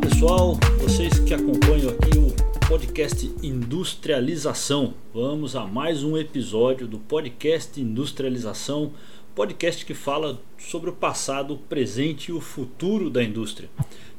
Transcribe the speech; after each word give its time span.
pessoal, 0.00 0.58
vocês 0.78 1.18
que 1.18 1.34
acompanham 1.34 1.90
aqui 1.90 2.16
o 2.16 2.66
podcast 2.66 3.30
Industrialização. 3.42 4.94
Vamos 5.12 5.54
a 5.54 5.66
mais 5.66 6.02
um 6.02 6.16
episódio 6.16 6.88
do 6.88 6.98
podcast 6.98 7.78
Industrialização, 7.78 8.94
podcast 9.34 9.84
que 9.84 9.92
fala 9.92 10.40
sobre 10.58 10.88
o 10.88 10.94
passado, 10.94 11.52
o 11.52 11.58
presente 11.58 12.30
e 12.30 12.32
o 12.32 12.40
futuro 12.40 13.10
da 13.10 13.22
indústria. 13.22 13.68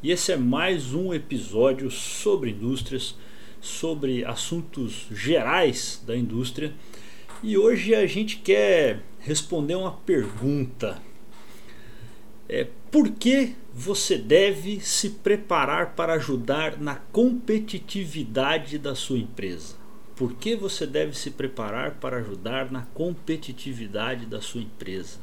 E 0.03 0.11
esse 0.11 0.31
é 0.31 0.37
mais 0.37 0.93
um 0.93 1.11
episódio 1.13 1.89
sobre 1.89 2.51
indústrias, 2.51 3.15
sobre 3.59 4.23
assuntos 4.23 5.07
gerais 5.11 6.01
da 6.05 6.15
indústria. 6.15 6.73
E 7.41 7.57
hoje 7.57 7.95
a 7.95 8.05
gente 8.05 8.37
quer 8.37 9.01
responder 9.19 9.75
uma 9.75 9.93
pergunta. 9.93 11.01
É, 12.47 12.67
por 12.91 13.09
que 13.09 13.55
você 13.81 14.15
deve 14.15 14.79
se 14.79 15.09
preparar 15.09 15.95
para 15.95 16.13
ajudar 16.13 16.79
na 16.79 16.97
competitividade 17.11 18.77
da 18.77 18.93
sua 18.93 19.17
empresa? 19.17 19.73
Por 20.15 20.35
que 20.35 20.55
você 20.55 20.85
deve 20.85 21.17
se 21.17 21.31
preparar 21.31 21.95
para 21.95 22.17
ajudar 22.17 22.71
na 22.71 22.83
competitividade 22.93 24.27
da 24.27 24.39
sua 24.39 24.61
empresa? 24.61 25.17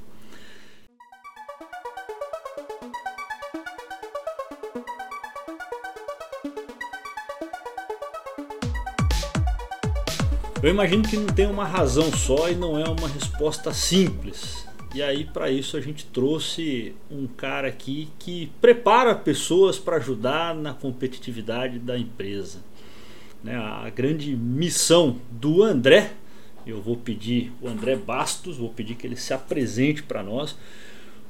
Eu 10.61 10.71
imagino 10.71 11.05
que 11.09 11.17
não 11.17 11.29
tem 11.29 11.47
uma 11.47 11.65
razão 11.65 12.13
só 12.13 12.51
e 12.51 12.57
não 12.57 12.77
é 12.77 12.89
uma 12.89 13.07
resposta 13.07 13.73
simples. 13.73 14.68
E 14.95 15.03
aí, 15.03 15.25
para 15.25 15.51
isso, 15.51 15.77
a 15.77 15.81
gente 15.81 16.07
trouxe 16.07 16.95
um 17.11 17.27
cara 17.27 17.69
aqui 17.69 18.09
que 18.19 18.51
prepara 18.61 19.15
pessoas 19.15 19.79
para 19.79 19.97
ajudar 19.97 20.55
na 20.55 20.73
competitividade 20.73 21.79
da 21.79 21.99
empresa. 21.99 22.61
Né? 23.45 23.55
A 23.55 23.91
grande 23.91 24.35
missão 24.35 25.19
do 25.31 25.63
André, 25.63 26.13
eu 26.67 26.81
vou 26.81 26.97
pedir 26.97 27.53
o 27.61 27.69
André 27.69 27.97
Bastos, 27.97 28.57
vou 28.57 28.71
pedir 28.71 28.95
que 28.95 29.07
ele 29.07 29.17
se 29.17 29.35
apresente 29.35 30.03
para 30.03 30.23
nós. 30.23 30.57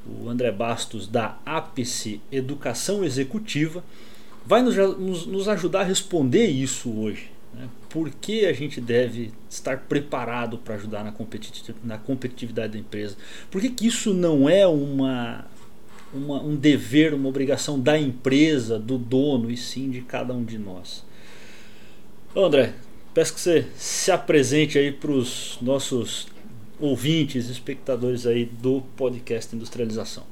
O 0.06 0.28
André 0.28 0.52
Bastos, 0.52 1.08
da 1.08 1.38
Ápice 1.44 2.20
Educação 2.30 3.04
Executiva, 3.04 3.82
vai 4.46 4.62
nos, 4.62 4.76
nos, 4.76 5.26
nos 5.26 5.48
ajudar 5.48 5.80
a 5.80 5.84
responder 5.84 6.46
isso 6.46 6.90
hoje. 6.96 7.30
Né? 7.58 7.68
Por 7.88 8.08
que 8.10 8.46
a 8.46 8.52
gente 8.52 8.80
deve 8.80 9.32
estar 9.50 9.78
preparado 9.80 10.58
para 10.58 10.76
ajudar 10.76 11.02
na, 11.02 11.12
na 11.82 11.98
competitividade 11.98 12.74
da 12.74 12.78
empresa? 12.78 13.16
Por 13.50 13.60
que, 13.60 13.68
que 13.68 13.86
isso 13.86 14.14
não 14.14 14.48
é 14.48 14.66
uma, 14.66 15.44
uma, 16.14 16.40
um 16.40 16.54
dever, 16.54 17.12
uma 17.12 17.28
obrigação 17.28 17.80
da 17.80 17.98
empresa, 17.98 18.78
do 18.78 18.96
dono, 18.96 19.50
e 19.50 19.56
sim 19.56 19.90
de 19.90 20.02
cada 20.02 20.32
um 20.32 20.44
de 20.44 20.56
nós? 20.56 21.04
André, 22.36 22.74
peço 23.12 23.34
que 23.34 23.40
você 23.40 23.66
se 23.74 24.12
apresente 24.12 24.78
aí 24.78 24.92
para 24.92 25.10
os 25.10 25.58
nossos 25.60 26.28
ouvintes, 26.78 27.48
espectadores 27.48 28.24
aí 28.24 28.44
do 28.44 28.82
podcast 28.96 29.56
Industrialização. 29.56 30.22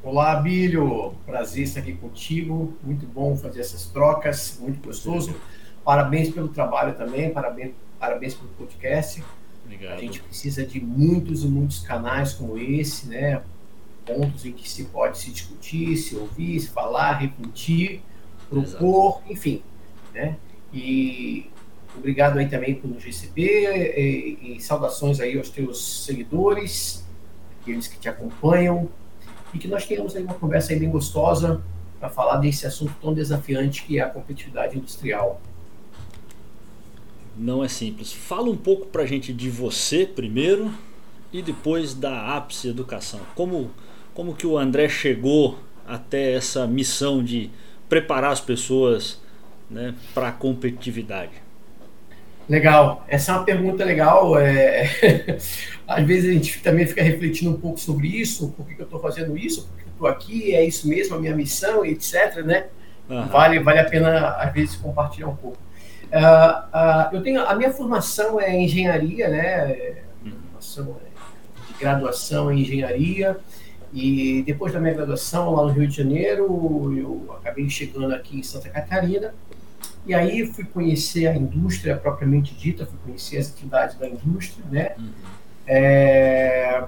Olá, 0.00 0.36
Bílio. 0.36 1.14
Prazer 1.26 1.64
estar 1.64 1.80
aqui 1.80 1.94
contigo. 1.94 2.72
Muito 2.84 3.04
bom 3.06 3.36
fazer 3.36 3.60
essas 3.60 3.86
trocas, 3.86 4.56
muito 4.60 4.86
gostoso. 4.86 5.34
Parabéns 5.88 6.28
pelo 6.28 6.48
trabalho 6.48 6.94
também, 6.96 7.30
parabéns, 7.30 7.72
parabéns 7.98 8.34
pelo 8.34 8.50
podcast. 8.50 9.24
Obrigado. 9.64 9.94
A 9.94 9.96
gente 10.02 10.20
precisa 10.20 10.62
de 10.62 10.78
muitos 10.78 11.42
e 11.44 11.48
muitos 11.48 11.80
canais 11.80 12.34
como 12.34 12.58
esse, 12.58 13.08
né? 13.08 13.40
Pontos 14.04 14.44
em 14.44 14.52
que 14.52 14.68
se 14.68 14.84
pode 14.84 15.16
se 15.16 15.30
discutir, 15.30 15.96
se 15.96 16.14
ouvir, 16.14 16.60
se 16.60 16.68
falar, 16.68 17.12
repetir, 17.14 18.02
propor, 18.50 19.20
Exato. 19.20 19.32
enfim, 19.32 19.62
né? 20.12 20.36
E 20.74 21.50
obrigado 21.96 22.38
aí 22.38 22.50
também 22.50 22.74
pelo 22.74 23.00
GCB 23.00 23.42
e, 23.96 24.56
e 24.56 24.60
saudações 24.60 25.20
aí 25.20 25.38
aos 25.38 25.48
teus 25.48 26.04
seguidores, 26.04 27.02
aqueles 27.62 27.88
que 27.88 27.98
te 27.98 28.10
acompanham, 28.10 28.90
e 29.54 29.58
que 29.58 29.66
nós 29.66 29.86
tenhamos 29.86 30.14
aí 30.14 30.22
uma 30.22 30.34
conversa 30.34 30.74
aí 30.74 30.78
bem 30.78 30.90
gostosa 30.90 31.62
para 31.98 32.10
falar 32.10 32.36
desse 32.36 32.66
assunto 32.66 32.92
tão 33.00 33.14
desafiante 33.14 33.84
que 33.84 33.98
é 33.98 34.02
a 34.02 34.10
competitividade 34.10 34.76
industrial 34.76 35.40
não 37.38 37.62
é 37.62 37.68
simples. 37.68 38.12
Fala 38.12 38.50
um 38.50 38.56
pouco 38.56 38.86
pra 38.86 39.06
gente 39.06 39.32
de 39.32 39.48
você 39.48 40.04
primeiro 40.04 40.72
e 41.32 41.40
depois 41.42 41.94
da 41.94 42.36
Ápice 42.36 42.68
Educação. 42.68 43.20
Como, 43.34 43.70
como 44.14 44.34
que 44.34 44.46
o 44.46 44.58
André 44.58 44.88
chegou 44.88 45.58
até 45.86 46.32
essa 46.32 46.66
missão 46.66 47.22
de 47.22 47.50
preparar 47.88 48.32
as 48.32 48.40
pessoas 48.40 49.20
né, 49.70 49.94
para 50.14 50.28
a 50.28 50.32
competitividade? 50.32 51.32
Legal, 52.48 53.04
essa 53.08 53.32
é 53.32 53.34
uma 53.36 53.44
pergunta 53.44 53.84
legal. 53.84 54.38
É... 54.38 55.38
Às 55.86 56.06
vezes 56.06 56.30
a 56.30 56.32
gente 56.32 56.62
também 56.62 56.86
fica 56.86 57.02
refletindo 57.02 57.50
um 57.50 57.60
pouco 57.60 57.78
sobre 57.78 58.08
isso, 58.08 58.50
por 58.56 58.66
que, 58.66 58.74
que 58.74 58.80
eu 58.80 58.84
estou 58.84 59.00
fazendo 59.00 59.36
isso, 59.36 59.66
por 59.66 59.76
que 59.76 59.84
eu 59.84 59.92
estou 59.92 60.06
aqui, 60.06 60.54
é 60.54 60.64
isso 60.64 60.88
mesmo, 60.88 61.14
a 61.14 61.18
minha 61.18 61.34
missão, 61.34 61.84
etc. 61.84 62.36
Né? 62.44 62.66
Uhum. 63.08 63.26
Vale, 63.26 63.58
vale 63.60 63.78
a 63.78 63.84
pena, 63.84 64.28
às 64.36 64.52
vezes, 64.52 64.76
compartilhar 64.76 65.28
um 65.28 65.36
pouco. 65.36 65.67
Uh, 66.08 67.10
uh, 67.10 67.14
eu 67.14 67.22
tenho 67.22 67.42
a 67.42 67.54
minha 67.54 67.72
formação 67.72 68.40
é 68.40 68.58
engenharia, 68.58 69.28
né? 69.28 70.02
Formação 70.22 70.96
é 71.04 71.72
de 71.72 71.78
graduação 71.78 72.50
em 72.50 72.62
engenharia 72.62 73.38
e 73.92 74.42
depois 74.46 74.72
da 74.72 74.80
minha 74.80 74.94
graduação 74.94 75.54
lá 75.54 75.64
no 75.64 75.72
Rio 75.72 75.86
de 75.86 75.96
Janeiro 75.96 76.94
eu 76.96 77.36
acabei 77.38 77.68
chegando 77.68 78.14
aqui 78.14 78.38
em 78.38 78.42
Santa 78.42 78.68
Catarina 78.68 79.34
e 80.06 80.14
aí 80.14 80.46
fui 80.46 80.64
conhecer 80.64 81.26
a 81.26 81.36
indústria 81.36 81.96
propriamente 81.96 82.54
dita, 82.54 82.86
fui 82.86 82.98
conhecer 83.04 83.36
as 83.36 83.50
atividades 83.50 83.98
da 83.98 84.08
indústria, 84.08 84.64
né? 84.70 84.94
Uhum. 84.98 85.12
É, 85.66 86.84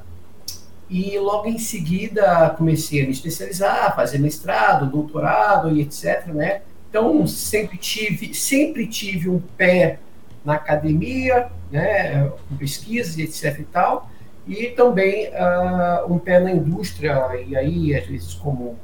e 0.89 1.19
logo 1.19 1.47
em 1.47 1.59
seguida 1.59 2.51
comecei 2.57 3.03
a 3.03 3.05
me 3.05 3.13
especializar, 3.13 3.95
fazer 3.95 4.19
mestrado, 4.19 4.91
doutorado 4.91 5.71
e 5.71 5.83
etc, 5.83 6.27
né? 6.29 6.63
Então, 6.91 7.25
sempre 7.25 7.79
tive, 7.79 8.35
sempre 8.35 8.85
tive 8.87 9.31
um 9.31 9.39
pé 9.39 10.01
na 10.45 10.55
academia, 10.55 11.49
né, 11.71 12.29
com 12.49 12.57
pesquisas, 12.57 13.17
etc. 13.17 13.61
e 13.61 13.65
tal, 13.65 14.11
e 14.47 14.67
também 14.71 15.29
uh, 15.29 16.13
um 16.13 16.19
pé 16.19 16.41
na 16.41 16.51
indústria, 16.51 17.41
e 17.47 17.57
aí, 17.57 17.95
às 17.95 18.07
vezes, 18.07 18.35
como, 18.35 18.77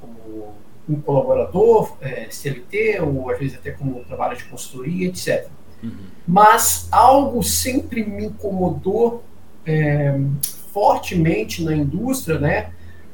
como 0.00 0.54
um 0.88 1.00
colaborador, 1.00 1.96
é, 2.00 2.28
CLT, 2.30 3.00
ou 3.00 3.28
às 3.28 3.38
vezes 3.38 3.56
até 3.56 3.72
como 3.72 4.04
trabalho 4.04 4.36
de 4.36 4.44
consultoria, 4.44 5.08
etc. 5.08 5.48
Uhum. 5.82 5.90
Mas 6.26 6.88
algo 6.92 7.42
sempre 7.42 8.04
me 8.04 8.26
incomodou 8.26 9.24
é, 9.66 10.16
fortemente 10.72 11.64
na 11.64 11.74
indústria, 11.74 12.38
né? 12.38 12.70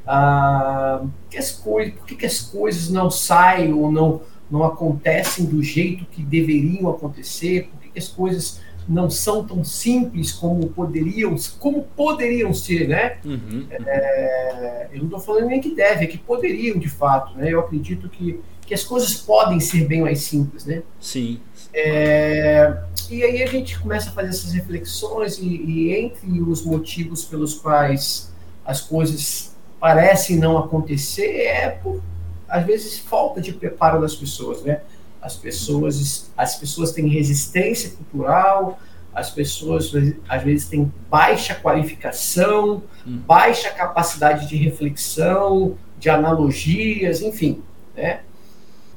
Ah, 0.07 1.03
que 1.31 1.37
as 1.37 1.51
coisas, 1.51 1.95
por 1.95 2.05
que, 2.05 2.15
que 2.15 2.25
as 2.27 2.39
coisas 2.39 2.89
não 2.89 3.09
saem 3.09 3.73
ou 3.73 3.91
não 3.91 4.21
não 4.49 4.63
acontecem 4.63 5.45
do 5.45 5.61
jeito 5.63 6.05
que 6.05 6.21
deveriam 6.23 6.89
acontecer, 6.89 7.69
porque 7.71 7.97
as 7.97 8.07
coisas 8.07 8.61
não 8.87 9.09
são 9.09 9.43
tão 9.43 9.63
simples 9.63 10.31
como 10.31 10.67
poderiam, 10.67 11.35
como 11.59 11.83
poderiam 11.95 12.53
ser, 12.53 12.87
né? 12.87 13.17
Uhum, 13.25 13.65
É, 13.71 14.89
eu 14.93 14.99
não 14.99 15.05
estou 15.05 15.19
falando 15.19 15.47
nem 15.47 15.59
que 15.59 15.73
deve, 15.73 16.05
é 16.05 16.07
que 16.07 16.17
poderiam 16.17 16.77
de 16.77 16.87
fato, 16.87 17.35
né? 17.37 17.51
Eu 17.51 17.59
acredito 17.59 18.07
que, 18.07 18.39
que 18.65 18.73
as 18.73 18.83
coisas 18.83 19.15
podem 19.15 19.59
ser 19.59 19.87
bem 19.87 20.01
mais 20.01 20.21
simples, 20.21 20.65
né? 20.65 20.83
Sim. 20.99 21.39
É, 21.73 22.77
e 23.09 23.23
aí 23.23 23.43
a 23.43 23.47
gente 23.47 23.77
começa 23.79 24.09
a 24.09 24.13
fazer 24.13 24.29
essas 24.29 24.53
reflexões 24.53 25.39
e, 25.39 25.47
e 25.47 25.95
entre 25.95 26.41
os 26.41 26.63
motivos 26.63 27.25
pelos 27.25 27.55
quais 27.55 28.31
as 28.63 28.81
coisas 28.81 29.55
parecem 29.79 30.37
não 30.37 30.57
acontecer 30.57 31.41
é 31.41 31.69
por 31.69 32.01
às 32.47 32.65
vezes 32.65 32.97
falta 32.97 33.41
de 33.41 33.51
preparo 33.53 34.01
das 34.01 34.15
pessoas, 34.15 34.63
né? 34.63 34.81
As 35.21 35.35
pessoas, 35.35 36.31
as 36.37 36.55
pessoas 36.55 36.91
têm 36.91 37.07
resistência 37.07 37.91
cultural, 37.91 38.79
as 39.13 39.31
pessoas 39.31 39.91
às 40.27 40.43
vezes 40.43 40.67
têm 40.67 40.91
baixa 41.09 41.55
qualificação, 41.55 42.83
hum. 43.07 43.19
baixa 43.25 43.69
capacidade 43.71 44.47
de 44.47 44.55
reflexão, 44.55 45.77
de 45.97 46.09
analogias, 46.09 47.21
enfim, 47.21 47.63
né? 47.95 48.21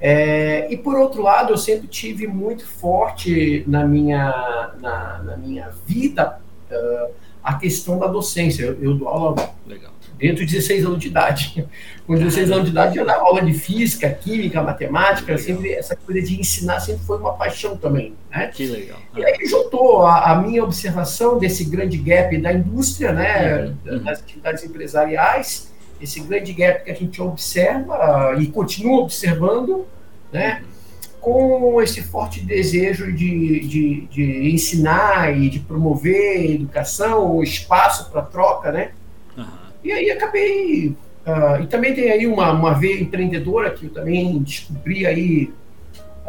É, 0.00 0.72
e 0.72 0.76
por 0.76 0.96
outro 0.96 1.22
lado, 1.22 1.52
eu 1.52 1.58
sempre 1.58 1.88
tive 1.88 2.26
muito 2.26 2.66
forte 2.66 3.64
na 3.66 3.84
minha, 3.84 4.74
na, 4.80 5.22
na 5.24 5.36
minha 5.36 5.70
vida 5.86 6.38
uh, 6.70 7.12
a 7.42 7.54
questão 7.54 7.98
da 7.98 8.06
docência. 8.06 8.62
Eu, 8.62 8.80
eu 8.80 8.94
dou 8.94 9.08
aula 9.08 9.50
Legal 9.66 9.97
dentro 10.18 10.44
de 10.44 10.52
16 10.52 10.84
anos 10.84 10.98
de 10.98 11.08
idade. 11.08 11.66
Com 12.06 12.14
16 12.14 12.50
anos 12.50 12.64
de 12.64 12.70
idade 12.70 12.98
eu 12.98 13.04
dava 13.04 13.22
aula 13.22 13.42
de 13.42 13.52
física, 13.52 14.08
química, 14.10 14.62
matemática, 14.62 15.36
sempre 15.36 15.72
essa 15.72 15.94
coisa 15.94 16.22
de 16.22 16.40
ensinar 16.40 16.80
sempre 16.80 17.04
foi 17.04 17.18
uma 17.18 17.34
paixão 17.34 17.76
também. 17.76 18.14
Né? 18.30 18.50
Que 18.52 18.66
legal. 18.66 18.98
E 19.14 19.24
aí 19.24 19.46
juntou 19.46 20.02
a, 20.02 20.32
a 20.32 20.40
minha 20.40 20.64
observação 20.64 21.38
desse 21.38 21.64
grande 21.64 21.98
gap 21.98 22.36
da 22.38 22.52
indústria, 22.52 23.12
né, 23.12 23.74
uhum, 23.86 23.92
uhum. 23.92 24.04
das 24.04 24.20
atividades 24.20 24.64
empresariais, 24.64 25.72
esse 26.00 26.20
grande 26.20 26.52
gap 26.52 26.84
que 26.84 26.90
a 26.90 26.94
gente 26.94 27.20
observa 27.20 28.36
e 28.38 28.46
continua 28.46 29.00
observando, 29.00 29.86
né? 30.32 30.62
com 31.20 31.82
esse 31.82 32.02
forte 32.02 32.40
desejo 32.40 33.12
de, 33.12 33.60
de, 33.60 34.06
de 34.06 34.50
ensinar 34.50 35.36
e 35.36 35.50
de 35.50 35.58
promover 35.58 36.52
educação, 36.52 37.42
espaço 37.42 38.10
para 38.10 38.22
troca, 38.22 38.72
né? 38.72 38.92
E 39.82 39.92
aí 39.92 40.10
acabei. 40.10 40.94
Uh, 41.26 41.62
e 41.62 41.66
também 41.66 41.94
tem 41.94 42.10
aí 42.10 42.26
uma, 42.26 42.50
uma 42.52 42.72
veia 42.72 43.00
empreendedora 43.00 43.70
que 43.70 43.86
eu 43.86 43.90
também 43.90 44.38
descobri 44.38 45.06
aí. 45.06 45.52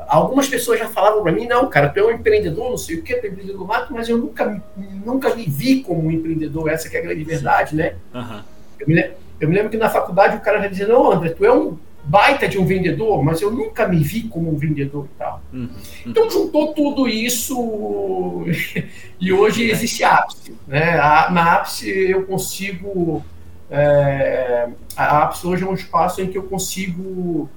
Algumas 0.08 0.48
pessoas 0.48 0.80
já 0.80 0.88
falavam 0.88 1.22
para 1.22 1.32
mim, 1.32 1.46
não, 1.46 1.70
cara, 1.70 1.90
tu 1.90 2.00
é 2.00 2.04
um 2.04 2.12
empreendedor, 2.12 2.70
não 2.70 2.78
sei 2.78 2.98
o 2.98 3.04
que, 3.04 3.16
tu 3.16 3.26
é 3.26 3.30
empreendedor 3.30 3.68
mato, 3.68 3.94
mas 3.94 4.10
eu 4.10 4.18
nunca, 4.18 4.62
nunca 5.06 5.36
me 5.36 5.44
vi 5.44 5.82
como 5.82 6.08
um 6.08 6.12
empreendedor, 6.12 6.70
essa 6.70 6.90
que 6.90 6.98
é 6.98 7.00
a 7.00 7.04
grande 7.04 7.24
verdade, 7.24 7.76
né? 7.76 7.96
Uhum. 8.14 8.42
Eu, 8.80 8.88
me, 8.88 9.12
eu 9.40 9.48
me 9.48 9.56
lembro 9.56 9.70
que 9.70 9.78
na 9.78 9.90
faculdade 9.90 10.38
o 10.38 10.42
cara 10.42 10.62
já 10.62 10.68
dizia, 10.68 10.88
não, 10.88 11.12
André, 11.12 11.30
tu 11.30 11.46
é 11.46 11.54
um 11.54 11.78
baita 12.04 12.48
de 12.48 12.58
um 12.58 12.66
vendedor, 12.66 13.24
mas 13.24 13.42
eu 13.42 13.52
nunca 13.52 13.88
me 13.88 14.00
vi 14.00 14.24
como 14.24 14.52
um 14.52 14.58
vendedor 14.58 15.06
e 15.06 15.18
tal. 15.18 15.42
Uhum, 15.54 15.62
uhum. 15.62 15.70
Então 16.08 16.30
juntou 16.30 16.74
tudo 16.74 17.08
isso 17.08 18.46
e 19.20 19.32
hoje 19.32 19.70
existe 19.70 20.04
a 20.04 20.16
Ápice. 20.16 20.56
Né? 20.68 20.98
A, 20.98 21.30
na 21.32 21.54
Ápice 21.54 21.90
eu 21.90 22.26
consigo. 22.26 23.24
É, 23.70 24.70
a 24.96 25.24
Ápice 25.24 25.46
hoje 25.46 25.64
é 25.64 25.68
um 25.68 25.74
espaço 25.74 26.22
em 26.22 26.28
que 26.28 26.38
eu 26.38 26.44
consigo 26.44 27.50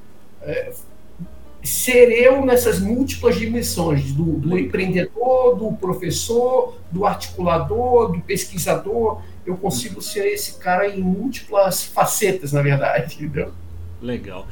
é, 0.42 0.72
ser 1.62 2.10
eu 2.10 2.44
nessas 2.44 2.80
múltiplas 2.80 3.36
dimensões 3.36 4.12
do, 4.12 4.24
do 4.24 4.58
empreendedor, 4.58 5.56
do 5.56 5.72
professor, 5.72 6.76
do 6.90 7.06
articulador, 7.06 8.12
do 8.12 8.20
pesquisador. 8.20 9.22
Eu 9.46 9.56
consigo 9.56 10.02
ser 10.02 10.26
esse 10.26 10.58
cara 10.58 10.88
em 10.88 11.00
múltiplas 11.00 11.84
facetas, 11.84 12.52
na 12.52 12.62
verdade, 12.62 13.14
entendeu? 13.22 13.52
Legal. 14.00 14.46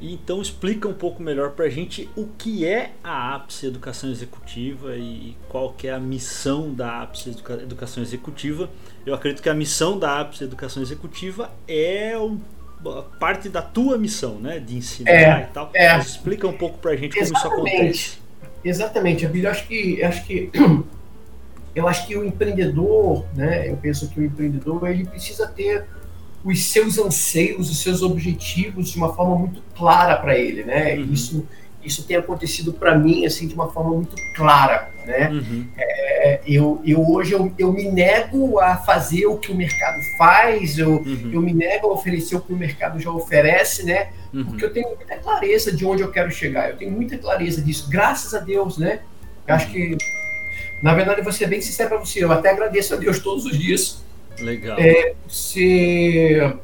Então 0.00 0.40
explica 0.40 0.88
um 0.88 0.94
pouco 0.94 1.22
melhor 1.22 1.50
para 1.50 1.66
a 1.66 1.68
gente 1.68 2.08
o 2.16 2.26
que 2.38 2.66
é 2.66 2.92
a 3.04 3.34
APSE 3.34 3.66
Educação 3.66 4.10
Executiva 4.10 4.96
e 4.96 5.36
qual 5.48 5.72
que 5.72 5.88
é 5.88 5.92
a 5.92 6.00
missão 6.00 6.72
da 6.72 7.02
APSE 7.02 7.36
Educação 7.62 8.02
Executiva. 8.02 8.70
Eu 9.04 9.14
acredito 9.14 9.42
que 9.42 9.48
a 9.48 9.54
missão 9.54 9.98
da 9.98 10.20
APSE 10.20 10.44
Educação 10.44 10.82
Executiva 10.82 11.50
é 11.68 12.14
parte 13.18 13.48
da 13.50 13.60
tua 13.60 13.98
missão, 13.98 14.36
né? 14.38 14.58
De 14.58 14.76
ensinar 14.76 15.10
é, 15.10 15.42
e 15.42 15.52
tal. 15.52 15.70
É. 15.74 15.92
Mas 15.92 16.06
explica 16.06 16.48
um 16.48 16.56
pouco 16.56 16.78
para 16.78 16.92
a 16.92 16.96
gente 16.96 17.18
Exatamente. 17.18 17.50
como 17.50 17.66
isso 17.68 17.76
acontece. 17.76 18.18
Exatamente, 18.64 19.26
Abílio. 19.26 19.46
Eu 19.46 19.50
acho 19.50 19.66
que, 19.66 20.02
acho 20.02 20.24
que 20.24 20.50
eu 21.74 21.86
acho 21.86 22.06
que 22.06 22.16
o 22.16 22.24
empreendedor, 22.24 23.24
né? 23.34 23.68
Eu 23.68 23.76
penso 23.76 24.08
que 24.08 24.20
o 24.20 24.24
empreendedor 24.24 24.88
ele 24.88 25.04
precisa 25.04 25.46
ter 25.46 25.86
os 26.44 26.64
seus 26.64 26.98
anseios, 26.98 27.70
os 27.70 27.82
seus 27.82 28.02
objetivos 28.02 28.90
de 28.90 28.96
uma 28.96 29.14
forma 29.14 29.36
muito 29.36 29.62
clara 29.76 30.16
para 30.16 30.38
ele, 30.38 30.64
né? 30.64 30.94
Uhum. 30.96 31.12
Isso 31.12 31.46
isso 31.82 32.04
tem 32.04 32.16
acontecido 32.16 32.72
para 32.72 32.94
mim 32.94 33.24
assim 33.24 33.46
de 33.46 33.54
uma 33.54 33.70
forma 33.70 33.90
muito 33.94 34.14
clara, 34.34 34.90
né? 35.06 35.30
Uhum. 35.30 35.66
É, 35.78 36.40
eu, 36.46 36.80
eu 36.84 37.00
hoje 37.10 37.32
eu, 37.32 37.52
eu 37.58 37.72
me 37.72 37.90
nego 37.90 38.58
a 38.58 38.76
fazer 38.76 39.26
o 39.26 39.38
que 39.38 39.50
o 39.50 39.54
mercado 39.54 39.96
faz, 40.18 40.78
eu, 40.78 40.96
uhum. 40.96 41.30
eu 41.32 41.40
me 41.40 41.54
nego 41.54 41.88
a 41.88 41.92
oferecer 41.92 42.36
o 42.36 42.40
que 42.40 42.52
o 42.52 42.56
mercado 42.56 43.00
já 43.00 43.10
oferece, 43.10 43.84
né? 43.84 44.10
Uhum. 44.32 44.44
Porque 44.44 44.64
eu 44.64 44.72
tenho 44.72 44.88
muita 44.88 45.16
clareza 45.16 45.72
de 45.72 45.84
onde 45.84 46.02
eu 46.02 46.10
quero 46.10 46.30
chegar, 46.30 46.70
eu 46.70 46.76
tenho 46.76 46.90
muita 46.90 47.16
clareza 47.16 47.62
disso, 47.62 47.88
graças 47.88 48.34
a 48.34 48.40
Deus, 48.40 48.76
né? 48.76 49.00
Eu 49.46 49.54
acho 49.54 49.70
que 49.70 49.96
na 50.82 50.94
verdade, 50.94 51.20
vou 51.20 51.32
ser 51.32 51.46
bem 51.46 51.60
sincero 51.60 51.90
para 51.90 51.98
você, 51.98 52.24
eu 52.24 52.32
até 52.32 52.50
agradeço 52.50 52.94
a 52.94 52.96
Deus 52.96 53.18
todos 53.18 53.44
os 53.44 53.58
dias 53.58 54.02
Legal. 54.40 54.78
É, 54.78 55.14
ser, 55.28 56.56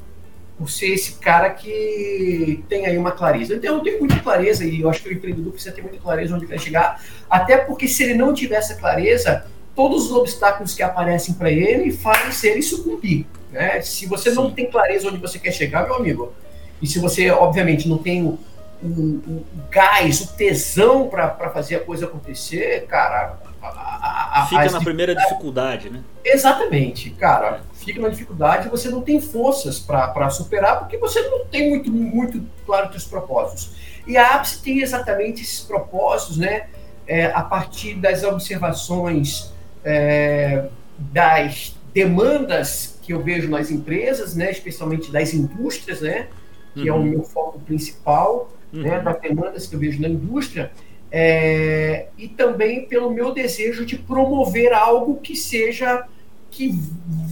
por 0.58 0.70
ser 0.70 0.88
esse 0.88 1.14
cara 1.14 1.50
que 1.50 2.64
tem 2.68 2.86
aí 2.86 2.96
uma 2.96 3.12
clareza. 3.12 3.54
Então, 3.54 3.76
eu 3.76 3.82
tenho 3.82 3.98
muita 3.98 4.18
clareza 4.20 4.64
e 4.64 4.80
eu 4.80 4.88
acho 4.88 5.02
que 5.02 5.08
o 5.08 5.12
empreendedor 5.12 5.52
precisa 5.52 5.74
ter 5.74 5.82
muita 5.82 5.98
clareza 5.98 6.34
onde 6.34 6.46
quer 6.46 6.58
chegar, 6.58 7.02
até 7.28 7.56
porque 7.58 7.86
se 7.86 8.02
ele 8.02 8.14
não 8.14 8.32
tiver 8.32 8.56
essa 8.56 8.74
clareza, 8.74 9.46
todos 9.74 10.06
os 10.06 10.12
obstáculos 10.12 10.74
que 10.74 10.82
aparecem 10.82 11.34
para 11.34 11.50
ele 11.50 11.92
fazem 11.92 12.50
ele 12.50 12.62
sucumbir. 12.62 13.26
Né? 13.52 13.80
Se 13.82 14.06
você 14.06 14.30
Sim. 14.30 14.36
não 14.36 14.50
tem 14.50 14.70
clareza 14.70 15.08
onde 15.08 15.18
você 15.18 15.38
quer 15.38 15.52
chegar, 15.52 15.84
meu 15.84 15.94
amigo, 15.94 16.32
e 16.80 16.86
se 16.86 16.98
você, 16.98 17.30
obviamente, 17.30 17.88
não 17.88 17.98
tem 17.98 18.22
o, 18.22 18.38
o, 18.82 18.88
o 18.88 19.44
gás, 19.70 20.20
o 20.20 20.36
tesão 20.36 21.08
para 21.08 21.50
fazer 21.50 21.76
a 21.76 21.80
coisa 21.80 22.06
acontecer, 22.06 22.86
cara, 22.86 23.38
a, 23.74 24.42
a, 24.42 24.46
fica 24.46 24.70
na 24.70 24.80
primeira 24.80 25.14
dificuldade, 25.14 25.90
né? 25.90 26.02
Exatamente, 26.24 27.10
cara. 27.10 27.62
Fica 27.74 28.00
na 28.00 28.08
dificuldade 28.08 28.68
você 28.68 28.88
não 28.88 29.02
tem 29.02 29.20
forças 29.20 29.78
para 29.78 30.30
superar 30.30 30.80
porque 30.80 30.98
você 30.98 31.20
não 31.22 31.46
tem 31.46 31.70
muito, 31.70 31.90
muito 31.90 32.44
claro 32.64 32.90
os 32.94 33.04
propósitos. 33.04 33.76
E 34.06 34.16
a 34.16 34.34
APS 34.34 34.58
tem 34.58 34.80
exatamente 34.80 35.42
esses 35.42 35.60
propósitos, 35.60 36.36
né? 36.36 36.68
É, 37.06 37.26
a 37.26 37.42
partir 37.42 37.94
das 37.94 38.24
observações 38.24 39.52
é, 39.84 40.68
das 40.98 41.76
demandas 41.92 42.98
que 43.02 43.12
eu 43.12 43.22
vejo 43.22 43.48
nas 43.48 43.70
empresas, 43.70 44.34
né? 44.34 44.50
Especialmente 44.50 45.10
das 45.10 45.32
indústrias, 45.32 46.00
né? 46.00 46.28
Que 46.74 46.82
uhum. 46.82 46.88
é 46.88 46.92
o 46.92 46.96
uhum. 46.96 47.04
meu 47.04 47.22
foco 47.22 47.58
principal, 47.60 48.50
né? 48.72 48.82
uhum. 48.90 48.96
né? 48.96 49.00
Das 49.00 49.20
demandas 49.20 49.66
que 49.66 49.74
eu 49.74 49.80
vejo 49.80 50.00
na 50.00 50.08
indústria 50.08 50.70
é, 51.10 52.06
e 52.18 52.28
também 52.28 52.86
pelo 52.86 53.10
meu 53.10 53.32
desejo 53.32 53.84
de 53.84 53.96
promover 53.96 54.72
algo 54.72 55.16
que 55.16 55.36
seja 55.36 56.04
que 56.50 56.70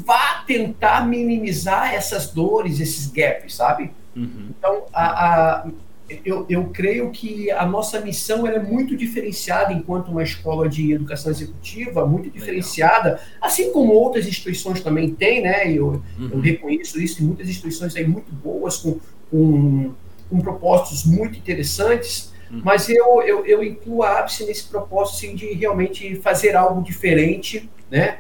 vá 0.05 0.45
tentar 0.47 1.07
minimizar 1.07 1.95
essas 1.95 2.31
dores, 2.31 2.79
esses 2.79 3.07
gaps, 3.07 3.55
sabe? 3.55 3.91
Uhum. 4.15 4.51
Então, 4.51 4.85
a, 4.93 5.63
a, 5.65 5.69
eu, 6.25 6.45
eu 6.49 6.65
creio 6.67 7.11
que 7.11 7.51
a 7.51 7.65
nossa 7.65 8.01
missão 8.01 8.47
é 8.47 8.59
muito 8.59 8.95
diferenciada 8.95 9.73
enquanto 9.73 10.09
uma 10.09 10.23
escola 10.23 10.69
de 10.69 10.93
educação 10.93 11.33
executiva, 11.33 12.07
muito 12.07 12.29
diferenciada, 12.29 13.11
Legal. 13.11 13.25
assim 13.41 13.73
como 13.73 13.93
outras 13.95 14.27
instituições 14.27 14.83
também 14.83 15.15
têm, 15.15 15.43
né? 15.43 15.73
Eu, 15.73 16.03
uhum. 16.19 16.31
eu 16.33 16.41
reconheço 16.41 17.01
isso, 17.01 17.17
tem 17.17 17.27
muitas 17.27 17.49
instituições 17.49 17.97
aí 17.97 18.07
muito 18.07 18.31
boas, 18.33 18.77
com, 18.77 19.01
com, 19.31 19.93
com 20.29 20.41
propósitos 20.41 21.05
muito 21.05 21.39
interessantes, 21.39 22.34
Uhum. 22.55 22.63
Mas 22.65 22.89
eu, 22.89 23.23
eu, 23.23 23.45
eu 23.45 23.65
incluo 23.65 24.03
a 24.03 24.21
ápice 24.21 24.47
nesse 24.47 24.65
propósito 24.69 25.37
de 25.37 25.53
realmente 25.55 26.17
fazer 26.17 26.55
algo 26.55 26.83
diferente, 26.83 27.69
né? 27.91 28.19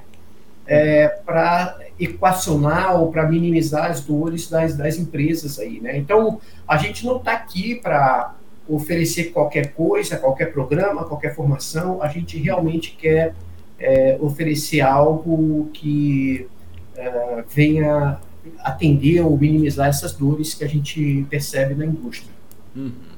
É, 0.66 1.08
para 1.08 1.78
equacionar 2.00 2.98
ou 2.98 3.12
para 3.12 3.28
minimizar 3.28 3.90
as 3.90 4.00
dores 4.00 4.48
das, 4.48 4.74
das 4.74 4.96
empresas 4.96 5.58
aí, 5.58 5.78
né? 5.80 5.96
Então, 5.96 6.40
a 6.66 6.78
gente 6.78 7.04
não 7.04 7.18
está 7.18 7.32
aqui 7.32 7.74
para 7.76 8.34
oferecer 8.66 9.24
qualquer 9.24 9.72
coisa, 9.74 10.16
qualquer 10.16 10.52
programa, 10.52 11.04
qualquer 11.04 11.34
formação, 11.34 12.02
a 12.02 12.08
gente 12.08 12.38
realmente 12.38 12.96
quer 12.98 13.34
é, 13.78 14.16
oferecer 14.20 14.80
algo 14.80 15.68
que 15.72 16.48
é, 16.96 17.44
venha 17.54 18.18
atender 18.60 19.20
ou 19.20 19.36
minimizar 19.36 19.88
essas 19.88 20.12
dores 20.14 20.54
que 20.54 20.64
a 20.64 20.68
gente 20.68 21.26
percebe 21.28 21.74
na 21.74 21.84
indústria. 21.84 22.32
Uhum. 22.74 23.13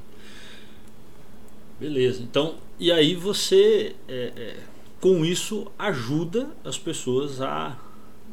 Beleza. 1.79 2.21
Então, 2.23 2.55
e 2.79 2.91
aí 2.91 3.15
você, 3.15 3.95
é, 4.07 4.31
é, 4.35 4.55
com 4.99 5.23
isso, 5.23 5.71
ajuda 5.77 6.49
as 6.63 6.77
pessoas 6.77 7.41
a, 7.41 7.77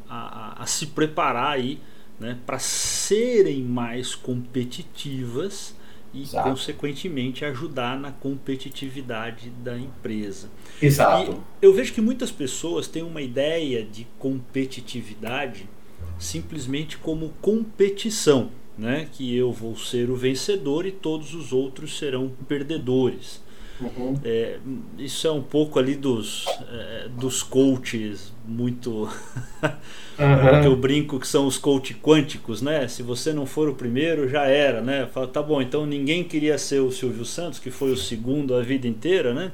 a, 0.09 0.63
a 0.63 0.65
se 0.65 0.87
preparar 0.87 1.53
aí, 1.53 1.79
né, 2.19 2.37
para 2.45 2.59
serem 2.59 3.61
mais 3.63 4.15
competitivas 4.15 5.75
e, 6.13 6.21
Exato. 6.21 6.49
consequentemente, 6.49 7.43
ajudar 7.43 7.99
na 7.99 8.11
competitividade 8.11 9.49
da 9.63 9.77
empresa. 9.77 10.49
Exato. 10.81 11.43
E 11.61 11.65
eu 11.65 11.73
vejo 11.73 11.93
que 11.93 12.01
muitas 12.01 12.31
pessoas 12.31 12.87
têm 12.87 13.03
uma 13.03 13.21
ideia 13.21 13.83
de 13.83 14.07
competitividade 14.17 15.69
simplesmente 16.17 16.97
como 16.97 17.33
competição 17.41 18.49
né? 18.77 19.07
que 19.11 19.35
eu 19.35 19.51
vou 19.51 19.75
ser 19.77 20.09
o 20.09 20.15
vencedor 20.15 20.85
e 20.85 20.91
todos 20.91 21.33
os 21.33 21.53
outros 21.53 21.97
serão 21.97 22.31
perdedores. 22.47 23.43
Uhum. 23.79 24.13
É, 24.23 24.57
isso 24.97 25.27
é 25.27 25.31
um 25.31 25.41
pouco 25.41 25.77
ali 25.77 25.95
dos, 25.95 26.45
é, 26.71 27.09
dos 27.09 27.43
coaches 27.43 28.33
muito 28.47 28.89
uhum. 29.03 30.61
que 30.61 30.67
eu 30.67 30.75
brinco 30.77 31.19
que 31.19 31.27
são 31.27 31.45
os 31.45 31.57
coach 31.57 31.93
quânticos, 31.95 32.61
né? 32.61 32.87
Se 32.87 33.03
você 33.03 33.33
não 33.33 33.45
for 33.45 33.67
o 33.67 33.75
primeiro, 33.75 34.29
já 34.29 34.45
era, 34.45 34.81
né? 34.81 35.07
Fala, 35.11 35.27
tá 35.27 35.41
bom, 35.41 35.61
então 35.61 35.85
ninguém 35.85 36.23
queria 36.23 36.57
ser 36.57 36.79
o 36.79 36.91
Silvio 36.91 37.25
Santos, 37.25 37.59
que 37.59 37.69
foi 37.69 37.91
o 37.91 37.97
segundo 37.97 38.55
a 38.55 38.61
vida 38.61 38.87
inteira, 38.87 39.33
né? 39.33 39.51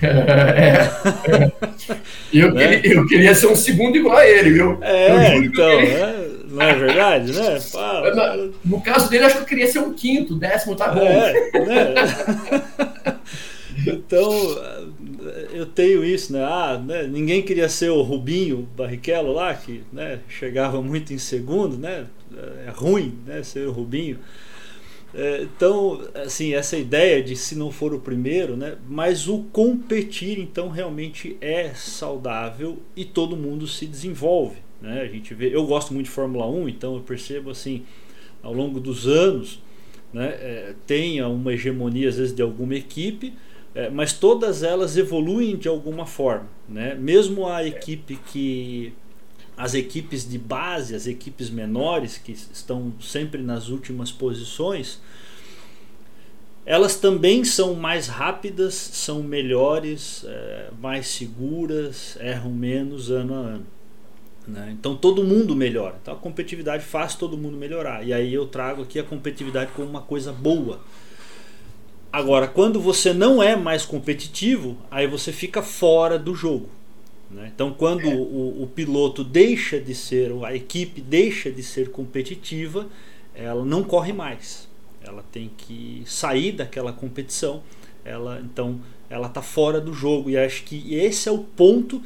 É, 0.00 1.52
eu, 2.32 2.52
né? 2.52 2.76
queria, 2.78 2.94
eu 2.94 3.06
queria 3.06 3.34
ser 3.34 3.46
um 3.46 3.56
segundo 3.56 3.96
igual 3.96 4.16
a 4.16 4.26
ele, 4.26 4.50
viu? 4.50 4.78
É, 4.82 5.36
então, 5.36 5.70
é, 5.70 6.28
não 6.48 6.62
é 6.62 6.74
verdade, 6.74 7.32
né? 7.32 7.60
Fala, 7.60 8.14
fala. 8.14 8.50
No 8.64 8.80
caso 8.80 9.10
dele, 9.10 9.24
acho 9.24 9.36
que 9.36 9.42
eu 9.42 9.46
queria 9.46 9.66
ser 9.66 9.78
um 9.80 9.92
quinto, 9.92 10.34
décimo, 10.34 10.74
tá 10.74 10.88
bom. 10.88 11.06
É, 11.06 11.32
né? 11.66 11.94
Então, 13.86 14.32
eu 15.52 15.62
eu 15.62 15.66
tenho 15.66 16.04
isso, 16.04 16.32
né? 16.32 16.42
Ah, 16.42 16.80
né? 16.84 17.04
ninguém 17.04 17.42
queria 17.42 17.68
ser 17.68 17.90
o 17.90 18.02
Rubinho 18.02 18.68
Barrichello 18.76 19.32
lá, 19.32 19.54
que 19.54 19.82
né, 19.92 20.18
chegava 20.28 20.82
muito 20.82 21.12
em 21.12 21.18
segundo, 21.18 21.76
né? 21.78 22.06
É 22.66 22.70
ruim 22.70 23.18
né, 23.26 23.42
ser 23.42 23.68
o 23.68 23.72
Rubinho. 23.72 24.18
É, 25.14 25.42
então, 25.42 26.00
assim, 26.14 26.54
essa 26.54 26.76
ideia 26.76 27.22
de 27.22 27.36
se 27.36 27.54
não 27.54 27.70
for 27.70 27.94
o 27.94 28.00
primeiro, 28.00 28.56
né? 28.56 28.76
Mas 28.88 29.28
o 29.28 29.40
competir, 29.52 30.38
então, 30.38 30.68
realmente 30.68 31.36
é 31.40 31.72
saudável 31.74 32.78
e 32.96 33.04
todo 33.04 33.36
mundo 33.36 33.66
se 33.66 33.86
desenvolve. 33.86 34.56
Né? 34.80 35.02
A 35.02 35.06
gente 35.06 35.32
vê, 35.34 35.54
eu 35.54 35.64
gosto 35.64 35.94
muito 35.94 36.06
de 36.06 36.12
Fórmula 36.12 36.46
1, 36.46 36.68
então 36.68 36.94
eu 36.96 37.00
percebo 37.00 37.50
assim, 37.50 37.84
ao 38.42 38.52
longo 38.52 38.80
dos 38.80 39.06
anos, 39.06 39.62
né, 40.12 40.26
é, 40.28 40.74
tenha 40.86 41.28
uma 41.28 41.52
hegemonia 41.52 42.08
às 42.08 42.16
vezes 42.16 42.34
de 42.34 42.42
alguma 42.42 42.74
equipe, 42.74 43.32
é, 43.74 43.88
mas 43.88 44.12
todas 44.12 44.62
elas 44.62 44.96
evoluem 44.96 45.56
de 45.56 45.68
alguma 45.68 46.04
forma. 46.04 46.48
Né? 46.68 46.94
Mesmo 46.94 47.46
a 47.46 47.64
equipe 47.64 48.18
que. 48.26 48.92
As 49.56 49.74
equipes 49.74 50.28
de 50.28 50.38
base, 50.38 50.94
as 50.94 51.06
equipes 51.06 51.50
menores, 51.50 52.18
que 52.18 52.32
estão 52.32 52.92
sempre 53.00 53.42
nas 53.42 53.68
últimas 53.68 54.10
posições, 54.10 55.00
elas 56.64 56.96
também 56.96 57.44
são 57.44 57.74
mais 57.74 58.06
rápidas, 58.06 58.74
são 58.74 59.22
melhores, 59.22 60.24
é, 60.26 60.70
mais 60.80 61.08
seguras, 61.08 62.16
erram 62.20 62.50
menos 62.50 63.10
ano 63.10 63.34
a 63.34 63.38
ano. 63.38 63.66
Né? 64.46 64.70
Então 64.72 64.96
todo 64.96 65.24
mundo 65.24 65.54
melhora. 65.54 65.96
Então 66.00 66.14
a 66.14 66.16
competitividade 66.16 66.84
faz 66.84 67.14
todo 67.14 67.36
mundo 67.36 67.56
melhorar. 67.56 68.06
E 68.06 68.12
aí 68.12 68.32
eu 68.32 68.46
trago 68.46 68.82
aqui 68.82 68.98
a 68.98 69.04
competitividade 69.04 69.72
como 69.72 69.88
uma 69.88 70.02
coisa 70.02 70.32
boa. 70.32 70.80
Agora, 72.12 72.46
quando 72.46 72.78
você 72.78 73.12
não 73.12 73.42
é 73.42 73.56
mais 73.56 73.86
competitivo, 73.86 74.76
aí 74.90 75.06
você 75.06 75.32
fica 75.32 75.62
fora 75.62 76.18
do 76.18 76.34
jogo. 76.34 76.68
Né? 77.32 77.50
Então, 77.54 77.72
quando 77.72 78.06
é. 78.06 78.14
o, 78.14 78.62
o, 78.62 78.70
piloto 78.74 79.24
deixa 79.24 79.80
de 79.80 79.94
ser, 79.94 80.32
a 80.44 80.54
equipe 80.54 81.00
deixa 81.00 81.50
de 81.50 81.62
ser 81.62 81.90
competitiva, 81.90 82.88
ela 83.34 83.64
não 83.64 83.82
corre 83.82 84.12
mais. 84.12 84.68
Ela 85.02 85.24
tem 85.32 85.50
que 85.56 86.02
sair 86.06 86.52
daquela 86.52 86.92
competição. 86.92 87.62
Ela, 88.04 88.40
então, 88.44 88.80
ela 89.08 89.28
está 89.28 89.40
fora 89.40 89.80
do 89.80 89.94
jogo. 89.94 90.28
E 90.28 90.36
acho 90.36 90.62
que 90.64 90.94
esse 90.94 91.28
é 91.28 91.32
o 91.32 91.38
ponto 91.38 92.02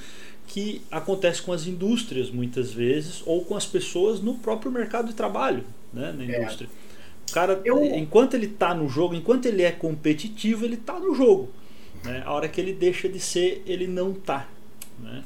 que 0.46 0.80
acontece 0.90 1.42
com 1.42 1.52
as 1.52 1.66
indústrias 1.66 2.30
muitas 2.30 2.72
vezes 2.72 3.22
ou 3.26 3.44
com 3.44 3.56
as 3.56 3.66
pessoas 3.66 4.20
no 4.20 4.34
próprio 4.34 4.70
mercado 4.70 5.08
de 5.08 5.14
trabalho, 5.14 5.64
né, 5.92 6.12
na 6.12 6.24
é. 6.24 6.40
indústria. 6.40 6.68
É. 6.68 7.30
O 7.30 7.34
cara, 7.34 7.60
eu... 7.64 7.84
enquanto 7.84 8.34
ele 8.34 8.46
está 8.46 8.72
no 8.72 8.88
jogo, 8.88 9.14
enquanto 9.16 9.46
ele 9.46 9.62
é 9.62 9.72
competitivo, 9.72 10.64
ele 10.64 10.76
está 10.76 10.98
no 11.00 11.12
jogo. 11.14 11.50
Né? 12.04 12.22
A 12.24 12.32
hora 12.32 12.48
que 12.48 12.60
ele 12.60 12.72
deixa 12.72 13.08
de 13.08 13.18
ser, 13.18 13.64
ele 13.66 13.88
não 13.88 14.12
está. 14.12 14.48
Né? 14.98 15.22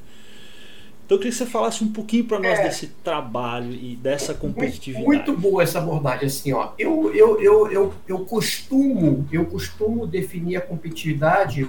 Então 1.04 1.16
eu 1.16 1.18
queria 1.18 1.32
que 1.32 1.38
você 1.38 1.46
falasse 1.46 1.82
um 1.82 1.90
pouquinho 1.92 2.24
para 2.24 2.38
nós 2.38 2.58
é, 2.58 2.62
desse 2.62 2.86
trabalho 3.02 3.72
e 3.72 3.96
dessa 3.96 4.32
competitividade. 4.32 5.04
Muito 5.04 5.36
boa 5.36 5.60
essa 5.60 5.78
abordagem 5.78 6.26
assim, 6.26 6.52
ó. 6.52 6.70
Eu, 6.78 7.12
eu, 7.12 7.40
eu, 7.42 7.72
eu, 7.72 7.94
eu 8.06 8.20
costumo 8.20 9.26
eu 9.32 9.44
costumo 9.46 10.06
definir 10.06 10.56
a 10.56 10.60
competitividade 10.60 11.68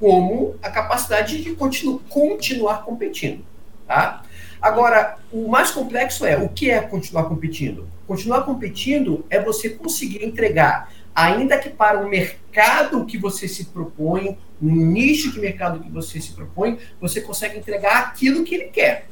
como 0.00 0.56
a 0.62 0.70
capacidade 0.70 1.42
de 1.42 1.54
continu, 1.54 2.00
continuar 2.08 2.84
competindo, 2.84 3.44
tá? 3.86 4.22
Agora, 4.60 5.18
o 5.30 5.48
mais 5.48 5.70
complexo 5.70 6.24
é 6.24 6.38
o 6.38 6.48
que 6.48 6.70
é 6.70 6.80
continuar 6.80 7.24
competindo? 7.24 7.86
Continuar 8.06 8.42
competindo 8.42 9.24
é 9.28 9.38
você 9.38 9.68
conseguir 9.68 10.24
entregar, 10.24 10.90
ainda 11.18 11.58
que 11.58 11.68
para 11.68 12.00
o 12.00 12.08
mercado 12.08 13.04
que 13.04 13.18
você 13.18 13.48
se 13.48 13.64
propõe, 13.66 14.38
no 14.60 14.86
nicho 14.86 15.32
de 15.32 15.40
mercado 15.40 15.80
que 15.80 15.90
você 15.90 16.20
se 16.20 16.32
propõe, 16.32 16.78
você 17.00 17.20
consegue 17.20 17.58
entregar 17.58 17.98
aquilo 17.98 18.44
que 18.44 18.54
ele 18.54 18.66
quer. 18.66 19.08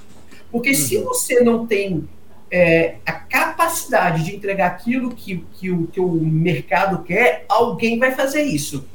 Porque 0.51 0.71
uhum. 0.71 0.77
se 0.77 0.99
você 0.99 1.41
não 1.41 1.67
tem 1.67 2.09
é, 2.49 2.97
a 3.05 3.13
capacidade 3.13 4.25
de 4.25 4.37
entregar 4.37 4.69
aquilo 4.69 5.11
que, 5.11 5.45
que 5.55 5.71
o 5.73 5.89
teu 5.89 6.09
mercado 6.09 7.03
quer, 7.03 7.45
alguém 7.49 7.99
vai 7.99 8.13
fazer 8.13 8.43
isso. 8.43 8.87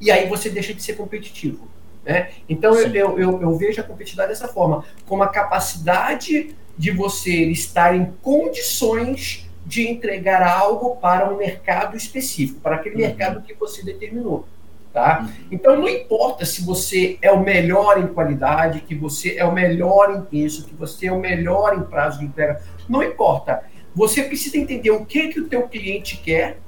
E 0.00 0.10
aí 0.10 0.26
você 0.26 0.48
deixa 0.48 0.72
de 0.72 0.82
ser 0.82 0.94
competitivo. 0.94 1.68
Né? 2.02 2.30
Então 2.48 2.74
eu, 2.74 2.88
eu, 2.88 3.18
eu, 3.18 3.42
eu, 3.42 3.56
vejo 3.58 3.82
a 3.82 3.84
competitividade 3.84 4.30
dessa 4.30 4.48
forma, 4.48 4.82
como 5.06 5.22
a 5.22 5.28
capacidade 5.28 6.56
de 6.78 6.90
você 6.90 7.44
estar 7.50 7.94
em 7.94 8.10
condições 8.22 9.49
de 9.70 9.88
entregar 9.88 10.42
algo 10.42 10.96
para 10.96 11.32
um 11.32 11.36
mercado 11.36 11.96
específico, 11.96 12.58
para 12.60 12.74
aquele 12.74 12.96
uhum. 12.96 13.02
mercado 13.02 13.40
que 13.40 13.54
você 13.54 13.84
determinou. 13.84 14.44
Tá? 14.92 15.20
Uhum. 15.20 15.46
Então 15.52 15.76
não 15.76 15.88
importa 15.88 16.44
se 16.44 16.64
você 16.64 17.16
é 17.22 17.30
o 17.30 17.40
melhor 17.40 18.00
em 18.00 18.08
qualidade, 18.08 18.80
que 18.80 18.96
você 18.96 19.36
é 19.38 19.44
o 19.44 19.52
melhor 19.52 20.10
em 20.16 20.22
preço, 20.22 20.64
que 20.64 20.74
você 20.74 21.06
é 21.06 21.12
o 21.12 21.20
melhor 21.20 21.78
em 21.78 21.84
prazo 21.84 22.18
de 22.18 22.24
entrega, 22.24 22.60
não 22.88 23.00
importa. 23.00 23.62
Você 23.94 24.24
precisa 24.24 24.58
entender 24.58 24.90
o 24.90 25.04
que 25.04 25.28
que 25.28 25.38
o 25.38 25.46
teu 25.46 25.68
cliente 25.68 26.16
quer, 26.16 26.58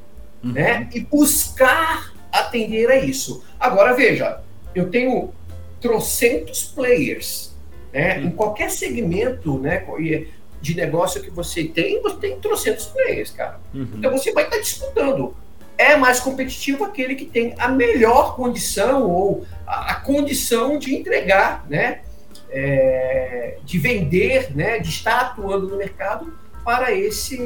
uhum. 0.45 0.53
né? 0.53 0.89
E 0.95 1.01
buscar 1.01 2.13
atender 2.31 2.89
a 2.89 2.99
isso. 2.99 3.43
Agora 3.59 3.95
veja, 3.95 4.41
eu 4.77 4.91
tenho 4.91 5.31
trocentos 5.81 6.63
players, 6.63 7.53
né? 7.93 8.19
Uhum. 8.19 8.27
Em 8.27 8.31
qualquer 8.31 8.71
segmento, 8.71 9.59
né? 9.59 9.85
De 10.63 10.75
negócio 10.75 11.21
que 11.21 11.31
você 11.31 11.65
tem, 11.65 12.01
você 12.01 12.17
tem 12.17 12.41
trocentos 12.41 12.87
players, 12.87 13.31
cara. 13.31 13.61
Uhum. 13.75 13.89
Então 13.97 14.11
você 14.13 14.33
vai 14.33 14.45
estar 14.45 14.59
disputando 14.59 15.35
é 15.83 15.97
mais 15.97 16.21
competitivo 16.21 16.85
aquele 16.85 17.15
que 17.17 17.25
tem 17.25 17.55
a 17.59 17.69
melhor 17.69 18.37
condição 18.37 19.11
ou 19.11 19.45
a, 19.67 19.93
a 19.93 19.95
condição 19.97 20.79
de 20.79 20.95
entregar, 20.95 21.67
né? 21.69 22.03
É, 22.51 23.57
de 23.65 23.79
vender, 23.79 24.55
né? 24.55 24.79
De 24.79 24.89
estar 24.89 25.21
atuando 25.21 25.69
no 25.69 25.77
mercado 25.77 26.33
para 26.65 26.93
esse 26.93 27.37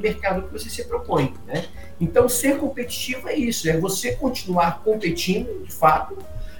mercado 0.00 0.42
que 0.42 0.52
você 0.52 0.70
se 0.70 0.84
propõe, 0.84 1.34
né? 1.46 1.66
Então, 2.00 2.28
ser 2.28 2.58
competitivo 2.58 3.28
é 3.28 3.34
isso, 3.34 3.68
é 3.68 3.76
você 3.76 4.12
continuar 4.12 4.82
competindo, 4.82 5.62
de 5.64 5.72
fato. 5.72 6.16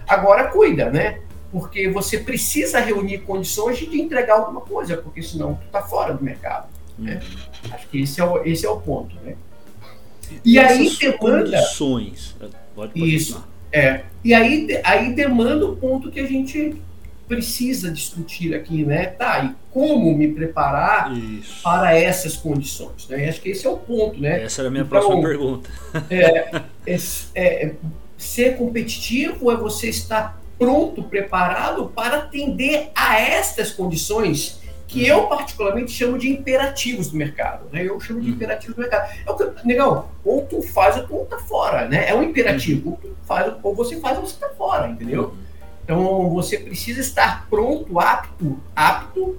Agora, 0.07 0.49
cuida, 0.49 0.91
né? 0.91 1.21
Porque 1.53 1.89
você 1.89 2.19
precisa 2.19 2.81
reunir 2.81 3.19
condições 3.19 3.79
de 3.79 4.01
entregar 4.01 4.39
alguma 4.39 4.63
coisa, 4.63 4.97
porque 4.97 5.23
senão 5.23 5.55
tu 5.55 5.67
está 5.67 5.83
fora 5.83 6.15
do 6.15 6.25
mercado. 6.25 6.69
Né? 6.99 7.21
Uhum. 7.23 7.75
Acho 7.75 7.89
que 7.89 8.01
esse 8.01 8.21
é 8.21 8.25
o, 8.25 8.43
esse 8.45 8.67
é 8.67 8.71
o 8.71 8.81
ponto, 8.81 9.15
né? 9.23 9.37
E, 10.45 10.55
e 10.55 10.59
aí 10.59 10.89
demanda. 10.97 11.19
Condições. 11.19 12.35
Pode, 12.39 12.57
pode 12.75 13.15
isso. 13.15 13.45
É. 13.71 14.05
E 14.25 14.33
aí, 14.33 14.81
aí 14.83 15.13
demanda 15.15 15.67
o 15.67 15.77
ponto 15.77 16.11
que 16.11 16.21
a 16.21 16.27
gente 16.27 16.77
precisa 17.27 17.91
discutir 17.91 18.55
aqui, 18.55 18.85
né? 18.85 19.07
Tá, 19.07 19.43
e 19.45 19.55
como 19.73 20.15
me 20.15 20.29
preparar 20.29 21.17
Isso. 21.17 21.63
para 21.63 21.97
essas 21.97 22.37
condições? 22.37 23.09
Né? 23.09 23.27
Acho 23.29 23.41
que 23.41 23.49
esse 23.49 23.67
é 23.67 23.71
o 23.71 23.79
ponto, 23.79 24.21
né? 24.21 24.43
Essa 24.43 24.61
era 24.61 24.69
a 24.69 24.71
minha 24.71 24.85
então, 24.85 25.01
próxima 25.01 25.23
pergunta. 25.23 25.71
É, 26.11 26.63
é, 26.87 26.97
é, 27.35 27.75
ser 28.19 28.57
competitivo 28.59 29.51
é 29.51 29.57
você 29.57 29.89
estar 29.89 30.42
pronto, 30.59 31.03
preparado 31.03 31.87
para 31.89 32.19
atender 32.19 32.91
a 32.95 33.19
estas 33.19 33.71
condições 33.71 34.61
que 34.93 35.07
eu 35.07 35.27
particularmente 35.27 35.91
chamo 35.91 36.19
de 36.19 36.29
imperativos 36.29 37.09
do 37.09 37.17
mercado. 37.17 37.65
Né? 37.73 37.83
Eu 37.85 37.99
chamo 37.99 38.21
de 38.21 38.29
uhum. 38.29 38.35
imperativos 38.35 38.77
do 38.77 38.81
mercado. 38.81 39.11
É 39.27 39.31
o 39.31 39.35
que, 39.35 39.67
negão, 39.67 40.09
ou 40.23 40.43
tu 40.43 40.61
faz 40.61 40.97
ou 40.99 41.07
tu 41.07 41.25
tá 41.25 41.39
fora, 41.39 41.89
né? 41.89 42.11
É 42.11 42.15
um 42.15 42.23
imperativo. 42.23 42.91
Uhum. 42.91 42.93
Ou, 42.93 42.99
tu 42.99 43.17
faz, 43.25 43.53
ou 43.63 43.75
você 43.75 43.99
faz 44.01 44.19
ou 44.19 44.27
você 44.27 44.37
tá 44.39 44.51
fora, 44.51 44.89
entendeu? 44.89 45.25
Uhum. 45.25 45.43
Então 45.83 46.31
você 46.31 46.59
precisa 46.59 47.01
estar 47.01 47.49
pronto, 47.49 47.99
apto, 47.99 48.61
apto, 48.77 49.39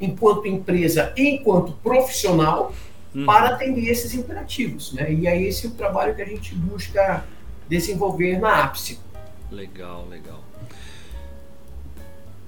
enquanto 0.00 0.46
empresa, 0.46 1.12
enquanto 1.16 1.72
profissional, 1.82 2.72
uhum. 3.12 3.26
para 3.26 3.50
atender 3.50 3.88
esses 3.88 4.14
imperativos. 4.14 4.92
Né? 4.92 5.12
E 5.12 5.26
é 5.26 5.40
esse 5.40 5.66
o 5.66 5.70
trabalho 5.72 6.14
que 6.14 6.22
a 6.22 6.26
gente 6.26 6.54
busca 6.54 7.24
desenvolver 7.68 8.38
na 8.38 8.62
ápice. 8.62 9.00
Legal, 9.50 10.06
legal. 10.08 10.40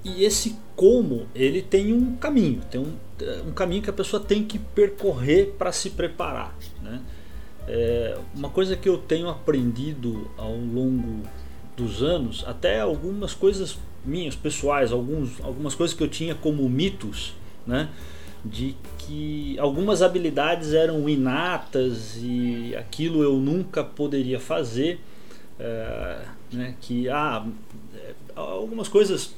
E 0.04 0.22
esse 0.22 0.56
como, 0.76 1.26
ele 1.34 1.62
tem 1.62 1.92
um 1.92 2.14
caminho, 2.16 2.60
tem 2.70 2.80
um, 2.80 2.92
um 3.48 3.52
caminho 3.52 3.82
que 3.82 3.88
a 3.88 3.92
pessoa 3.92 4.22
tem 4.22 4.44
que 4.44 4.58
percorrer 4.58 5.54
para 5.58 5.72
se 5.72 5.90
preparar. 5.90 6.54
Né? 6.82 7.00
É, 7.66 8.18
uma 8.34 8.50
coisa 8.50 8.76
que 8.76 8.88
eu 8.88 8.98
tenho 8.98 9.28
aprendido 9.28 10.30
ao 10.36 10.54
longo 10.54 11.22
dos 11.74 12.02
anos, 12.02 12.44
até 12.46 12.80
algumas 12.80 13.32
coisas 13.32 13.78
minhas 14.04 14.36
pessoais, 14.36 14.92
alguns, 14.92 15.40
algumas 15.42 15.74
coisas 15.74 15.96
que 15.96 16.02
eu 16.02 16.08
tinha 16.08 16.34
como 16.34 16.68
mitos, 16.68 17.34
né? 17.66 17.88
de 18.44 18.76
que 18.98 19.58
algumas 19.58 20.02
habilidades 20.02 20.74
eram 20.74 21.08
inatas 21.08 22.18
e 22.20 22.76
aquilo 22.76 23.22
eu 23.22 23.36
nunca 23.36 23.82
poderia 23.82 24.38
fazer, 24.38 25.00
é, 25.58 26.18
né? 26.52 26.74
que 26.80 27.08
ah, 27.08 27.46
é, 27.94 28.12
algumas 28.36 28.86
coisas 28.86 29.34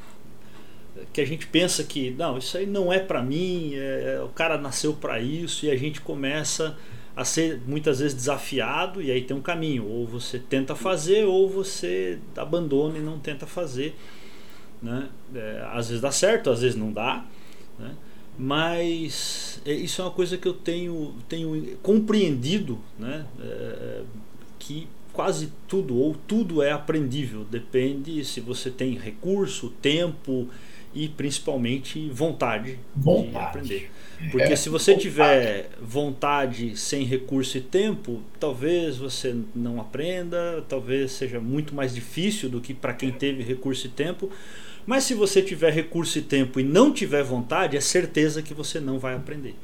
que 1.12 1.20
a 1.20 1.24
gente 1.24 1.46
pensa 1.46 1.84
que 1.84 2.10
não, 2.10 2.38
isso 2.38 2.56
aí 2.56 2.66
não 2.66 2.92
é 2.92 2.98
para 2.98 3.22
mim, 3.22 3.72
é, 3.74 4.20
o 4.24 4.28
cara 4.28 4.58
nasceu 4.58 4.94
para 4.94 5.20
isso 5.20 5.66
e 5.66 5.70
a 5.70 5.76
gente 5.76 6.00
começa 6.00 6.76
a 7.14 7.24
ser 7.24 7.60
muitas 7.66 7.98
vezes 7.98 8.14
desafiado 8.14 9.00
e 9.00 9.10
aí 9.10 9.22
tem 9.22 9.36
um 9.36 9.40
caminho, 9.40 9.86
ou 9.86 10.06
você 10.06 10.38
tenta 10.38 10.74
fazer 10.74 11.24
ou 11.24 11.48
você 11.48 12.18
abandona 12.36 12.98
e 12.98 13.00
não 13.00 13.18
tenta 13.18 13.46
fazer. 13.46 13.96
né? 14.82 15.08
É, 15.34 15.66
às 15.72 15.88
vezes 15.88 16.02
dá 16.02 16.12
certo, 16.12 16.50
às 16.50 16.60
vezes 16.60 16.76
não 16.76 16.92
dá, 16.92 17.24
né? 17.78 17.94
mas 18.38 19.60
é, 19.64 19.72
isso 19.72 20.02
é 20.02 20.04
uma 20.04 20.10
coisa 20.10 20.36
que 20.36 20.46
eu 20.46 20.52
tenho, 20.52 21.14
tenho 21.28 21.76
compreendido, 21.78 22.78
né? 22.98 23.24
É, 23.40 24.02
que 24.58 24.86
quase 25.12 25.50
tudo 25.66 25.96
ou 25.96 26.14
tudo 26.26 26.62
é 26.62 26.72
aprendível, 26.72 27.46
depende 27.50 28.22
se 28.22 28.38
você 28.38 28.70
tem 28.70 28.98
recurso, 28.98 29.70
tempo 29.80 30.46
e 30.96 31.08
principalmente 31.08 32.08
vontade, 32.08 32.78
vontade. 32.96 33.30
de 33.30 33.36
aprender. 33.36 33.90
Porque 34.30 34.52
é, 34.54 34.56
se 34.56 34.70
você 34.70 34.92
vontade. 34.92 35.02
tiver 35.02 35.70
vontade 35.80 36.74
sem 36.74 37.04
recurso 37.04 37.58
e 37.58 37.60
tempo, 37.60 38.22
talvez 38.40 38.96
você 38.96 39.36
não 39.54 39.78
aprenda, 39.78 40.64
talvez 40.66 41.12
seja 41.12 41.38
muito 41.38 41.74
mais 41.74 41.94
difícil 41.94 42.48
do 42.48 42.62
que 42.62 42.72
para 42.72 42.94
quem 42.94 43.12
teve 43.12 43.42
recurso 43.42 43.86
e 43.86 43.90
tempo. 43.90 44.30
Mas 44.86 45.04
se 45.04 45.12
você 45.12 45.42
tiver 45.42 45.70
recurso 45.70 46.18
e 46.18 46.22
tempo 46.22 46.58
e 46.58 46.64
não 46.64 46.90
tiver 46.92 47.22
vontade, 47.22 47.76
é 47.76 47.80
certeza 47.80 48.40
que 48.40 48.54
você 48.54 48.80
não 48.80 48.98
vai 48.98 49.14
aprender. 49.14 49.54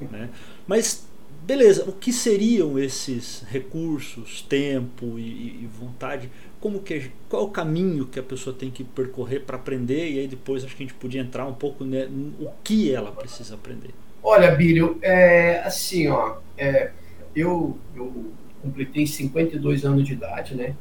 Né? 0.00 0.28
Mas 0.68 1.04
beleza, 1.44 1.84
o 1.88 1.92
que 1.92 2.12
seriam 2.12 2.78
esses 2.78 3.44
recursos, 3.48 4.42
tempo 4.42 5.18
e, 5.18 5.62
e 5.62 5.68
vontade? 5.80 6.30
Como 6.66 6.80
que 6.80 7.12
qual 7.28 7.42
é 7.42 7.44
o 7.46 7.48
caminho 7.48 8.06
que 8.06 8.18
a 8.18 8.22
pessoa 8.24 8.52
tem 8.52 8.72
que 8.72 8.82
percorrer 8.82 9.42
para 9.42 9.54
aprender 9.54 10.10
e 10.10 10.18
aí 10.18 10.26
depois 10.26 10.64
acho 10.64 10.74
que 10.74 10.82
a 10.82 10.86
gente 10.86 10.98
podia 10.98 11.20
entrar 11.20 11.46
um 11.46 11.54
pouco 11.54 11.84
né, 11.84 12.08
no 12.10 12.50
que 12.64 12.92
ela 12.92 13.12
precisa 13.12 13.54
aprender. 13.54 13.90
Olha, 14.20 14.50
Bílio, 14.50 14.98
é, 15.00 15.60
assim, 15.60 16.08
ó, 16.08 16.38
é, 16.58 16.90
eu, 17.36 17.78
eu 17.94 18.32
completei 18.60 19.06
52 19.06 19.84
anos 19.84 20.04
de 20.04 20.14
idade, 20.14 20.56
né? 20.56 20.74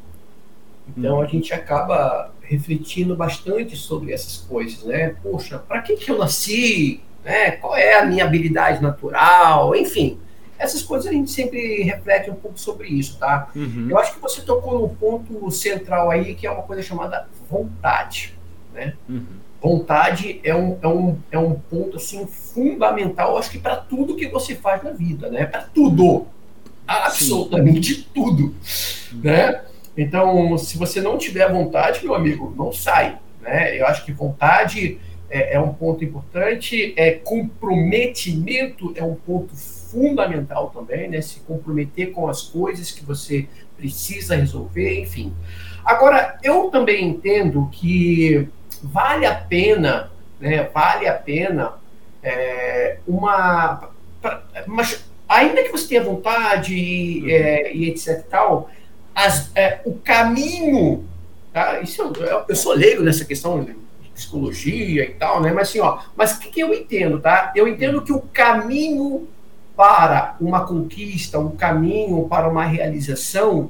Então 0.88 1.20
hum. 1.20 1.22
a 1.22 1.28
gente 1.28 1.54
acaba 1.54 2.34
refletindo 2.42 3.16
bastante 3.16 3.76
sobre 3.76 4.12
essas 4.12 4.38
coisas, 4.38 4.84
né? 4.86 5.16
Poxa, 5.22 5.60
para 5.60 5.84
que, 5.84 5.98
que 5.98 6.10
eu 6.10 6.18
nasci? 6.18 7.00
Né? 7.24 7.52
Qual 7.52 7.78
é 7.78 8.00
a 8.00 8.06
minha 8.08 8.26
habilidade 8.26 8.82
natural? 8.82 9.76
Enfim, 9.76 10.18
essas 10.58 10.82
coisas 10.82 11.08
a 11.08 11.12
gente 11.12 11.32
sempre 11.32 11.84
reflete 11.84 12.30
um 12.30 12.36
pouco 12.36 12.60
sobre 12.60 12.88
isso, 12.88 13.18
tá? 13.18 13.50
Uhum. 13.56 13.88
Eu 13.90 13.98
acho 14.00 14.14
que 14.14 14.22
você 14.22 14.42
tocou 14.42 14.80
no 14.80 14.90
ponto 14.90 15.50
central 15.52 16.10
aí, 16.10 16.36
que 16.36 16.48
é 16.48 16.52
uma 16.52 16.64
coisa 16.64 16.82
chamada 16.82 17.28
vontade, 17.50 18.34
né? 18.74 18.94
Uhum. 19.08 19.26
Vontade 19.62 20.40
é 20.44 20.54
um, 20.56 20.78
é, 20.82 20.88
um, 20.88 21.18
é 21.32 21.40
um 21.40 21.54
ponto 21.54 21.98
assim, 21.98 22.26
fundamental, 22.28 23.38
acho 23.38 23.50
que 23.50 23.60
para 23.60 23.76
tudo 23.76 24.16
que 24.16 24.28
você 24.28 24.56
faz 24.56 24.84
na 24.84 24.92
vida, 24.92 25.30
né? 25.30 25.46
Para 25.46 25.64
tudo, 25.64 26.28
absolutamente 26.88 27.96
Sim. 27.96 28.06
tudo, 28.14 28.44
uhum. 29.14 29.22
né? 29.24 29.62
Então, 29.98 30.58
se 30.58 30.78
você 30.78 31.02
não 31.02 31.18
tiver 31.18 31.52
vontade, 31.52 32.04
meu 32.04 32.16
amigo, 32.16 32.54
não 32.56 32.72
sai, 32.72 33.18
né? 33.42 33.80
Eu 33.80 33.88
acho 33.88 34.06
que 34.06 34.12
vontade 34.12 35.00
é, 35.30 35.56
é 35.56 35.60
um 35.60 35.74
ponto 35.74 36.04
importante, 36.04 36.94
é 36.96 37.12
comprometimento 37.12 38.94
é 38.96 39.04
um 39.04 39.16
ponto 39.16 39.54
fundamental 39.96 40.70
também, 40.72 41.10
né? 41.10 41.22
Se 41.22 41.40
comprometer 41.40 42.12
com 42.12 42.28
as 42.28 42.42
coisas 42.42 42.92
que 42.92 43.04
você 43.06 43.48
precisa 43.78 44.36
resolver, 44.36 45.00
enfim. 45.00 45.34
Agora, 45.86 46.38
eu 46.44 46.70
também 46.70 47.08
entendo 47.08 47.70
que 47.72 48.50
vale 48.84 49.26
a 49.26 49.34
pena, 49.34 50.12
né? 50.38 50.64
Vale 50.74 51.08
a 51.08 51.14
pena 51.14 51.74
é, 52.22 52.98
uma, 53.08 53.90
mas 54.68 55.06
ainda 55.30 55.64
que 55.64 55.72
você 55.72 55.88
tenha 55.88 56.04
vontade 56.04 56.76
e, 56.76 57.22
uhum. 57.22 57.30
é, 57.30 57.74
e 57.74 57.90
etc 57.90 58.20
e 58.20 58.24
tal, 58.24 58.70
as, 59.14 59.56
é, 59.56 59.80
o 59.86 59.94
caminho, 59.94 61.08
tá? 61.54 61.80
Isso 61.80 62.02
eu, 62.02 62.46
eu 62.50 62.56
sou 62.56 62.74
leigo 62.74 63.02
nessa 63.02 63.24
questão 63.24 63.64
de 63.64 63.86
psicologia 64.14 65.04
e 65.04 65.14
tal, 65.14 65.42
né? 65.42 65.52
Mas 65.52 65.70
assim, 65.70 65.80
ó, 65.80 66.00
mas 66.16 66.34
o 66.34 66.40
que, 66.40 66.50
que 66.50 66.60
eu 66.60 66.74
entendo, 66.74 67.20
tá? 67.20 67.54
Eu 67.56 67.68
entendo 67.68 68.02
que 68.02 68.12
o 68.12 68.22
caminho 68.22 69.28
para 69.76 70.36
uma 70.40 70.66
conquista, 70.66 71.40
um 71.40 71.56
caminho 71.56 72.28
para 72.28 72.48
uma 72.48 72.66
realização, 72.66 73.70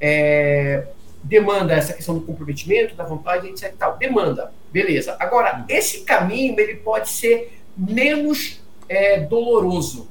é, 0.00 0.86
demanda 1.22 1.74
essa 1.74 1.92
questão 1.92 2.14
do 2.14 2.20
comprometimento, 2.22 2.94
da 2.94 3.04
vontade, 3.04 3.48
etc. 3.48 3.74
Tal. 3.78 3.96
Demanda, 3.96 4.52
beleza. 4.72 5.16
Agora, 5.18 5.64
esse 5.68 6.00
caminho 6.00 6.58
ele 6.58 6.76
pode 6.76 7.10
ser 7.10 7.60
menos 7.76 8.60
é, 8.88 9.20
doloroso. 9.20 10.08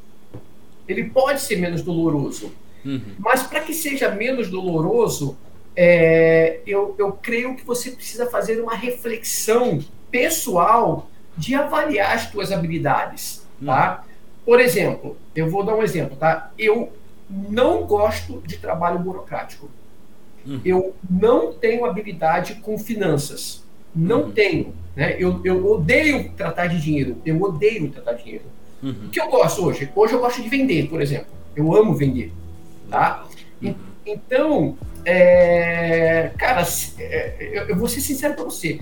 Ele 0.88 1.06
pode 1.06 1.41
ser 1.41 1.58
menos 1.58 1.82
doloroso. 1.82 2.51
Uhum. 2.86 3.15
Mas 3.17 3.43
para 3.43 3.60
que 3.60 3.73
seja 3.73 4.10
menos 4.12 4.49
doloroso, 4.49 5.38
é, 5.75 6.60
eu, 6.65 6.95
eu 6.97 7.12
creio 7.12 7.56
que 7.56 7.65
você 7.65 7.91
precisa 7.91 8.27
fazer 8.27 8.62
uma 8.62 8.75
reflexão 8.75 9.80
pessoal 10.10 11.10
de 11.38 11.53
avaliar 11.53 12.15
as 12.15 12.23
suas 12.23 12.51
habilidades, 12.51 13.45
tá? 13.63 14.03
Por 14.47 14.62
exemplo, 14.62 15.17
eu 15.36 15.49
vou 15.49 15.62
dar 15.62 15.75
um 15.75 15.83
exemplo, 15.83 16.15
tá? 16.15 16.53
Eu 16.57 16.93
não 17.29 17.83
gosto 17.83 18.41
de 18.47 18.55
trabalho 18.55 18.97
burocrático. 18.97 19.69
Uhum. 20.45 20.62
Eu 20.63 20.95
não 21.10 21.51
tenho 21.51 21.83
habilidade 21.83 22.55
com 22.62 22.79
finanças. 22.79 23.62
Não 23.93 24.21
uhum. 24.21 24.31
tenho. 24.31 24.73
Né? 24.95 25.17
Eu, 25.19 25.41
eu 25.43 25.69
odeio 25.69 26.31
tratar 26.31 26.67
de 26.67 26.79
dinheiro. 26.79 27.17
Eu 27.25 27.41
odeio 27.41 27.91
tratar 27.91 28.13
de 28.13 28.23
dinheiro. 28.23 28.45
Uhum. 28.81 29.07
O 29.07 29.10
que 29.10 29.19
eu 29.19 29.29
gosto 29.29 29.65
hoje? 29.65 29.91
Hoje 29.93 30.13
eu 30.13 30.19
gosto 30.21 30.41
de 30.41 30.47
vender, 30.47 30.88
por 30.88 31.01
exemplo. 31.01 31.27
Eu 31.53 31.75
amo 31.75 31.93
vender. 31.93 32.31
Tá? 32.89 33.27
Uhum. 33.62 33.75
Então, 34.05 34.77
é, 35.03 36.31
cara, 36.38 36.65
é, 36.99 37.49
eu, 37.51 37.63
eu 37.63 37.75
vou 37.75 37.89
ser 37.89 37.99
sincero 37.99 38.33
para 38.33 38.45
você. 38.45 38.79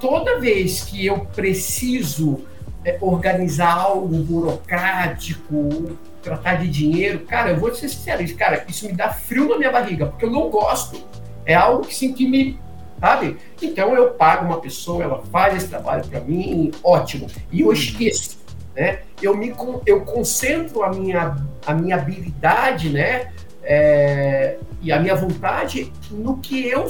Toda 0.00 0.40
vez 0.40 0.82
que 0.82 1.06
eu 1.06 1.20
preciso 1.20 2.44
é, 2.84 2.96
organizar 3.00 3.76
algo 3.76 4.08
burocrático, 4.18 5.96
tratar 6.22 6.56
de 6.56 6.68
dinheiro, 6.68 7.20
cara, 7.20 7.50
eu 7.50 7.56
vou 7.58 7.74
ser 7.74 7.88
sincero, 7.88 8.22
isso, 8.22 8.36
cara, 8.36 8.64
isso 8.68 8.86
me 8.86 8.92
dá 8.92 9.10
frio 9.10 9.48
na 9.48 9.58
minha 9.58 9.72
barriga, 9.72 10.06
porque 10.06 10.24
eu 10.24 10.30
não 10.30 10.48
gosto. 10.50 11.02
É 11.44 11.54
algo 11.54 11.86
que, 11.86 11.94
sim, 11.94 12.12
que 12.12 12.28
me. 12.28 12.58
Sabe? 13.00 13.36
Então 13.62 13.94
eu 13.94 14.10
pago 14.10 14.44
uma 14.44 14.60
pessoa, 14.60 15.04
ela 15.04 15.22
faz 15.30 15.56
esse 15.56 15.68
trabalho 15.68 16.04
para 16.08 16.20
mim, 16.20 16.72
ótimo. 16.82 17.28
E 17.50 17.60
eu 17.60 17.72
esqueço. 17.72 18.38
Né? 18.74 19.00
Eu, 19.22 19.36
me, 19.36 19.54
eu 19.86 20.00
concentro 20.04 20.82
a 20.82 20.90
minha, 20.90 21.36
a 21.64 21.74
minha 21.74 21.96
habilidade 21.96 22.90
né? 22.90 23.32
É, 23.62 24.58
e 24.80 24.90
a 24.90 24.98
minha 24.98 25.14
vontade 25.14 25.92
no 26.10 26.38
que 26.38 26.68
eu 26.68 26.86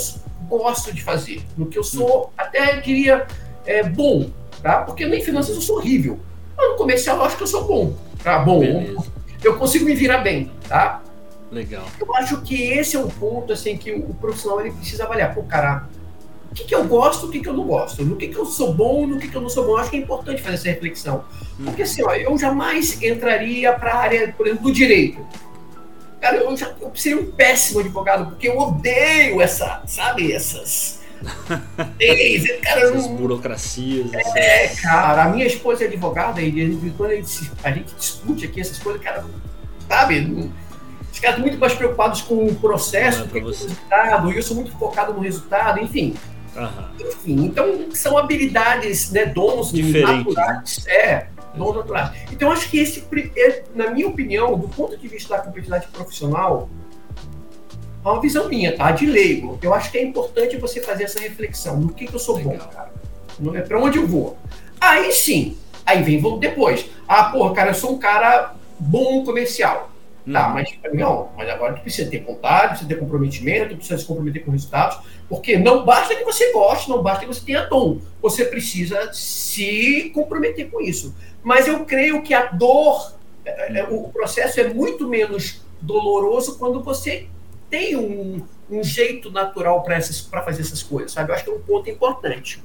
gosto 0.49 0.95
de 0.95 1.03
fazer, 1.03 1.43
no 1.57 1.67
que 1.67 1.79
eu 1.79 1.85
sou, 1.85 2.33
até 2.39 2.81
diria, 2.81 3.27
é, 3.67 3.83
bom 3.83 4.31
tá? 4.63 4.79
Porque 4.83 5.07
nem 5.07 5.23
finanças 5.23 5.55
eu 5.55 5.63
sou 5.63 5.77
horrível. 5.77 6.19
Mas 6.57 6.71
no 6.71 6.77
comercial 6.77 7.17
eu 7.19 7.25
acho 7.25 7.37
que 7.37 7.43
eu 7.43 7.47
sou 7.47 7.65
bom, 7.65 7.95
tá? 8.23 8.39
Bom, 8.41 8.61
Beleza. 8.61 9.07
eu 9.45 9.57
consigo 9.57 9.85
me 9.85 9.95
virar 9.95 10.19
bem, 10.19 10.51
tá? 10.69 11.03
Legal. 11.51 11.85
Eu 11.99 12.15
acho 12.15 12.41
que 12.43 12.63
esse 12.63 12.97
é 12.97 12.99
um 12.99 13.09
ponto, 13.09 13.53
assim, 13.53 13.77
que 13.77 13.93
o, 13.93 14.15
profissional 14.15 14.61
ele 14.61 14.73
precisa 14.73 15.05
avaliar. 15.05 15.35
Pô, 15.35 15.43
cara, 15.43 15.89
o 16.51 16.55
que, 16.55 16.65
que 16.65 16.75
eu 16.75 16.85
gosto, 16.85 17.27
o 17.27 17.31
que, 17.31 17.41
que 17.41 17.49
eu 17.49 17.55
não 17.55 17.65
gosto? 17.65 18.05
No 18.05 18.17
que, 18.17 18.29
que 18.29 18.37
eu 18.37 18.45
sou 18.45 18.75
bom, 18.75 19.07
no 19.07 19.19
que, 19.19 19.29
que 19.29 19.37
eu 19.37 19.41
não 19.41 19.49
sou 19.49 19.65
bom? 19.65 19.73
Eu 19.73 19.79
acho 19.79 19.91
que 19.91 19.97
é 19.97 20.01
importante 20.01 20.43
fazer 20.43 20.57
essa 20.57 20.69
reflexão. 20.69 21.25
Hum. 21.59 21.65
Porque, 21.65 21.83
assim, 21.83 22.03
ó, 22.03 22.13
eu 22.13 22.37
jamais 22.37 23.01
entraria 23.03 23.73
para 23.73 23.93
a 23.93 23.99
área, 23.99 24.35
por 24.37 24.47
exemplo, 24.47 24.65
do 24.65 24.73
direito. 24.73 25.25
Cara, 26.21 26.37
eu, 26.37 26.57
já, 26.57 26.75
eu 26.81 26.91
seria 26.95 27.21
um 27.21 27.31
péssimo 27.31 27.81
advogado, 27.81 28.27
porque 28.31 28.49
eu 28.49 28.59
odeio 28.59 29.41
essa, 29.41 29.83
sabe, 29.87 30.33
essas 30.33 30.99
Cara, 32.63 32.81
Essas 32.81 33.07
burocracias. 33.07 34.13
É, 34.13 34.65
essas... 34.65 34.81
cara, 34.81 35.25
a 35.25 35.29
minha 35.29 35.47
esposa 35.47 35.85
é 35.85 35.87
advogada 35.87 36.41
e 36.41 36.93
quando 36.97 37.11
a 37.11 37.17
gente, 37.17 37.51
a 37.63 37.71
gente 37.71 37.95
discute 37.95 38.47
aqui 38.47 38.61
essas 38.61 38.79
coisas, 38.79 39.03
cara, 39.03 39.25
sabe? 39.89 40.51
Os 41.13 41.19
caras 41.19 41.37
estão 41.37 41.41
muito 41.41 41.59
mais 41.59 41.75
preocupados 41.75 42.23
com 42.23 42.47
o 42.47 42.55
processo 42.55 43.25
do 43.25 43.29
que 43.29 43.41
com 43.41 43.47
o 43.47 43.51
resultado, 43.51 44.33
e 44.33 44.37
eu 44.37 44.43
sou 44.43 44.57
muito 44.57 44.71
focado 44.73 45.13
no 45.13 45.21
resultado, 45.21 45.81
enfim. 45.81 46.15
Uhum. 46.57 47.09
Enfim, 47.09 47.45
então 47.45 47.87
são 47.93 48.19
habilidades, 48.19 49.11
né, 49.11 49.27
dons 49.27 49.73
Diferentes, 49.73 50.35
naturais. 50.35 50.85
Né? 50.87 50.93
É, 50.93 51.27
dons 51.55 51.77
naturais. 51.77 52.11
Então 52.31 52.51
acho 52.51 52.69
que 52.69 52.79
esse, 52.79 53.05
é, 53.37 53.65
na 53.75 53.91
minha 53.91 54.09
opinião, 54.09 54.59
do 54.59 54.69
ponto 54.69 54.97
de 54.97 55.09
vista 55.09 55.37
da 55.37 55.43
competitividade 55.43 55.89
profissional, 55.89 56.69
é 58.09 58.13
uma 58.13 58.21
visão 58.21 58.49
minha, 58.49 58.77
tá? 58.77 58.91
De 58.91 59.07
leigo. 59.07 59.59
Eu 59.63 59.75
acho 59.75 59.91
que 59.91 59.99
é 59.99 60.03
importante 60.03 60.57
você 60.57 60.81
fazer 60.81 61.05
essa 61.05 61.21
reflexão. 61.21 61.79
No 61.79 61.93
que, 61.93 62.07
que 62.07 62.15
eu 62.15 62.19
sou 62.19 62.37
Legal. 62.37 62.55
bom, 62.55 62.59
cara? 62.59 62.91
É 63.55 63.61
para 63.61 63.81
onde 63.81 63.99
eu 63.99 64.07
vou? 64.07 64.37
Aí 64.81 65.13
sim, 65.13 65.57
aí 65.87 66.03
vem 66.03 66.21
depois. 66.39 66.87
Ah, 67.07 67.25
porra, 67.25 67.55
cara, 67.55 67.71
eu 67.71 67.75
sou 67.75 67.93
um 67.93 67.99
cara 67.99 68.55
bom 68.79 69.25
comercial. 69.25 69.91
Hum. 70.27 70.33
Tá, 70.33 70.49
uhum. 70.49 70.55
mas 70.55 70.79
não, 70.93 71.31
mas 71.37 71.49
agora 71.49 71.75
tu 71.75 71.81
precisa 71.81 72.11
ter 72.11 72.23
vontade, 72.23 72.69
precisa 72.69 72.89
ter 72.89 72.99
comprometimento, 72.99 73.77
precisa 73.77 73.99
se 73.99 74.05
comprometer 74.05 74.45
com 74.45 74.51
resultados, 74.51 74.99
porque 75.29 75.57
não 75.57 75.85
basta 75.85 76.15
que 76.15 76.25
você 76.25 76.53
goste, 76.53 76.91
não 76.91 77.03
basta 77.03 77.21
que 77.21 77.33
você 77.33 77.41
tenha 77.45 77.63
dom, 77.63 77.99
você 78.21 78.45
precisa 78.45 79.11
se 79.13 80.11
comprometer 80.15 80.71
com 80.71 80.81
isso. 80.81 81.15
Mas 81.43 81.67
eu 81.67 81.85
creio 81.85 82.23
que 82.23 82.35
a 82.35 82.47
dor, 82.47 83.15
é, 83.45 83.87
o 83.89 84.09
processo 84.09 84.61
é 84.61 84.69
muito 84.69 85.09
menos 85.09 85.63
doloroso 85.81 86.59
quando 86.59 86.83
você 86.83 87.27
tem 87.71 87.97
um, 87.97 88.43
um 88.71 88.83
jeito 88.83 89.31
natural 89.31 89.83
para 89.83 90.01
fazer 90.43 90.63
essas 90.63 90.83
coisas, 90.83 91.13
sabe? 91.13 91.31
Eu 91.31 91.35
acho 91.35 91.45
que 91.45 91.51
é 91.51 91.53
um 91.53 91.61
ponto 91.61 91.89
importante. 91.91 92.63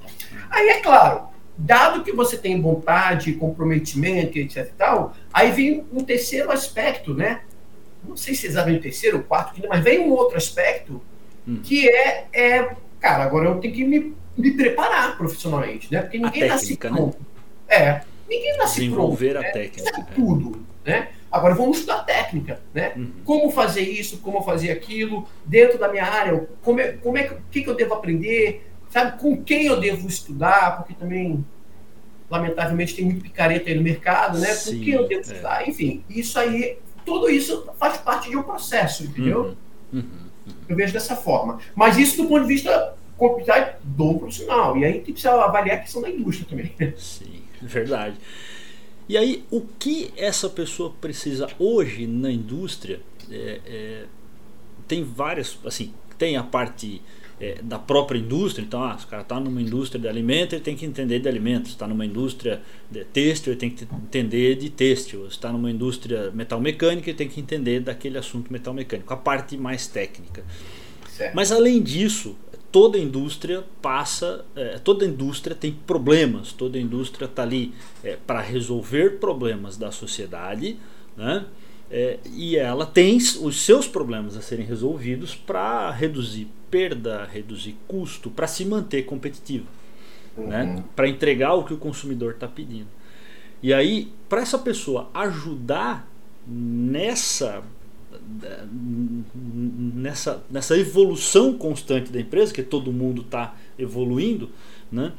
Aí, 0.49 0.69
é 0.69 0.79
claro, 0.81 1.27
dado 1.57 2.03
que 2.03 2.11
você 2.11 2.37
tem 2.37 2.61
vontade, 2.61 3.33
comprometimento, 3.33 4.37
etc 4.37 4.67
e 4.67 4.77
tal, 4.77 5.15
aí 5.31 5.51
vem 5.51 5.85
um 5.91 6.03
terceiro 6.03 6.51
aspecto, 6.51 7.13
né? 7.13 7.41
Não 8.03 8.17
sei 8.17 8.33
se 8.35 8.47
é 8.47 8.49
exatamente 8.49 8.79
o 8.79 8.83
terceiro, 8.83 9.17
o 9.19 9.23
quarto, 9.23 9.61
mas 9.67 9.83
vem 9.83 9.99
um 9.99 10.11
outro 10.11 10.37
aspecto 10.37 11.01
hum. 11.47 11.59
que 11.63 11.87
é, 11.87 12.27
é, 12.33 12.75
cara, 12.99 13.23
agora 13.23 13.49
eu 13.49 13.59
tenho 13.59 13.73
que 13.73 13.85
me, 13.85 14.13
me 14.37 14.51
preparar 14.51 15.17
profissionalmente, 15.17 15.91
né? 15.91 16.01
Porque 16.01 16.17
ninguém 16.17 16.47
nasce 16.47 16.71
né? 16.71 16.77
pronto. 16.89 17.17
Né? 17.69 17.75
É, 17.75 18.01
ninguém 18.29 18.57
nasce 18.57 18.75
Desenvolver 18.81 19.31
pronto. 19.33 19.45
a 19.45 19.47
né? 19.47 19.51
técnica. 19.51 19.99
É 19.99 20.15
tudo, 20.15 20.65
né? 20.85 21.09
Agora 21.34 21.56
vamos 21.56 21.80
estudar 21.80 22.04
técnica, 22.04 22.62
né? 22.76 22.93
Uhum. 22.96 23.12
Como 23.26 23.50
fazer 23.50 23.82
isso, 23.82 24.19
como 24.19 24.43
fazer 24.43 24.69
aquilo 24.69 25.28
dentro 25.43 25.80
da 25.80 25.89
minha 25.89 26.06
área, 26.06 26.48
como 26.62 26.80
é, 26.80 26.91
como 26.91 27.17
é 27.17 27.26
o 27.26 27.41
que, 27.50 27.63
que 27.63 27.69
eu 27.69 27.74
devo 27.74 27.96
aprender, 27.96 28.72
sabe? 28.88 29.19
Com 29.19 29.43
quem 29.43 29.65
eu 29.65 29.80
devo 29.80 30.08
estudar, 30.08 30.78
porque 30.78 30.93
também 30.93 31.43
lamentavelmente 32.30 32.96
tem 32.96 33.06
muito 33.06 33.24
picareta 33.24 33.67
aí 33.67 33.76
no 33.76 33.82
mercado, 33.82 34.38
né? 34.38 34.54
Com 34.54 34.72
quem 34.80 34.89
eu 34.89 35.08
devo 35.08 35.22
é. 35.22 35.24
estudar, 35.24 35.67
enfim, 35.67 36.04
isso 36.08 36.38
aí, 36.38 36.78
tudo 37.04 37.28
isso 37.28 37.67
faz 37.80 37.98
parte 37.98 38.30
de 38.30 38.38
um 38.38 38.43
processo, 38.43 39.04
entendeu? 39.04 39.58
Uhum. 39.91 40.00
Uhum. 40.02 40.56
Eu 40.69 40.76
vejo 40.76 40.93
dessa 40.93 41.15
forma. 41.15 41.58
Mas 41.74 41.98
isso 41.98 42.22
do 42.22 42.30
ponto 42.30 42.43
de 42.43 42.48
vista 42.48 42.93
do 43.84 44.19
profissional. 44.19 44.78
E 44.78 44.86
aí 44.86 45.00
tem 45.00 45.15
que 45.15 45.28
avaliar 45.28 45.78
a 45.78 45.80
questão 45.80 46.00
da 46.00 46.10
indústria 46.10 46.48
também. 46.48 46.76
Sim, 46.96 47.41
verdade. 47.60 48.17
E 49.07 49.17
aí, 49.17 49.43
o 49.51 49.61
que 49.61 50.13
essa 50.15 50.49
pessoa 50.49 50.93
precisa 51.01 51.47
hoje 51.59 52.07
na 52.07 52.31
indústria? 52.31 53.01
É, 53.29 53.59
é, 53.65 54.05
tem 54.87 55.03
várias, 55.03 55.57
assim, 55.65 55.93
tem 56.17 56.37
a 56.37 56.43
parte 56.43 57.01
é, 57.39 57.57
da 57.61 57.77
própria 57.77 58.17
indústria. 58.17 58.63
Então, 58.63 58.81
ah, 58.83 58.97
se 58.97 59.05
o 59.05 59.07
cara 59.07 59.21
está 59.21 59.39
numa 59.39 59.61
indústria 59.61 59.99
de 59.99 60.07
alimentos, 60.07 60.53
ele 60.53 60.61
tem 60.61 60.75
que 60.75 60.85
entender 60.85 61.19
de 61.19 61.27
alimentos. 61.27 61.71
Está 61.71 61.87
numa 61.87 62.05
indústria 62.05 62.61
de 62.89 63.03
têxtil, 63.03 63.53
ele 63.53 63.59
tem 63.59 63.69
que 63.69 63.83
entender 63.83 64.55
de 64.55 64.69
têxtil. 64.69 65.27
Está 65.27 65.51
numa 65.51 65.69
indústria 65.69 66.31
metal 66.31 66.61
mecânica, 66.61 67.09
ele 67.09 67.17
tem 67.17 67.27
que 67.27 67.41
entender 67.41 67.81
daquele 67.81 68.17
assunto 68.17 68.51
metal 68.51 68.73
mecânico. 68.73 69.13
A 69.13 69.17
parte 69.17 69.57
mais 69.57 69.87
técnica. 69.87 70.43
Certo. 71.09 71.35
Mas 71.35 71.51
além 71.51 71.81
disso, 71.81 72.35
toda 72.73 72.97
indústria 72.97 73.63
passa, 73.83 74.43
é, 74.55 74.79
toda 74.79 75.05
indústria 75.05 75.55
tem 75.55 75.71
problemas, 75.71 76.51
toda 76.51 76.79
indústria 76.79 77.25
está 77.25 77.43
ali 77.43 77.71
é, 78.03 78.17
para 78.25 78.41
resolver 78.41 79.19
problemas 79.19 79.77
da 79.77 79.91
sociedade, 79.91 80.75
né? 81.15 81.45
É, 81.91 82.17
e 82.25 82.57
ela 82.57 82.88
tem 82.88 83.17
os 83.17 83.62
seus 83.62 83.88
problemas 83.88 84.36
a 84.36 84.41
serem 84.41 84.65
resolvidos 84.65 85.36
para 85.36 85.91
reduzir 85.91 86.47
perda, 86.71 87.23
reduzir 87.31 87.77
custo, 87.88 88.31
para 88.31 88.47
se 88.47 88.65
manter 88.65 89.03
competitivo, 89.03 89.67
uhum. 90.36 90.47
né? 90.47 90.83
para 90.95 91.07
entregar 91.07 91.53
o 91.53 91.63
que 91.63 91.75
o 91.75 91.77
consumidor 91.77 92.31
está 92.31 92.47
pedindo. 92.47 92.88
E 93.62 93.71
aí, 93.71 94.12
para 94.27 94.41
essa 94.41 94.57
pessoa 94.57 95.12
ajudar 95.13 96.09
nessa 96.47 97.63
nessa, 99.96 100.43
nessa 100.50 100.78
evolução 100.78 101.58
constante 101.58 102.12
da 102.12 102.19
empresa, 102.19 102.54
que 102.54 102.63
todo 102.63 102.91
mundo 102.91 103.22
está 103.22 103.56
evoluindo, 103.78 104.50
né? 104.91 105.13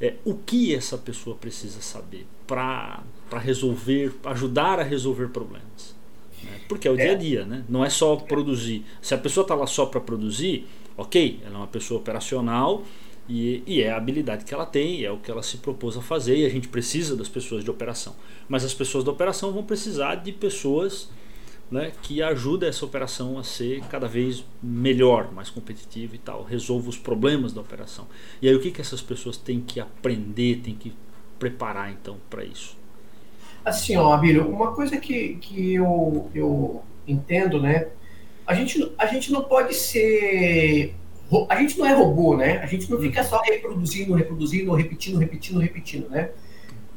É, 0.00 0.14
o 0.24 0.34
que 0.34 0.74
essa 0.74 0.98
pessoa 0.98 1.36
precisa 1.36 1.80
saber 1.80 2.26
para 2.46 3.04
resolver, 3.40 4.12
ajudar 4.24 4.80
a 4.80 4.82
resolver 4.82 5.28
problemas? 5.28 5.94
Né? 6.42 6.60
Porque 6.68 6.88
é 6.88 6.90
o 6.90 6.94
é. 6.94 7.04
dia 7.04 7.12
a 7.12 7.14
dia, 7.14 7.44
né? 7.44 7.64
não 7.68 7.84
é 7.84 7.88
só 7.88 8.16
produzir. 8.16 8.84
Se 9.00 9.14
a 9.14 9.18
pessoa 9.18 9.42
está 9.42 9.54
lá 9.54 9.66
só 9.66 9.86
para 9.86 10.00
produzir, 10.00 10.66
ok, 10.96 11.40
ela 11.44 11.54
é 11.54 11.58
uma 11.58 11.66
pessoa 11.68 12.00
operacional 12.00 12.82
e, 13.28 13.62
e, 13.64 13.80
é 13.80 13.92
a 13.92 13.96
habilidade 13.96 14.44
que 14.44 14.52
ela 14.52 14.66
tem, 14.66 15.04
é 15.04 15.10
o 15.10 15.18
que 15.18 15.30
ela 15.30 15.42
se 15.42 15.58
propôs 15.58 15.96
a 15.96 16.02
fazer 16.02 16.36
e 16.36 16.44
a 16.44 16.48
gente 16.48 16.66
precisa 16.66 17.14
das 17.14 17.28
pessoas 17.28 17.62
de 17.62 17.70
operação. 17.70 18.16
Mas 18.48 18.64
as 18.64 18.74
pessoas 18.74 19.04
da 19.04 19.12
operação 19.12 19.52
vão 19.52 19.62
precisar 19.62 20.16
de 20.16 20.32
pessoas 20.32 21.08
né, 21.72 21.90
que 22.02 22.22
ajuda 22.22 22.68
essa 22.68 22.84
operação 22.84 23.38
a 23.38 23.42
ser 23.42 23.80
cada 23.84 24.06
vez 24.06 24.44
melhor, 24.62 25.32
mais 25.32 25.48
competitiva 25.48 26.14
e 26.14 26.18
tal, 26.18 26.42
resolva 26.42 26.90
os 26.90 26.98
problemas 26.98 27.50
da 27.54 27.62
operação. 27.62 28.06
E 28.42 28.48
aí 28.48 28.54
o 28.54 28.60
que, 28.60 28.70
que 28.70 28.82
essas 28.82 29.00
pessoas 29.00 29.38
têm 29.38 29.58
que 29.58 29.80
aprender, 29.80 30.60
têm 30.62 30.74
que 30.74 30.94
preparar 31.38 31.90
então 31.90 32.18
para 32.28 32.44
isso? 32.44 32.76
Assim, 33.64 33.96
ó, 33.96 34.12
Abílio, 34.12 34.46
uma 34.48 34.72
coisa 34.74 34.98
que, 34.98 35.36
que 35.36 35.74
eu, 35.74 36.30
eu 36.34 36.82
entendo, 37.08 37.60
né? 37.60 37.88
A 38.46 38.54
gente, 38.54 38.92
a 38.98 39.06
gente 39.06 39.32
não 39.32 39.42
pode 39.42 39.74
ser. 39.74 40.94
A 41.48 41.56
gente 41.56 41.78
não 41.78 41.86
é 41.86 41.94
robô, 41.94 42.36
né? 42.36 42.58
A 42.58 42.66
gente 42.66 42.90
não 42.90 43.00
fica 43.00 43.24
só 43.24 43.40
reproduzindo, 43.40 44.12
reproduzindo, 44.12 44.74
repetindo, 44.74 45.18
repetindo, 45.18 45.58
repetindo, 45.58 46.08
né? 46.10 46.30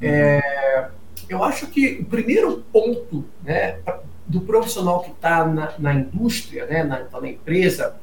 Uhum. 0.02 0.10
É, 0.10 0.90
eu 1.30 1.44
acho 1.44 1.68
que 1.68 2.00
o 2.02 2.06
primeiro 2.06 2.64
ponto, 2.74 3.24
né, 3.44 3.80
do 4.28 4.42
profissional 4.42 5.02
que 5.02 5.12
está 5.12 5.46
na, 5.46 5.74
na, 5.78 5.94
indústria, 5.94 6.66
né, 6.66 6.84
na, 6.84 6.98
tá 6.98 7.22
na 7.22 7.30
empresa, 7.30 7.96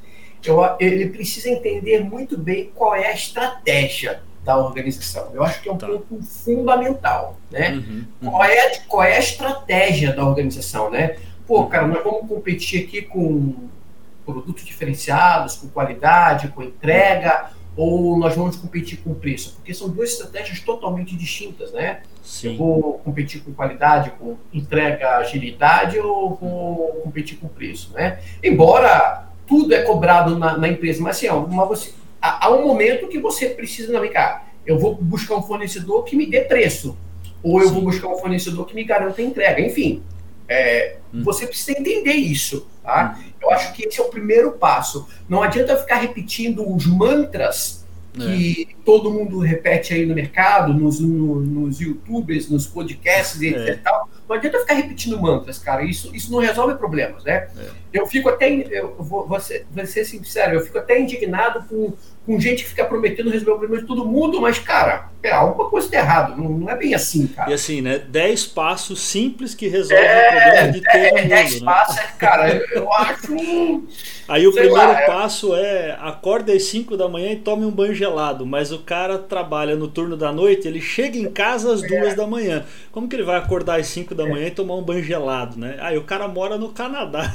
eu, 0.45 0.61
ele 0.79 1.09
precisa 1.09 1.49
entender 1.49 2.05
muito 2.05 2.39
bem 2.39 2.71
qual 2.75 2.95
é 2.95 3.07
a 3.07 3.15
estratégia 3.15 4.23
da 4.45 4.57
organização. 4.57 5.31
Eu 5.33 5.43
acho 5.43 5.63
que 5.63 5.69
é 5.69 5.73
um 5.73 5.77
tá. 5.77 5.87
ponto 5.87 6.23
fundamental, 6.23 7.39
né? 7.51 7.73
Uhum, 7.73 8.05
uhum. 8.23 8.31
Qual, 8.31 8.45
é, 8.45 8.79
qual 8.89 9.03
é 9.05 9.17
a 9.17 9.21
estratégia 9.21 10.13
da 10.13 10.25
organização, 10.25 10.91
né? 10.91 11.17
Pô, 11.47 11.67
cara, 11.67 11.87
nós 11.87 12.03
vamos 12.03 12.29
competir 12.29 12.85
aqui 12.85 13.03
com 13.03 13.69
produtos 14.25 14.65
diferenciados, 14.65 15.57
com 15.57 15.69
qualidade, 15.69 16.49
com 16.49 16.63
entrega, 16.63 17.51
ou 17.77 18.19
nós 18.19 18.35
vamos 18.35 18.57
competir 18.57 18.99
com 18.99 19.15
preço? 19.15 19.55
Porque 19.55 19.73
são 19.73 19.89
duas 19.89 20.11
estratégias 20.11 20.61
totalmente 20.61 21.17
distintas, 21.17 21.73
né? 21.73 22.03
Sim. 22.23 22.53
Eu 22.53 22.57
vou 22.57 22.99
competir 22.99 23.43
com 23.43 23.53
qualidade, 23.53 24.13
com 24.19 24.37
entrega, 24.53 25.17
agilidade, 25.17 25.99
ou 25.99 26.37
vou 26.37 27.01
competir 27.03 27.39
com 27.39 27.49
preço, 27.49 27.93
né? 27.95 28.21
Embora 28.43 29.29
tudo 29.47 29.75
é 29.75 29.83
cobrado 29.83 30.39
na, 30.39 30.57
na 30.57 30.69
empresa, 30.69 31.03
mas 31.03 31.17
assim, 31.17 31.29
ó, 31.29 31.39
uma, 31.39 31.65
você, 31.65 31.93
há, 32.21 32.47
há, 32.47 32.51
um 32.51 32.67
momento 32.67 33.09
que 33.09 33.19
você 33.19 33.49
precisa 33.49 33.93
navegar. 33.93 34.53
Eu 34.67 34.79
vou 34.79 34.95
buscar 34.95 35.37
um 35.37 35.43
fornecedor 35.43 36.05
que 36.05 36.15
me 36.15 36.27
dê 36.27 36.43
preço, 36.43 36.97
ou 37.43 37.61
eu 37.61 37.69
Sim. 37.69 37.75
vou 37.75 37.83
buscar 37.85 38.09
um 38.09 38.17
fornecedor 38.17 38.67
que 38.67 38.75
me 38.75 38.85
garanta 38.85 39.21
entrega. 39.21 39.61
Enfim, 39.61 40.03
é, 40.49 40.97
hum. 41.13 41.23
você 41.25 41.47
precisa 41.47 41.73
entender 41.79 42.13
isso, 42.13 42.67
tá? 42.83 43.17
Hum. 43.19 43.33
Eu 43.43 43.51
acho 43.51 43.73
que 43.73 43.87
esse 43.87 44.01
é 44.01 44.03
o 44.03 44.09
primeiro 44.09 44.53
passo. 44.53 45.09
Não 45.29 45.43
adianta 45.43 45.77
ficar 45.77 45.97
repetindo 45.97 46.69
os 46.69 46.87
mantras 46.87 47.83
que 48.15 48.69
é. 48.71 48.75
todo 48.85 49.11
mundo 49.11 49.39
repete 49.39 49.95
aí 49.95 50.05
no 50.05 50.15
mercado, 50.15 50.75
nos, 50.75 51.01
no, 51.01 51.41
nos 51.41 51.81
youtubers, 51.81 52.49
nos 52.49 52.67
podcasts 52.67 53.41
e 53.41 53.49
etc. 53.49 53.81
É. 53.87 53.93
Não 54.33 54.39
adianta 54.39 54.61
ficar 54.61 54.75
repetindo 54.75 55.21
mantras, 55.21 55.59
cara. 55.59 55.85
Isso, 55.85 56.15
isso 56.17 56.33
não 56.33 56.39
resolve 56.39 56.75
problemas, 56.77 57.23
né? 57.23 57.49
É. 57.57 57.71
Eu 57.93 58.07
fico 58.07 58.31
até, 58.31 58.51
eu 58.51 58.97
vou, 58.99 59.29
vou, 59.29 59.39
ser, 59.39 59.67
vou 59.71 59.85
ser 59.85 60.07
sincero, 60.07 60.55
eu 60.55 60.63
fico 60.63 60.79
até 60.79 60.99
indignado 60.99 61.65
com 61.69 61.93
com 62.25 62.39
gente 62.39 62.63
que 62.63 62.69
fica 62.69 62.85
prometendo 62.85 63.31
resolver 63.31 63.53
o 63.53 63.59
problema 63.59 63.83
de 63.83 63.89
todo 63.89 64.05
mundo, 64.05 64.41
mas, 64.41 64.59
cara, 64.59 65.09
é, 65.23 65.33
alguma 65.33 65.69
coisa 65.69 65.87
está 65.89 65.99
errada, 65.99 66.37
não, 66.37 66.51
não, 66.51 66.71
é 66.71 66.77
bem 66.77 66.95
assim, 66.95 67.27
cara. 67.27 67.51
E 67.51 67.55
assim, 67.55 67.81
né? 67.81 67.99
10 67.99 68.47
passos 68.47 69.01
simples 69.01 69.55
que 69.55 69.67
resolvem 69.67 70.07
é, 70.07 70.29
o 70.29 70.43
problema 70.43 70.73
de 70.73 70.81
todo 70.83 70.97
é, 70.97 71.11
mundo. 71.11 71.29
10 71.29 71.61
né? 71.61 71.65
passos, 71.65 71.99
é, 71.99 72.07
cara, 72.19 72.65
eu 72.73 72.93
acho. 72.93 73.83
Aí 74.29 74.47
o 74.47 74.53
primeiro 74.53 74.77
lá, 74.77 75.01
é. 75.01 75.07
passo 75.07 75.55
é 75.55 75.99
acorda 76.01 76.53
às 76.53 76.63
5 76.65 76.97
da 76.97 77.09
manhã 77.09 77.33
e 77.33 77.37
tome 77.37 77.65
um 77.65 77.71
banho 77.71 77.95
gelado, 77.95 78.47
mas 78.47 78.71
o 78.71 78.79
cara 78.79 79.19
trabalha 79.19 79.75
no 79.75 79.89
turno 79.89 80.17
da 80.17 80.33
noite, 80.33 80.69
ele 80.69 80.81
chega 80.81 81.19
em 81.19 81.31
casa 81.31 81.73
às 81.73 81.83
2 81.83 81.93
é. 81.93 82.15
da 82.15 82.27
manhã. 82.27 82.65
Como 82.93 83.09
que 83.09 83.17
ele 83.17 83.25
vai 83.25 83.37
acordar 83.37 83.81
às 83.81 83.89
5 83.89 84.15
da 84.15 84.22
manhã 84.27 84.47
e 84.47 84.51
tomar 84.51 84.77
um 84.77 84.83
banho 84.83 85.03
gelado, 85.03 85.59
né? 85.59 85.77
Aí 85.81 85.97
o 85.97 86.05
cara 86.05 86.29
mora 86.29 86.57
no 86.57 86.71
Canadá. 86.73 87.35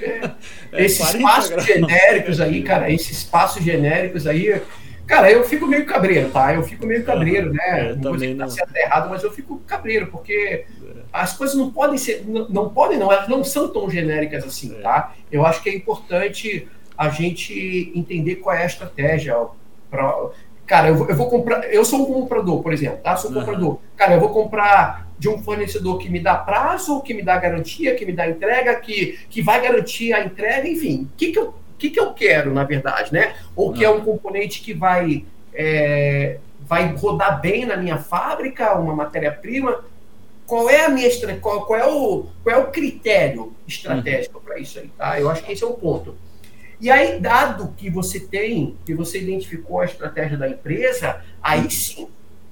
É, 0.00 0.30
esses 0.84 1.14
espaços 1.14 1.64
genéricos 1.64 2.40
aí, 2.40 2.62
cara, 2.62 2.90
esses 2.90 3.18
espaços 3.18 3.62
genéricos 3.62 4.26
aí, 4.26 4.60
cara, 5.06 5.30
eu 5.30 5.44
fico 5.44 5.66
meio 5.66 5.84
cabreiro, 5.84 6.30
tá? 6.30 6.54
Eu 6.54 6.62
fico 6.62 6.86
meio 6.86 7.04
cabreiro, 7.04 7.52
né? 7.52 7.90
É, 7.90 7.94
não 7.94 8.16
vou 8.16 8.36
tá 8.36 8.48
sendo 8.48 8.76
errado, 8.76 9.10
mas 9.10 9.22
eu 9.22 9.30
fico 9.30 9.58
cabreiro, 9.66 10.06
porque 10.06 10.32
é. 10.32 10.66
as 11.12 11.34
coisas 11.34 11.56
não 11.56 11.70
podem 11.70 11.98
ser, 11.98 12.24
não, 12.26 12.48
não, 12.48 12.68
podem 12.70 12.98
não, 12.98 13.12
elas 13.12 13.28
não 13.28 13.44
são 13.44 13.68
tão 13.68 13.90
genéricas 13.90 14.44
assim, 14.44 14.74
é. 14.78 14.80
tá? 14.80 15.14
Eu 15.30 15.44
acho 15.44 15.62
que 15.62 15.68
é 15.68 15.74
importante 15.74 16.68
a 16.96 17.08
gente 17.08 17.92
entender 17.94 18.36
qual 18.36 18.54
é 18.54 18.62
a 18.62 18.66
estratégia. 18.66 19.36
Pra, 19.90 20.30
cara, 20.66 20.88
eu 20.88 20.94
vou, 20.94 21.08
eu 21.08 21.16
vou 21.16 21.28
comprar, 21.28 21.64
eu 21.64 21.84
sou 21.84 22.00
um 22.02 22.06
comprador, 22.06 22.62
por 22.62 22.72
exemplo, 22.72 22.98
tá? 22.98 23.16
Sou 23.16 23.30
um 23.30 23.34
uhum. 23.34 23.40
comprador. 23.40 23.78
Cara, 23.96 24.14
eu 24.14 24.20
vou 24.20 24.30
comprar 24.30 25.11
de 25.22 25.28
um 25.28 25.40
fornecedor 25.40 25.98
que 25.98 26.10
me 26.10 26.18
dá 26.18 26.34
prazo, 26.34 27.00
que 27.00 27.14
me 27.14 27.22
dá 27.22 27.38
garantia, 27.38 27.94
que 27.94 28.04
me 28.04 28.12
dá 28.12 28.28
entrega, 28.28 28.74
que, 28.74 29.20
que 29.30 29.40
vai 29.40 29.62
garantir 29.62 30.12
a 30.12 30.24
entrega, 30.24 30.68
enfim. 30.68 31.08
O 31.12 31.16
que, 31.16 31.30
que, 31.30 31.38
eu, 31.38 31.54
que, 31.78 31.90
que 31.90 32.00
eu 32.00 32.12
quero, 32.12 32.52
na 32.52 32.64
verdade, 32.64 33.12
né? 33.12 33.36
Ou 33.54 33.72
que 33.72 33.84
é 33.84 33.88
um 33.88 34.00
componente 34.00 34.60
que 34.60 34.74
vai, 34.74 35.24
é, 35.54 36.38
vai 36.62 36.92
rodar 36.96 37.40
bem 37.40 37.64
na 37.64 37.76
minha 37.76 37.98
fábrica, 37.98 38.74
uma 38.74 38.96
matéria-prima. 38.96 39.84
qual 40.44 40.68
é 40.68 40.86
a 40.86 40.88
minha 40.88 41.08
qual, 41.40 41.66
qual 41.66 41.78
é 41.78 41.86
o 41.86 42.26
qual 42.42 42.56
é 42.56 42.58
o 42.58 42.72
critério 42.72 43.54
estratégico 43.68 44.40
para 44.40 44.58
isso 44.58 44.80
aí, 44.80 44.90
tá? 44.98 45.20
Eu 45.20 45.30
acho 45.30 45.44
que 45.44 45.52
esse 45.52 45.62
é 45.62 45.66
o 45.68 45.74
ponto. 45.74 46.16
E 46.80 46.90
aí, 46.90 47.20
dado 47.20 47.72
que 47.76 47.88
você 47.88 48.18
tem, 48.18 48.76
que 48.84 48.92
você 48.92 49.20
identificou 49.20 49.82
a 49.82 49.84
estratégia 49.84 50.36
da 50.36 50.48
empresa, 50.48 51.20
aí 51.40 51.70
sim, 51.70 52.08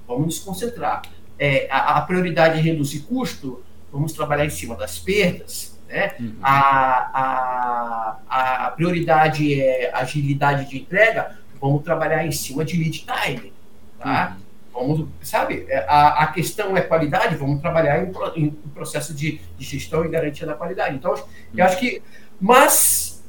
vamos 0.06 0.26
nos 0.26 0.38
concentrar. 0.38 1.02
É, 1.42 1.66
a, 1.70 1.96
a, 1.96 2.00
prioridade 2.02 2.58
é 2.58 2.60
reduzir 2.60 3.00
custo, 3.00 3.64
vamos 3.90 4.12
trabalhar 4.12 4.44
em 4.44 4.50
cima 4.50 4.76
das 4.76 4.98
perdas. 4.98 5.74
Né? 5.88 6.12
Uhum. 6.20 6.36
A, 6.42 8.18
a, 8.28 8.66
a 8.66 8.70
prioridade 8.72 9.58
é 9.58 9.90
agilidade 9.94 10.68
de 10.68 10.76
entrega, 10.76 11.38
vamos 11.58 11.82
trabalhar 11.82 12.26
em 12.26 12.30
cima 12.30 12.62
de 12.62 12.76
lead 12.76 13.06
time. 13.06 13.54
Tá? 13.98 14.36
Uhum. 14.36 14.50
Vamos, 14.72 15.08
sabe, 15.22 15.64
é, 15.68 15.78
a, 15.88 16.24
a 16.24 16.26
questão 16.26 16.76
é 16.76 16.82
qualidade, 16.82 17.36
vamos 17.36 17.62
trabalhar 17.62 18.04
em, 18.04 18.12
em 18.36 18.50
processo 18.50 19.14
de, 19.14 19.40
de, 19.58 19.64
gestão 19.64 20.04
e 20.04 20.08
garantia 20.08 20.46
da 20.46 20.54
qualidade. 20.54 20.94
Então, 20.94 21.14
eu 21.56 21.64
acho 21.64 21.78
que. 21.78 22.02
Mas 22.38 23.24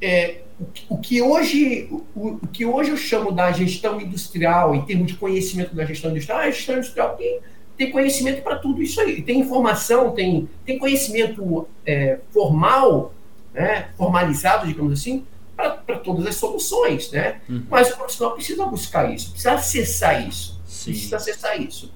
é, 0.00 0.42
o, 0.60 0.94
o, 0.94 0.98
que 0.98 1.20
hoje, 1.22 1.88
o, 1.90 2.38
o, 2.42 2.46
que 2.46 2.64
hoje 2.64 2.90
eu 2.90 2.96
chamo 2.96 3.32
da 3.32 3.50
gestão 3.52 4.00
industrial, 4.00 4.74
em 4.74 4.82
termos 4.82 5.08
de 5.08 5.16
conhecimento 5.16 5.74
da 5.74 5.84
gestão 5.84 6.10
industrial, 6.10 6.40
a 6.40 6.50
gestão 6.50 6.76
industrial 6.76 7.16
tem, 7.16 7.40
tem 7.76 7.90
conhecimento 7.90 8.42
para 8.42 8.56
tudo 8.56 8.82
isso 8.82 9.00
aí. 9.00 9.22
Tem 9.22 9.40
informação, 9.40 10.12
tem, 10.12 10.48
tem 10.64 10.78
conhecimento 10.78 11.66
é, 11.84 12.18
formal, 12.30 13.12
né, 13.52 13.88
formalizado, 13.96 14.66
digamos 14.66 14.92
assim, 14.92 15.24
para 15.56 15.98
todas 15.98 16.26
as 16.26 16.34
soluções, 16.34 17.10
né? 17.12 17.40
Uhum. 17.48 17.64
Mas 17.70 17.90
o 17.92 17.96
profissional 17.96 18.34
precisa 18.34 18.66
buscar 18.66 19.12
isso, 19.12 19.30
precisa 19.30 19.52
acessar 19.52 20.28
isso, 20.28 20.60
Sim. 20.66 20.90
precisa 20.90 21.16
acessar 21.16 21.60
isso. 21.60 21.92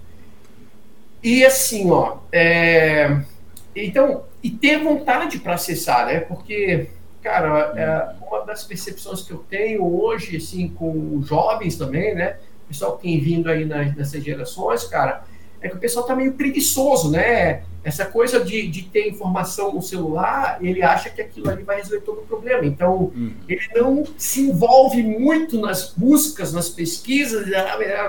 E 1.23 1.45
assim, 1.45 1.91
ó, 1.91 2.19
é, 2.31 3.21
então, 3.75 4.25
e 4.43 4.51
ter 4.51 4.79
vontade 4.79 5.41
para 5.41 5.55
acessar, 5.55 6.07
né? 6.07 6.21
Porque, 6.21 6.88
cara, 7.23 7.73
é, 7.77 8.25
uma 8.25 8.45
das 8.45 8.62
percepções 8.64 9.23
que 9.23 9.33
eu 9.33 9.38
tenho 9.38 9.85
hoje, 9.85 10.37
assim, 10.37 10.69
com 10.69 11.21
jovens 11.23 11.77
também, 11.77 12.14
né? 12.14 12.37
Pessoal 12.69 12.97
que 12.97 13.09
tem 13.09 13.21
vindo 13.21 13.51
aí 13.51 13.64
nas, 13.64 13.97
nessas 13.97 14.23
gerações, 14.23 14.85
cara, 14.85 15.25
é 15.61 15.68
que 15.68 15.77
o 15.77 15.79
pessoal 15.79 16.07
tá 16.07 16.14
meio 16.14 16.33
preguiçoso, 16.35 17.11
né? 17.11 17.62
Essa 17.83 18.05
coisa 18.05 18.44
de, 18.44 18.68
de 18.68 18.83
ter 18.83 19.09
informação 19.09 19.73
no 19.73 19.81
celular, 19.81 20.59
ele 20.61 20.83
acha 20.83 21.11
que 21.11 21.21
aquilo 21.21 21.49
ali 21.49 21.62
vai 21.62 21.77
resolver 21.77 22.01
todo 22.03 22.21
o 22.21 22.27
problema. 22.27 22.64
Então, 22.64 23.12
uhum. 23.14 23.35
ele 23.49 23.62
não 23.75 24.05
se 24.16 24.42
envolve 24.42 25.03
muito 25.03 25.61
nas 25.61 25.92
buscas, 25.97 26.53
nas 26.53 26.68
pesquisas, 26.68 27.47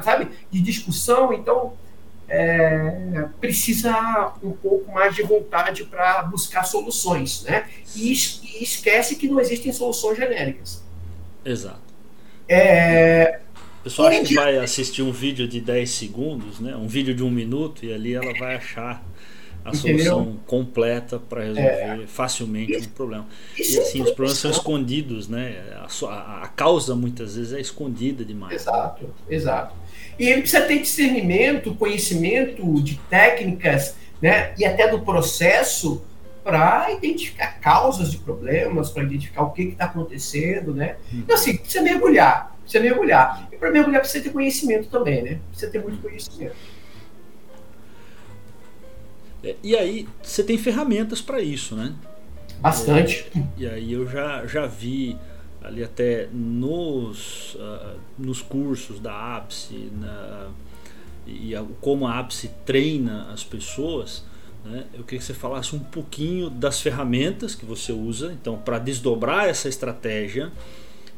sabe, 0.03 0.27
de 0.51 0.61
discussão. 0.61 1.31
Então, 1.33 1.73
é, 2.27 3.25
precisa 3.41 4.33
um 4.43 4.51
pouco 4.51 4.91
mais 4.91 5.15
de 5.15 5.23
vontade 5.23 5.83
para 5.85 6.21
buscar 6.23 6.63
soluções, 6.63 7.43
né? 7.43 7.65
E, 7.95 8.11
e, 8.11 8.63
esquece 8.63 9.15
que 9.15 9.27
não 9.27 9.39
existem 9.39 9.73
soluções 9.73 10.17
genéricas. 10.17 10.83
Exato. 11.43 11.89
É, 12.47 13.39
o 13.79 13.83
pessoal 13.83 14.09
acha 14.09 14.23
que 14.23 14.33
vai 14.33 14.57
assistir 14.57 15.01
um 15.01 15.11
vídeo 15.11 15.47
de 15.47 15.61
10 15.61 15.89
segundos, 15.89 16.59
né? 16.59 16.75
um 16.75 16.87
vídeo 16.87 17.13
de 17.13 17.23
um 17.23 17.29
minuto, 17.29 17.85
e 17.85 17.93
ali 17.93 18.13
ela 18.13 18.33
vai 18.37 18.55
achar 18.55 19.03
a 19.63 19.73
solução 19.73 20.21
Entendeu? 20.21 20.39
completa 20.45 21.19
para 21.19 21.43
resolver 21.43 22.03
é. 22.03 22.07
facilmente 22.07 22.77
um 22.77 22.83
problema. 22.91 23.27
Isso 23.57 23.77
e 23.77 23.79
assim, 23.79 24.01
os 24.01 24.11
problemas 24.11 24.37
são 24.37 24.51
escondidos, 24.51 25.27
né? 25.27 25.61
A, 25.75 26.05
a, 26.07 26.43
a, 26.43 26.47
causa 26.47 26.95
muitas 26.95 27.35
vezes 27.35 27.53
é 27.53 27.59
escondida 27.59 28.23
demais. 28.23 28.53
Exato, 28.53 29.09
exato. 29.29 29.75
E 30.17 30.27
ele 30.27 30.41
precisa 30.41 30.61
ter 30.65 30.79
discernimento, 30.79 31.75
conhecimento 31.75 32.81
de 32.81 32.95
técnicas, 33.09 33.95
né? 34.21 34.53
E 34.57 34.65
até 34.65 34.87
do 34.87 34.99
processo 35.01 36.01
para 36.43 36.91
identificar 36.91 37.59
causas 37.59 38.11
de 38.11 38.17
problemas, 38.17 38.89
para 38.89 39.03
identificar 39.03 39.43
o 39.43 39.51
que 39.51 39.63
está 39.63 39.85
acontecendo, 39.85 40.73
né? 40.73 40.95
Hum. 41.13 41.19
Então, 41.19 41.35
assim, 41.35 41.57
precisa 41.57 41.83
mergulhar, 41.83 42.55
precisa 42.69 42.83
mergulhar. 42.83 43.49
E 43.51 43.57
para 43.57 43.71
mergulhar 43.71 44.01
precisa 44.01 44.23
ter 44.23 44.29
conhecimento 44.29 44.87
também, 44.89 45.23
né? 45.23 45.39
Precisa 45.49 45.71
ter 45.71 45.81
muito 45.81 46.01
conhecimento. 46.01 46.55
É, 49.43 49.55
e 49.63 49.75
aí 49.75 50.07
você 50.21 50.43
tem 50.43 50.57
ferramentas 50.57 51.21
para 51.21 51.41
isso, 51.41 51.75
né? 51.75 51.95
Bastante. 52.59 53.25
É, 53.35 53.43
e 53.57 53.67
aí 53.67 53.93
eu 53.93 54.07
já, 54.07 54.45
já 54.45 54.67
vi 54.67 55.17
ali 55.61 55.83
até 55.83 56.27
nos, 56.31 57.55
uh, 57.55 57.99
nos 58.17 58.41
cursos 58.41 58.99
da 58.99 59.37
APSE 59.37 59.91
na, 59.99 60.49
e 61.25 61.55
a, 61.55 61.63
como 61.81 62.07
a 62.07 62.19
APSE 62.19 62.49
treina 62.65 63.29
as 63.31 63.43
pessoas, 63.43 64.23
né? 64.63 64.85
eu 64.93 65.03
queria 65.03 65.19
que 65.19 65.25
você 65.25 65.33
falasse 65.33 65.75
um 65.75 65.79
pouquinho 65.79 66.49
das 66.49 66.81
ferramentas 66.81 67.55
que 67.55 67.65
você 67.65 67.91
usa, 67.91 68.33
então 68.33 68.57
para 68.57 68.79
desdobrar 68.79 69.47
essa 69.47 69.69
estratégia 69.69 70.51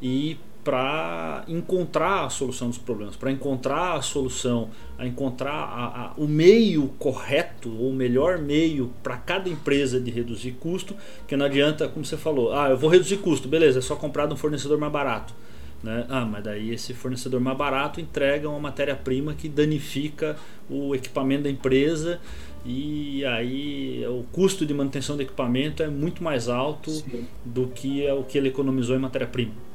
e 0.01 0.37
para 0.63 1.43
encontrar 1.47 2.25
a 2.25 2.29
solução 2.29 2.69
dos 2.69 2.77
problemas, 2.77 3.15
para 3.15 3.31
encontrar 3.31 3.95
a 3.97 4.01
solução, 4.01 4.69
a 4.97 5.07
encontrar 5.07 5.53
a, 5.53 5.85
a, 5.85 6.13
o 6.17 6.27
meio 6.27 6.87
correto 6.99 7.69
ou 7.69 7.89
o 7.89 7.93
melhor 7.93 8.37
meio 8.37 8.91
para 9.01 9.17
cada 9.17 9.49
empresa 9.49 9.99
de 9.99 10.11
reduzir 10.11 10.51
custo, 10.53 10.95
que 11.27 11.35
não 11.35 11.45
adianta, 11.45 11.87
como 11.87 12.05
você 12.05 12.15
falou, 12.15 12.53
ah, 12.53 12.69
eu 12.69 12.77
vou 12.77 12.89
reduzir 12.89 13.17
custo, 13.17 13.47
beleza, 13.47 13.79
é 13.79 13.81
só 13.81 13.95
comprar 13.95 14.27
de 14.27 14.33
um 14.33 14.37
fornecedor 14.37 14.77
mais 14.77 14.93
barato. 14.93 15.33
Né? 15.81 16.05
Ah, 16.09 16.25
mas 16.25 16.43
daí 16.43 16.71
esse 16.71 16.93
fornecedor 16.93 17.39
mais 17.39 17.57
barato 17.57 17.99
entrega 17.99 18.47
uma 18.47 18.59
matéria-prima 18.59 19.33
que 19.33 19.49
danifica 19.49 20.37
o 20.69 20.93
equipamento 20.93 21.43
da 21.43 21.49
empresa 21.49 22.19
e 22.63 23.25
aí 23.25 24.05
o 24.07 24.23
custo 24.31 24.63
de 24.63 24.75
manutenção 24.75 25.15
do 25.15 25.23
equipamento 25.23 25.81
é 25.81 25.87
muito 25.87 26.23
mais 26.23 26.47
alto 26.47 26.91
Sim. 26.91 27.25
do 27.43 27.65
que 27.65 28.05
é 28.05 28.13
o 28.13 28.23
que 28.23 28.37
ele 28.37 28.49
economizou 28.49 28.95
em 28.95 28.99
matéria-prima 28.99 29.70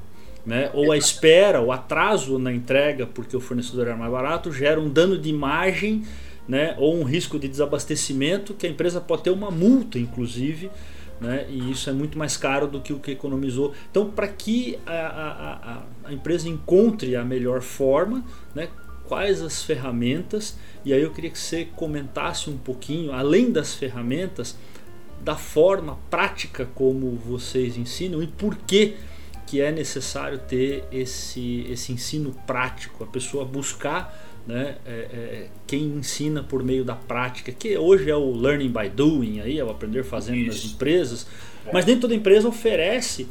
né? 0.46 0.70
ou 0.72 0.92
a 0.92 0.96
espera, 0.96 1.61
o 1.61 1.72
atraso 1.72 2.38
na 2.38 2.52
entrega 2.52 3.06
porque 3.06 3.37
o 3.37 3.40
fornecedor 3.40 3.88
era 3.88 3.96
mais 3.96 4.12
barato 4.12 4.52
gera 4.52 4.80
um 4.80 4.88
dano 4.88 5.18
de 5.18 5.28
imagem 5.28 6.04
né? 6.48 6.74
ou 6.78 6.96
um 6.96 7.02
risco 7.02 7.38
de 7.38 7.48
desabastecimento 7.48 8.54
que 8.54 8.66
a 8.66 8.70
empresa 8.70 9.00
pode 9.00 9.24
ter 9.24 9.30
uma 9.30 9.50
multa, 9.50 9.98
inclusive. 9.98 10.70
Né? 11.20 11.46
E 11.48 11.70
isso 11.70 11.88
é 11.88 11.92
muito 11.92 12.18
mais 12.18 12.37
caro 12.37 12.66
do 12.66 12.80
que 12.80 12.92
o 12.92 12.98
que 12.98 13.11
economizou. 13.11 13.72
Então, 13.90 14.11
para 14.11 14.28
que 14.28 14.78
a, 14.87 14.92
a, 14.92 15.82
a, 16.04 16.12
empresa 16.12 16.48
encontre 16.48 17.16
a 17.16 17.24
melhor 17.24 17.62
forma, 17.62 18.24
né? 18.54 18.68
quais 19.06 19.40
as 19.40 19.62
ferramentas, 19.62 20.56
e 20.85 20.92
aí 20.92 21.02
eu 21.02 21.11
queria 21.11 21.30
que 21.30 21.38
você 21.38 21.64
comentasse 21.76 22.50
um 22.50 22.59
pouquinho, 22.59 23.12
além 23.12 23.50
das 23.50 23.74
ferramentas, 23.74 24.56
da 25.24 25.37
forma 25.37 25.98
prática 26.11 26.68
como 26.74 27.16
vocês 27.16 27.76
ensinam 27.76 28.22
e 28.22 28.26
por 28.26 28.54
que 28.56 28.96
que 29.46 29.61
é 29.61 29.70
necessário 29.70 30.38
ter 30.38 30.85
esse, 30.90 31.66
esse 31.70 31.92
ensino 31.92 32.35
prático, 32.46 33.04
a 33.04 33.06
pessoa 33.06 33.44
buscar 33.44 34.26
né, 34.46 34.76
é, 34.87 34.90
é, 34.90 35.48
quem 35.66 35.85
ensina 35.85 36.42
por 36.42 36.62
meio 36.62 36.85
da 36.85 36.94
prática, 36.94 37.50
que 37.52 37.76
hoje 37.76 38.11
é 38.11 38.16
o 38.16 38.32
learning 38.32 38.70
by 38.70 38.88
doing, 38.88 39.40
aí, 39.40 39.59
é 39.59 39.64
o 39.64 39.70
aprender 39.70 40.04
fazendo 40.04 40.38
Isso. 40.38 40.64
nas 40.64 40.74
empresas, 40.74 41.26
é. 41.66 41.72
mas 41.72 41.85
nem 41.85 41.98
toda 41.98 42.14
empresa 42.14 42.48
oferece 42.48 43.28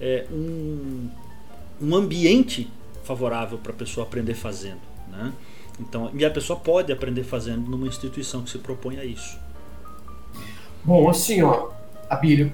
é, 0.00 0.26
um, 0.30 1.08
um 1.80 1.94
ambiente 1.94 2.68
favorável 3.04 3.58
para 3.58 3.72
a 3.72 3.74
pessoa 3.74 4.06
aprender 4.06 4.34
fazendo. 4.34 4.80
Né? 5.10 5.32
Então, 5.80 6.10
e 6.14 6.24
a 6.24 6.30
pessoa 6.30 6.58
pode 6.58 6.92
aprender 6.92 7.24
fazendo 7.24 7.68
numa 7.68 7.86
instituição 7.86 8.42
que 8.42 8.50
se 8.50 8.58
propõe 8.58 8.98
a 8.98 9.04
isso. 9.04 9.38
Bom, 10.84 11.08
assim, 11.08 11.42
ó, 11.42 11.70
Abílio, 12.08 12.52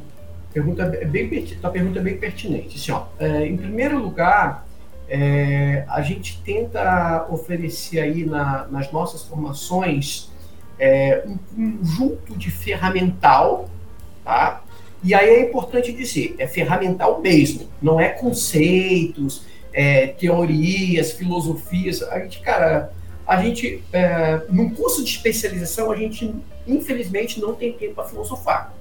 pergunta 0.53 0.83
é 0.83 1.05
bem, 1.05 1.47
tua 1.61 1.71
pergunta 1.71 1.99
é 1.99 2.03
bem 2.03 2.17
pertinente. 2.17 2.77
Assim, 2.77 2.93
ó, 2.93 3.07
é, 3.19 3.47
em 3.47 3.57
primeiro 3.57 3.99
lugar, 3.99 4.67
é, 5.09 5.85
a 5.89 6.03
gente 6.03 6.41
tenta 6.43 7.27
oferecer 7.31 8.01
aí 8.01 8.25
na, 8.25 8.67
nas 8.69 8.93
nossas 8.93 9.23
formações 9.23 10.31
é, 10.79 11.25
um 11.27 11.37
conjunto 11.79 12.37
de 12.37 12.51
ferramental, 12.51 13.69
tá? 14.25 14.63
E 15.03 15.15
aí 15.15 15.29
é 15.29 15.49
importante 15.49 15.93
dizer, 15.93 16.35
é 16.39 16.47
ferramental 16.47 17.21
mesmo, 17.21 17.69
não 17.81 18.01
é 18.01 18.09
conceitos, 18.09 19.43
é, 19.73 20.09
teorias, 20.09 21.13
filosofias. 21.13 22.03
A 22.03 22.19
gente, 22.21 22.41
cara, 22.41 22.93
a 23.27 23.41
gente, 23.41 23.83
é, 23.93 24.43
num 24.51 24.71
curso 24.71 25.05
de 25.05 25.11
especialização, 25.11 25.91
a 25.91 25.97
gente, 25.97 26.35
infelizmente, 26.67 27.41
não 27.41 27.55
tem 27.55 27.73
tempo 27.73 27.95
para 27.95 28.05
filosofar. 28.05 28.75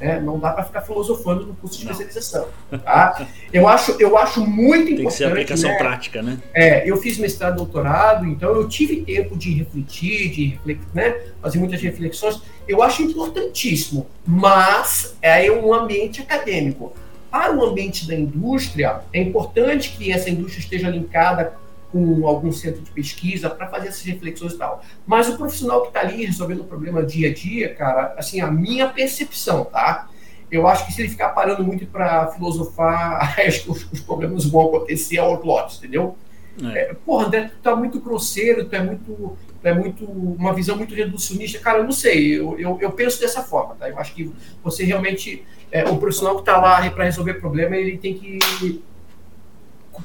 Né? 0.00 0.18
Não 0.18 0.38
dá 0.38 0.52
para 0.52 0.64
ficar 0.64 0.80
filosofando 0.80 1.46
no 1.46 1.54
curso 1.54 1.78
de 1.78 1.84
não. 1.84 1.92
especialização. 1.92 2.48
Tá? 2.70 3.26
Eu, 3.52 3.66
acho, 3.66 3.96
eu 4.00 4.16
acho 4.16 4.46
muito 4.46 4.86
Tem 4.86 4.94
importante. 4.94 4.96
Tem 4.96 5.06
que 5.06 5.12
ser 5.12 5.24
aplicação 5.24 5.70
né? 5.70 5.78
prática, 5.78 6.22
né? 6.22 6.38
É, 6.54 6.88
eu 6.88 6.96
fiz 6.96 7.18
mestrado 7.18 7.56
doutorado, 7.56 8.24
então 8.24 8.54
eu 8.54 8.68
tive 8.68 9.02
tempo 9.02 9.36
de 9.36 9.52
refletir, 9.52 10.30
de 10.30 10.60
né? 10.94 11.16
fazer 11.42 11.58
muitas 11.58 11.80
reflexões. 11.82 12.40
Eu 12.68 12.80
acho 12.80 13.02
importantíssimo, 13.02 14.06
mas 14.24 15.16
é 15.20 15.50
um 15.50 15.74
ambiente 15.74 16.22
acadêmico. 16.22 16.92
Para 17.28 17.56
o 17.56 17.64
ambiente 17.64 18.06
da 18.06 18.14
indústria, 18.14 19.00
é 19.12 19.20
importante 19.20 19.96
que 19.96 20.12
essa 20.12 20.30
indústria 20.30 20.60
esteja 20.60 20.88
linkada 20.88 21.54
com 21.92 22.26
algum 22.26 22.52
centro 22.52 22.80
de 22.82 22.90
pesquisa 22.90 23.50
para 23.50 23.66
fazer 23.66 23.88
essas 23.88 24.02
reflexões 24.02 24.52
e 24.52 24.58
tal. 24.58 24.82
Mas 25.06 25.28
o 25.28 25.36
profissional 25.36 25.82
que 25.82 25.88
está 25.88 26.00
ali 26.00 26.24
resolvendo 26.24 26.60
o 26.60 26.64
problema 26.64 27.02
dia 27.02 27.30
a 27.30 27.34
dia, 27.34 27.74
cara, 27.74 28.14
assim, 28.16 28.40
a 28.40 28.50
minha 28.50 28.88
percepção, 28.88 29.64
tá? 29.64 30.08
Eu 30.50 30.66
acho 30.66 30.86
que 30.86 30.92
se 30.92 31.02
ele 31.02 31.08
ficar 31.08 31.28
parando 31.30 31.62
muito 31.62 31.86
para 31.86 32.28
filosofar, 32.28 33.38
acho 33.46 33.64
que 33.64 33.70
os, 33.70 33.92
os, 33.92 34.00
problemas 34.00 34.44
vão 34.44 34.66
acontecer 34.66 35.18
ao 35.18 35.30
outro 35.30 35.48
lado, 35.48 35.72
entendeu? 35.76 36.16
É. 36.62 36.78
É, 36.78 36.94
porra, 36.94 37.26
André, 37.26 37.42
tu 37.44 37.62
tá 37.62 37.76
muito 37.76 38.00
grosseiro, 38.00 38.64
tu 38.64 38.74
é 38.74 38.82
muito, 38.82 39.36
tu 39.62 39.66
é 39.66 39.72
muito, 39.72 40.04
uma 40.04 40.52
visão 40.52 40.76
muito 40.76 40.94
reducionista. 40.94 41.58
Cara, 41.58 41.78
eu 41.78 41.84
não 41.84 41.92
sei, 41.92 42.38
eu, 42.38 42.58
eu, 42.58 42.78
eu 42.80 42.90
penso 42.90 43.20
dessa 43.20 43.42
forma, 43.42 43.76
tá? 43.76 43.88
Eu 43.88 43.98
acho 43.98 44.14
que 44.14 44.30
você 44.62 44.84
realmente, 44.84 45.44
é, 45.70 45.84
o 45.84 45.96
profissional 45.98 46.34
que 46.34 46.42
está 46.42 46.60
lá 46.60 46.88
para 46.90 47.04
resolver 47.04 47.34
problema, 47.34 47.76
ele 47.76 47.96
tem 47.96 48.14
que 48.14 48.38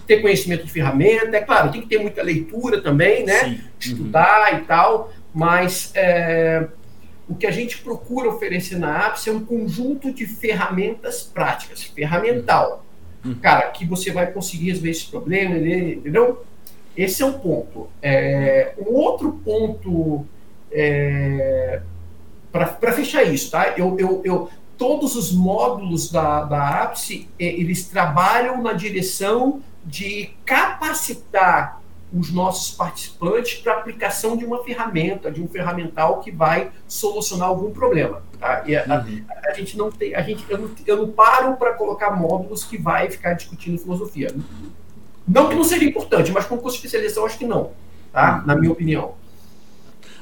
ter 0.07 0.21
conhecimento 0.21 0.65
de 0.65 0.71
ferramenta, 0.71 1.37
é 1.37 1.41
claro, 1.41 1.71
tem 1.71 1.81
que 1.81 1.87
ter 1.87 1.99
muita 1.99 2.21
leitura 2.21 2.81
também, 2.81 3.25
né? 3.25 3.43
Uhum. 3.43 3.57
Estudar 3.79 4.53
uhum. 4.53 4.59
e 4.59 4.61
tal, 4.61 5.13
mas 5.33 5.91
é, 5.95 6.67
o 7.27 7.35
que 7.35 7.47
a 7.47 7.51
gente 7.51 7.79
procura 7.79 8.29
oferecer 8.29 8.77
na 8.77 9.07
Apps 9.07 9.27
é 9.27 9.31
um 9.31 9.43
conjunto 9.43 10.13
de 10.13 10.25
ferramentas 10.25 11.23
práticas, 11.23 11.83
ferramental. 11.83 12.85
Uhum. 13.23 13.35
Cara, 13.35 13.69
que 13.71 13.85
você 13.85 14.11
vai 14.11 14.31
conseguir 14.31 14.67
resolver 14.67 14.91
esse 14.91 15.05
problema, 15.07 15.57
entendeu? 15.57 16.45
Esse 16.95 17.23
é 17.23 17.25
um 17.25 17.33
ponto. 17.33 17.89
É, 18.01 18.73
um 18.77 18.93
outro 18.93 19.33
ponto 19.43 20.25
é, 20.71 21.81
para 22.51 22.91
fechar 22.93 23.23
isso, 23.23 23.51
tá? 23.51 23.73
Eu, 23.75 23.97
eu, 23.99 24.21
eu, 24.23 24.49
todos 24.77 25.15
os 25.15 25.31
módulos 25.31 26.11
da, 26.11 26.43
da 26.43 26.83
Apps, 26.83 27.27
eles 27.37 27.87
trabalham 27.87 28.61
na 28.61 28.73
direção 28.73 29.61
de 29.85 30.31
capacitar 30.45 31.81
os 32.13 32.31
nossos 32.31 32.73
participantes 32.75 33.59
para 33.59 33.73
a 33.73 33.79
aplicação 33.79 34.37
de 34.37 34.45
uma 34.45 34.63
ferramenta, 34.63 35.29
de 35.29 35.41
um 35.41 35.47
ferramental 35.47 36.21
que 36.21 36.31
vai 36.31 36.71
solucionar 36.87 37.49
algum 37.49 37.71
problema. 37.71 38.23
Tá? 38.39 38.63
E 38.65 38.75
a, 38.75 38.83
uhum. 38.83 39.23
a, 39.29 39.49
a, 39.49 39.53
gente 39.53 39.77
não 39.77 39.91
tem, 39.91 40.15
a 40.15 40.21
gente, 40.21 40.45
eu 40.49 40.57
não, 40.57 40.71
eu 40.85 40.97
não 40.97 41.11
paro 41.11 41.55
para 41.57 41.73
colocar 41.73 42.11
módulos 42.11 42.63
que 42.63 42.77
vai 42.77 43.09
ficar 43.09 43.33
discutindo 43.33 43.77
filosofia. 43.77 44.33
Não 45.27 45.49
que 45.49 45.55
não 45.55 45.63
seja 45.63 45.83
importante, 45.83 46.31
mas 46.31 46.45
com 46.45 46.57
curso 46.57 46.79
de 46.79 46.85
especialização 46.85 47.25
acho 47.25 47.37
que 47.37 47.45
não, 47.45 47.71
tá? 48.13 48.39
Uhum. 48.39 48.45
Na 48.45 48.55
minha 48.55 48.71
opinião. 48.71 49.15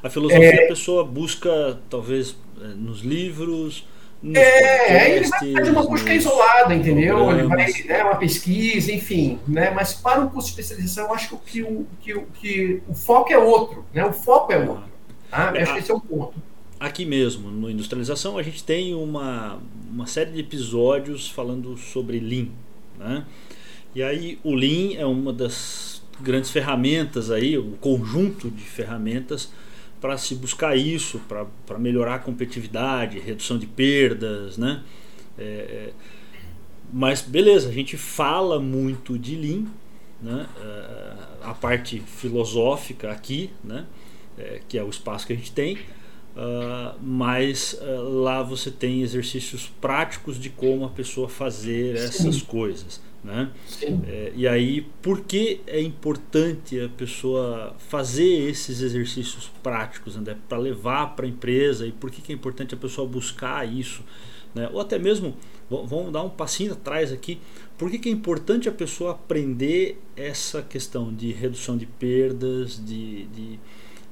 A 0.01 0.09
filosofia 0.09 0.61
é... 0.61 0.65
a 0.65 0.67
pessoa 0.67 1.05
busca 1.05 1.79
talvez 1.89 2.35
eh, 2.59 2.67
nos 2.75 3.01
livros, 3.01 3.87
é, 4.33 5.17
ele 5.17 5.27
vai 5.27 5.51
fazer 5.51 5.71
uma 5.71 5.83
busca 5.85 6.13
isolada, 6.13 6.73
entendeu? 6.73 7.29
Ele 7.31 7.47
vai, 7.47 7.71
né, 7.85 8.03
uma 8.03 8.15
pesquisa, 8.15 8.91
enfim, 8.91 9.37
né? 9.45 9.69
Mas 9.71 9.93
para 9.93 10.21
um 10.21 10.29
curso 10.29 10.47
de 10.47 10.61
especialização, 10.61 11.07
eu 11.07 11.13
acho 11.13 11.37
que 11.45 11.61
o, 11.61 11.85
que, 11.99 12.13
o, 12.13 12.21
que 12.39 12.81
o 12.87 12.93
foco 12.93 13.33
é 13.33 13.37
outro, 13.37 13.85
né? 13.93 14.05
O 14.05 14.13
foco 14.13 14.53
é 14.53 14.57
outro. 14.57 14.85
Tá? 15.29 15.51
Eu 15.53 15.63
acho 15.63 15.73
que 15.73 15.79
esse 15.79 15.91
é 15.91 15.93
o 15.93 15.99
ponto. 15.99 16.33
Aqui 16.79 17.05
mesmo, 17.05 17.49
no 17.49 17.69
Industrialização, 17.69 18.37
a 18.37 18.43
gente 18.43 18.63
tem 18.63 18.93
uma, 18.93 19.59
uma 19.91 20.07
série 20.07 20.31
de 20.31 20.39
episódios 20.39 21.29
falando 21.29 21.75
sobre 21.77 22.19
Lean, 22.19 22.47
né? 22.97 23.25
E 23.95 24.01
aí 24.01 24.39
o 24.43 24.53
Lean 24.53 24.97
é 24.97 25.05
uma 25.05 25.33
das 25.33 26.01
grandes 26.21 26.49
ferramentas 26.49 27.29
aí, 27.29 27.57
o 27.57 27.71
conjunto 27.79 28.49
de 28.49 28.63
ferramentas 28.63 29.51
para 30.03 30.17
se 30.17 30.35
buscar 30.35 30.75
isso, 30.75 31.21
para 31.29 31.79
melhorar 31.79 32.15
a 32.15 32.19
competitividade, 32.19 33.19
redução 33.19 33.57
de 33.57 33.65
perdas, 33.65 34.57
né? 34.57 34.83
É, 35.37 35.43
é, 35.43 35.93
mas 36.91 37.21
beleza, 37.21 37.69
a 37.69 37.71
gente 37.71 37.95
fala 37.95 38.59
muito 38.59 39.17
de 39.17 39.33
Lean, 39.33 39.63
né? 40.21 40.45
É, 40.61 41.13
a 41.43 41.53
parte 41.53 42.01
filosófica 42.01 43.11
aqui, 43.11 43.49
né? 43.63 43.85
É, 44.37 44.59
que 44.67 44.77
é 44.77 44.83
o 44.83 44.89
espaço 44.89 45.25
que 45.25 45.31
a 45.31 45.37
gente 45.37 45.53
tem, 45.53 45.77
uh, 46.35 46.97
mas 47.01 47.73
uh, 47.81 48.21
lá 48.21 48.41
você 48.41 48.69
tem 48.71 49.01
exercícios 49.01 49.71
práticos 49.81 50.39
de 50.39 50.49
como 50.49 50.85
a 50.85 50.89
pessoa 50.89 51.29
fazer 51.29 51.95
essas 51.95 52.35
Sim. 52.35 52.45
coisas. 52.45 53.01
Né? 53.23 53.49
É, 54.05 54.33
e 54.35 54.45
aí, 54.45 54.81
por 55.01 55.21
que 55.21 55.61
é 55.65 55.81
importante 55.81 56.79
a 56.81 56.89
pessoa 56.89 57.73
fazer 57.87 58.49
esses 58.49 58.81
exercícios 58.81 59.49
práticos, 59.63 60.17
André, 60.17 60.35
para 60.49 60.57
levar 60.57 61.15
para 61.15 61.25
a 61.25 61.29
empresa? 61.29 61.87
E 61.87 61.91
por 61.93 62.11
que, 62.11 62.21
que 62.21 62.33
é 62.33 62.35
importante 62.35 62.75
a 62.75 62.77
pessoa 62.77 63.07
buscar 63.07 63.65
isso? 63.65 64.03
Né? 64.53 64.69
Ou 64.73 64.81
até 64.81 64.99
mesmo, 64.99 65.37
vamos 65.69 66.11
dar 66.11 66.21
um 66.21 66.29
passinho 66.29 66.73
atrás 66.73 67.13
aqui, 67.13 67.39
por 67.77 67.89
que, 67.89 67.97
que 67.97 68.09
é 68.09 68.11
importante 68.11 68.67
a 68.67 68.71
pessoa 68.71 69.11
aprender 69.11 70.01
essa 70.15 70.61
questão 70.61 71.13
de 71.13 71.31
redução 71.31 71.77
de 71.77 71.85
perdas, 71.85 72.83
de, 72.83 73.25
de 73.27 73.59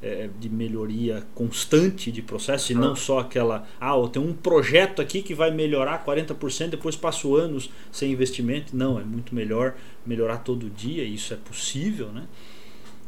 é, 0.02 0.30
de 0.40 0.50
melhoria 0.50 1.24
constante 1.36 2.12
de 2.12 2.22
processo 2.22 2.72
e 2.72 2.76
não 2.76 2.96
só 2.96 3.20
aquela, 3.20 3.68
ah, 3.80 3.96
eu 3.96 4.08
tenho 4.08 4.26
um 4.26 4.34
projeto 4.34 5.02
aqui 5.02 5.22
que 5.22 5.36
vai 5.36 5.52
melhorar 5.52 6.04
40%, 6.04 6.70
depois 6.70 6.96
passo 6.96 7.36
anos 7.36 7.70
sem 7.92 8.12
investimento. 8.12 8.76
Não, 8.76 9.00
é 9.00 9.04
muito 9.04 9.36
melhor 9.36 9.76
melhorar 10.06 10.38
todo 10.38 10.70
dia, 10.70 11.04
e 11.04 11.16
isso 11.16 11.34
é 11.34 11.38
possível, 11.38 12.08
né? 12.08 12.24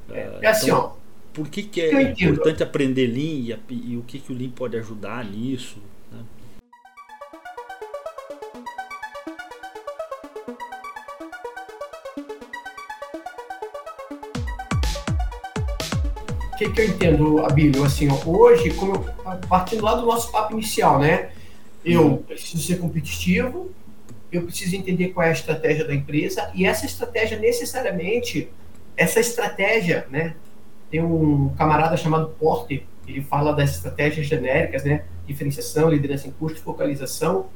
É, 0.10 0.40
é 0.42 0.48
assim, 0.48 0.68
então, 0.68 0.94
ó, 0.98 1.04
por 1.34 1.48
que, 1.48 1.64
que 1.64 1.82
é 1.82 2.12
importante 2.12 2.62
aprender 2.62 3.08
Lean 3.08 3.58
e, 3.70 3.94
e, 3.94 3.98
o 3.98 4.04
que, 4.04 4.20
que 4.20 4.32
o 4.32 4.38
Lean 4.38 4.52
pode 4.52 4.78
ajudar 4.78 5.26
nisso? 5.26 5.78
Que, 16.64 16.72
que 16.72 16.82
eu 16.82 16.86
entendo, 16.86 17.46
Abílio? 17.46 17.84
Assim, 17.84 18.08
hoje, 18.26 18.72
como 18.74 18.96
eu, 18.96 19.06
partindo 19.50 19.84
lá 19.84 19.96
do 19.96 20.06
nosso 20.06 20.32
papo 20.32 20.54
inicial, 20.54 21.00
né? 21.00 21.30
Eu 21.84 22.18
preciso 22.26 22.64
ser 22.64 22.80
competitivo, 22.80 23.72
eu 24.32 24.44
preciso 24.44 24.76
entender 24.76 25.10
qual 25.10 25.26
é 25.26 25.30
a 25.30 25.34
estratégia 25.34 25.86
da 25.86 25.94
empresa 25.94 26.50
e 26.54 26.66
essa 26.66 26.86
estratégia 26.86 27.38
necessariamente, 27.38 28.50
essa 28.96 29.20
estratégia, 29.20 30.08
né? 30.10 30.36
Tem 30.90 31.04
um 31.04 31.50
camarada 31.58 31.98
chamado 31.98 32.30
Porter, 32.40 32.84
ele 33.08 33.22
fala 33.22 33.52
das 33.52 33.72
estratégias 33.72 34.28
genéricas, 34.28 34.84
né? 34.84 35.04
Diferenciação, 35.28 35.90
liderança 35.90 36.28
em 36.28 36.32
custo, 36.32 36.62
focalização. 36.62 37.48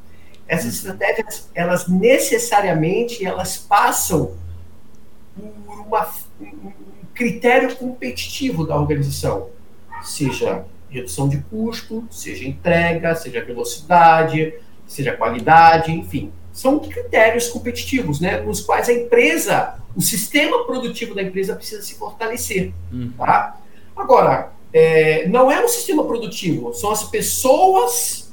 Essas 0.47 0.73
estratégias, 0.73 1.49
elas 1.53 1.87
necessariamente, 1.87 3.25
elas 3.25 3.57
passam 3.57 4.35
por 5.65 5.79
uma, 5.79 6.09
critério 7.17 7.75
competitivo 7.75 8.65
da 8.65 8.79
organização, 8.79 9.49
seja 10.03 10.63
redução 10.87 11.27
de 11.27 11.37
custo, 11.41 12.07
seja 12.11 12.47
entrega, 12.47 13.15
seja 13.15 13.43
velocidade, 13.43 14.53
seja 14.85 15.17
qualidade, 15.17 15.91
enfim. 15.91 16.31
São 16.53 16.79
critérios 16.79 17.49
competitivos, 17.49 18.19
né, 18.19 18.39
nos 18.41 18.61
quais 18.61 18.87
a 18.87 18.93
empresa, 18.93 19.75
o 19.95 20.01
sistema 20.01 20.63
produtivo 20.65 21.15
da 21.15 21.23
empresa 21.23 21.55
precisa 21.55 21.81
se 21.81 21.95
fortalecer. 21.95 22.71
Hum. 22.93 23.11
Tá? 23.17 23.59
Agora, 23.95 24.51
é, 24.71 25.27
não 25.27 25.51
é 25.51 25.63
um 25.63 25.67
sistema 25.67 26.05
produtivo, 26.05 26.71
são 26.73 26.91
as 26.91 27.03
pessoas, 27.03 28.31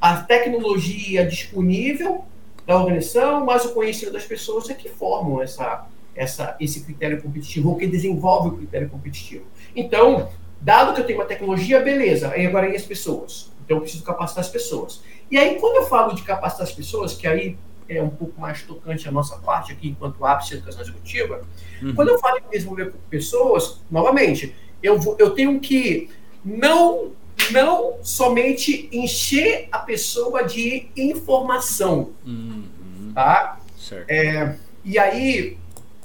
a 0.00 0.18
tecnologia 0.22 1.26
disponível 1.26 2.24
da 2.64 2.76
organização, 2.76 3.44
mas 3.44 3.64
o 3.64 3.74
conhecimento 3.74 4.14
das 4.14 4.24
pessoas 4.24 4.70
é 4.70 4.74
que 4.74 4.88
formam 4.88 5.42
essa, 5.42 5.86
essa, 6.16 6.56
esse 6.58 6.80
critério 6.80 7.20
competitivo, 7.20 7.70
ou 7.70 7.76
que 7.76 7.86
desenvolve 7.86 8.48
o 8.48 8.52
critério 8.52 8.88
competitivo. 8.88 9.44
Então, 9.74 10.30
dado 10.60 10.94
que 10.94 11.00
eu 11.00 11.04
tenho 11.04 11.18
uma 11.18 11.26
tecnologia, 11.26 11.80
beleza, 11.80 12.30
aí 12.30 12.46
agora 12.46 12.68
e 12.68 12.76
as 12.76 12.82
pessoas? 12.82 13.52
Então 13.64 13.76
eu 13.76 13.80
preciso 13.82 14.04
capacitar 14.04 14.42
as 14.42 14.50
pessoas. 14.50 15.02
E 15.30 15.36
aí, 15.36 15.56
quando 15.60 15.76
eu 15.76 15.86
falo 15.86 16.14
de 16.14 16.22
capacitar 16.22 16.66
as 16.66 16.72
pessoas, 16.72 17.14
que 17.14 17.26
aí 17.26 17.58
é 17.88 18.02
um 18.02 18.10
pouco 18.10 18.40
mais 18.40 18.62
tocante 18.62 19.08
a 19.08 19.12
nossa 19.12 19.36
parte 19.36 19.72
aqui, 19.72 19.88
enquanto 19.88 20.24
ápice 20.24 20.50
de 20.50 20.56
educação 20.56 20.82
executiva, 20.82 21.42
uhum. 21.82 21.94
quando 21.94 22.08
eu 22.08 22.18
falo 22.18 22.38
em 22.38 22.50
desenvolver 22.50 22.92
pessoas, 23.10 23.80
novamente, 23.90 24.54
eu, 24.82 24.98
vou, 24.98 25.16
eu 25.18 25.30
tenho 25.30 25.60
que 25.60 26.10
não, 26.44 27.12
não 27.50 27.96
somente 28.02 28.88
encher 28.92 29.68
a 29.70 29.78
pessoa 29.78 30.44
de 30.44 30.88
informação, 30.96 32.12
uhum. 32.24 33.12
tá? 33.14 33.58
Certo. 33.76 34.08
É, 34.08 34.56
e 34.84 34.98
aí, 34.98 35.58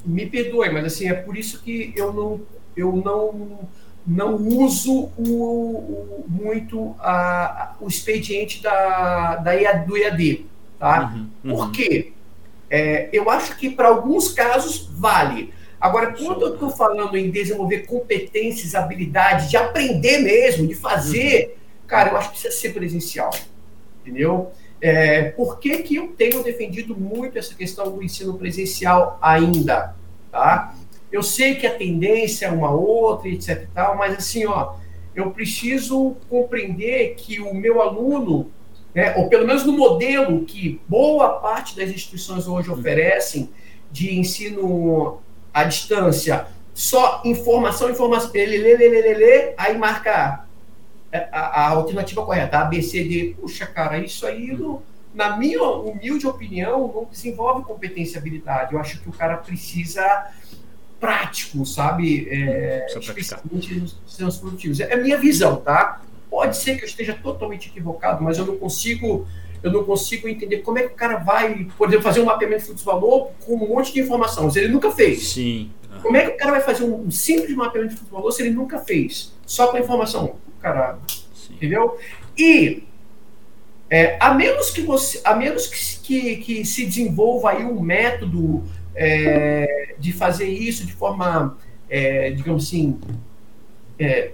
me 0.05 0.25
perdoe, 0.25 0.69
mas 0.69 0.85
assim, 0.85 1.07
é 1.07 1.13
por 1.13 1.37
isso 1.37 1.61
que 1.61 1.93
eu 1.95 2.13
não, 2.13 2.41
eu 2.75 2.95
não, 2.95 3.59
não 4.05 4.35
uso 4.35 5.12
o, 5.17 5.23
o 5.23 6.25
muito 6.27 6.95
a, 6.99 7.75
o 7.79 7.87
expediente 7.87 8.62
da, 8.62 9.35
da 9.37 9.56
EAD, 9.56 9.87
do 9.87 9.97
EAD. 9.97 10.45
Tá? 10.79 11.13
Uhum, 11.13 11.29
uhum. 11.43 11.56
Por 11.56 11.71
quê? 11.71 12.13
É, 12.69 13.10
eu 13.12 13.29
acho 13.29 13.58
que 13.58 13.69
para 13.69 13.89
alguns 13.89 14.29
casos 14.29 14.89
vale. 14.91 15.54
Agora, 15.79 16.13
quando 16.13 16.43
eu 16.43 16.54
estou 16.54 16.69
falando 16.69 17.17
em 17.17 17.29
desenvolver 17.31 17.85
competências, 17.85 18.75
habilidades, 18.75 19.49
de 19.49 19.58
aprender 19.58 20.19
mesmo, 20.19 20.67
de 20.67 20.75
fazer, 20.75 21.47
uhum. 21.47 21.87
cara, 21.87 22.12
eu 22.12 22.17
acho 22.17 22.29
que 22.29 22.39
precisa 22.39 22.54
ser 22.54 22.73
presencial. 22.73 23.31
Entendeu? 24.02 24.52
É, 24.82 25.29
por 25.32 25.60
que, 25.60 25.77
que 25.84 25.96
eu 25.96 26.08
tenho 26.10 26.44
defendido 26.44 26.96
muito 26.98 27.38
essa 27.38 27.54
questão 27.54 27.92
do 27.92 28.04
ensino 28.04 28.38
presencial 28.38 29.19
ainda? 29.21 29.96
Tá? 30.32 30.75
eu 31.12 31.21
sei 31.21 31.56
que 31.56 31.67
a 31.67 31.75
tendência 31.75 32.46
é 32.46 32.52
uma 32.52 32.71
outra, 32.71 33.27
etc 33.27 33.63
e 33.63 33.67
tal, 33.73 33.98
mas 33.98 34.17
assim, 34.17 34.46
ó, 34.46 34.75
eu 35.13 35.32
preciso 35.32 36.15
compreender 36.29 37.15
que 37.15 37.40
o 37.42 37.54
meu 37.54 37.82
aluno, 37.82 38.50
né, 38.96 39.13
ou 39.17 39.27
pelo 39.27 39.46
menos 39.46 39.65
no 39.65 39.73
modelo 39.73 40.46
que 40.46 40.79
boa 40.88 41.40
parte 41.40 41.75
das 41.75 41.90
instituições 41.90 42.48
hoje 42.48 42.69
uhum. 42.69 42.79
oferecem 42.79 43.50
de 43.92 44.17
ensino 44.17 45.19
à 45.54 45.65
distância, 45.65 46.48
só 46.73 47.21
informação, 47.25 47.90
informação, 47.90 48.32
ele 48.34 48.58
lê, 48.58 48.77
lê, 48.77 48.88
lê, 48.88 49.02
lê, 49.02 49.13
lê 49.13 49.54
aí 49.58 49.77
marca 49.77 50.46
a, 51.13 51.65
a, 51.65 51.69
alternativa 51.69 52.25
correta, 52.25 52.59
A, 52.59 52.65
B, 52.65 52.81
C, 52.81 53.03
D. 53.03 53.35
Puxa, 53.39 53.65
cara, 53.65 53.97
isso 53.97 54.25
aí, 54.25 54.47
não, 54.47 54.81
na 55.13 55.37
minha 55.37 55.62
humilde 55.63 56.25
opinião, 56.25 56.91
não 56.93 57.05
desenvolve 57.05 57.63
competência 57.63 58.17
e 58.17 58.19
habilidade. 58.19 58.73
Eu 58.73 58.79
acho 58.79 58.99
que 59.01 59.09
o 59.09 59.12
cara 59.12 59.37
precisa 59.37 60.31
prático, 60.99 61.65
sabe? 61.65 62.27
É, 62.29 62.85
especialmente 62.87 63.73
nos 63.73 63.97
sistemas 64.05 64.37
produtivos. 64.37 64.79
É 64.79 64.93
a 64.93 64.97
minha 64.97 65.17
visão, 65.17 65.57
tá? 65.57 66.01
Pode 66.29 66.55
ser 66.55 66.77
que 66.77 66.83
eu 66.83 66.87
esteja 66.87 67.13
totalmente 67.13 67.67
equivocado, 67.67 68.23
mas 68.23 68.37
eu 68.37 68.45
não 68.45 68.57
consigo 68.57 69.27
eu 69.63 69.71
não 69.71 69.83
consigo 69.83 70.27
entender 70.27 70.59
como 70.59 70.79
é 70.79 70.83
que 70.83 70.93
o 70.93 70.95
cara 70.95 71.17
vai, 71.17 71.67
por 71.77 71.87
exemplo, 71.87 72.03
fazer 72.03 72.19
um 72.19 72.25
mapeamento 72.25 72.62
de 72.62 72.65
fluxo 72.67 72.83
de 72.83 72.85
valor 72.85 73.31
com 73.45 73.53
um 73.53 73.67
monte 73.67 73.93
de 73.93 73.99
informação, 73.99 74.49
se 74.49 74.59
ele 74.59 74.69
nunca 74.69 74.89
fez. 74.89 75.29
Sim. 75.29 75.69
Como 76.01 76.17
é 76.17 76.25
que 76.25 76.31
o 76.31 76.37
cara 76.37 76.51
vai 76.51 76.62
fazer 76.62 76.83
um 76.83 77.12
simples 77.12 77.55
mapeamento 77.55 77.93
de 77.93 77.99
fluxo 77.99 78.09
de 78.09 78.17
valor 78.17 78.31
se 78.31 78.41
ele 78.41 78.49
nunca 78.51 78.79
fez? 78.79 79.33
Só 79.45 79.67
com 79.67 79.77
a 79.77 79.79
informação. 79.79 80.35
Cara, 80.62 80.99
Sim. 81.33 81.55
entendeu? 81.55 81.97
E 82.37 82.83
é, 83.89 84.17
a 84.19 84.33
menos 84.33 84.69
que 84.69 84.81
você, 84.81 85.19
a 85.23 85.35
menos 85.35 85.67
que, 85.67 85.99
que, 86.01 86.35
que 86.37 86.65
se 86.65 86.85
desenvolva 86.85 87.51
aí 87.51 87.65
um 87.65 87.81
método 87.81 88.63
é, 88.95 89.95
de 89.99 90.13
fazer 90.13 90.47
isso 90.47 90.85
de 90.85 90.93
forma, 90.93 91.57
é, 91.89 92.31
digamos 92.31 92.67
assim, 92.67 92.99
é, 93.99 94.31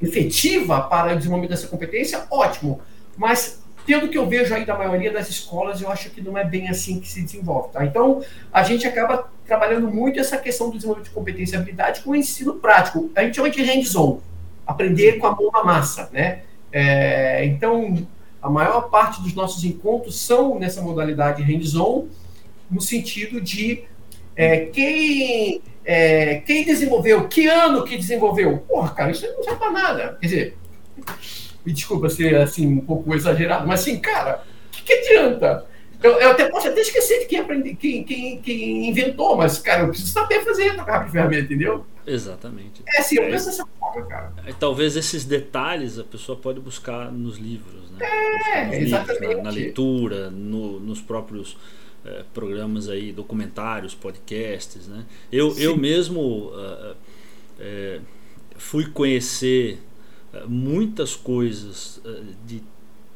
efetiva 0.00 0.82
para 0.82 1.14
o 1.14 1.16
desenvolvimento 1.16 1.50
dessa 1.50 1.68
competência, 1.68 2.24
ótimo. 2.30 2.80
Mas, 3.16 3.62
tendo 3.86 4.08
que 4.08 4.18
eu 4.18 4.26
vejo 4.26 4.54
aí 4.54 4.64
da 4.64 4.76
maioria 4.76 5.12
das 5.12 5.28
escolas, 5.28 5.80
eu 5.80 5.90
acho 5.90 6.10
que 6.10 6.20
não 6.20 6.36
é 6.36 6.44
bem 6.44 6.68
assim 6.68 7.00
que 7.00 7.08
se 7.08 7.22
desenvolve. 7.22 7.72
Tá? 7.72 7.84
Então, 7.84 8.22
a 8.52 8.62
gente 8.62 8.86
acaba 8.86 9.30
trabalhando 9.46 9.88
muito 9.88 10.18
essa 10.18 10.36
questão 10.36 10.70
do 10.70 10.76
desenvolvimento 10.76 11.08
de 11.08 11.14
competência 11.14 11.56
e 11.56 11.58
habilidade 11.58 12.00
com 12.02 12.10
o 12.10 12.16
ensino 12.16 12.54
prático. 12.54 13.10
A 13.14 13.22
gente 13.22 13.36
chama 13.36 13.50
de 13.50 13.62
hands-on, 13.62 14.20
aprender 14.68 15.14
com 15.14 15.26
a 15.26 15.34
mão 15.34 15.50
na 15.50 15.64
massa. 15.64 16.10
Né? 16.12 16.42
É, 16.70 17.46
então, 17.46 18.06
a 18.42 18.50
maior 18.50 18.82
parte 18.90 19.22
dos 19.22 19.32
nossos 19.32 19.64
encontros 19.64 20.20
são 20.20 20.58
nessa 20.58 20.82
modalidade 20.82 21.42
hands-on, 21.42 22.06
no 22.70 22.82
sentido 22.82 23.40
de 23.40 23.84
é, 24.36 24.66
quem, 24.66 25.62
é, 25.84 26.36
quem 26.40 26.66
desenvolveu, 26.66 27.26
que 27.26 27.46
ano 27.46 27.82
que 27.82 27.96
desenvolveu. 27.96 28.58
Porra, 28.58 28.90
cara, 28.90 29.10
isso 29.10 29.26
não 29.26 29.42
serve 29.42 29.58
para 29.58 29.70
nada. 29.70 30.18
Quer 30.20 30.26
dizer, 30.26 30.58
me 31.64 31.72
desculpa 31.72 32.10
ser 32.10 32.36
assim 32.36 32.66
um 32.66 32.80
pouco 32.80 33.14
exagerado, 33.14 33.66
mas 33.66 33.80
assim, 33.80 33.98
cara, 33.98 34.44
o 34.66 34.70
que, 34.70 34.82
que, 34.82 34.92
adianta? 34.92 35.66
Eu, 36.02 36.12
eu, 36.12 36.30
até 36.30 36.48
posso 36.48 36.68
até 36.68 36.80
esquecer 36.80 37.20
de 37.20 37.26
quem, 37.26 37.40
aprendi, 37.40 37.74
quem, 37.74 38.04
quem, 38.04 38.40
quem 38.40 38.88
inventou, 38.88 39.36
mas, 39.36 39.58
cara, 39.58 39.82
eu 39.82 39.88
preciso 39.88 40.12
saber 40.12 40.44
fazer 40.44 40.76
de 40.76 41.10
ferramenta, 41.10 41.40
entendeu? 41.40 41.84
Exatamente. 42.08 42.82
É 42.86 43.00
assim, 43.00 43.16
eu 43.16 43.24
é, 43.24 43.30
penso 43.30 43.46
dessa 43.46 43.66
forma, 43.66 44.06
cara. 44.06 44.32
É, 44.46 44.52
talvez 44.52 44.96
esses 44.96 45.24
detalhes 45.24 45.98
a 45.98 46.04
pessoa 46.04 46.36
pode 46.38 46.60
buscar 46.60 47.12
nos 47.12 47.38
livros, 47.38 47.90
né? 47.90 47.98
É, 48.52 48.66
nos 48.66 48.74
exatamente. 48.76 49.20
Livros, 49.20 49.36
na, 49.36 49.42
na, 49.42 49.50
leitura, 49.50 50.30
no, 50.30 50.80
nos 50.80 51.00
próprios 51.00 51.56
é, 52.04 52.24
programas 52.32 52.88
aí, 52.88 53.12
documentários, 53.12 53.94
podcasts, 53.94 54.86
né? 54.86 55.04
Eu, 55.30 55.56
eu 55.58 55.76
mesmo 55.76 56.20
uh, 56.20 56.92
uh, 56.92 58.02
fui 58.56 58.86
conhecer 58.86 59.80
muitas 60.46 61.16
coisas 61.16 62.02
de 62.46 62.62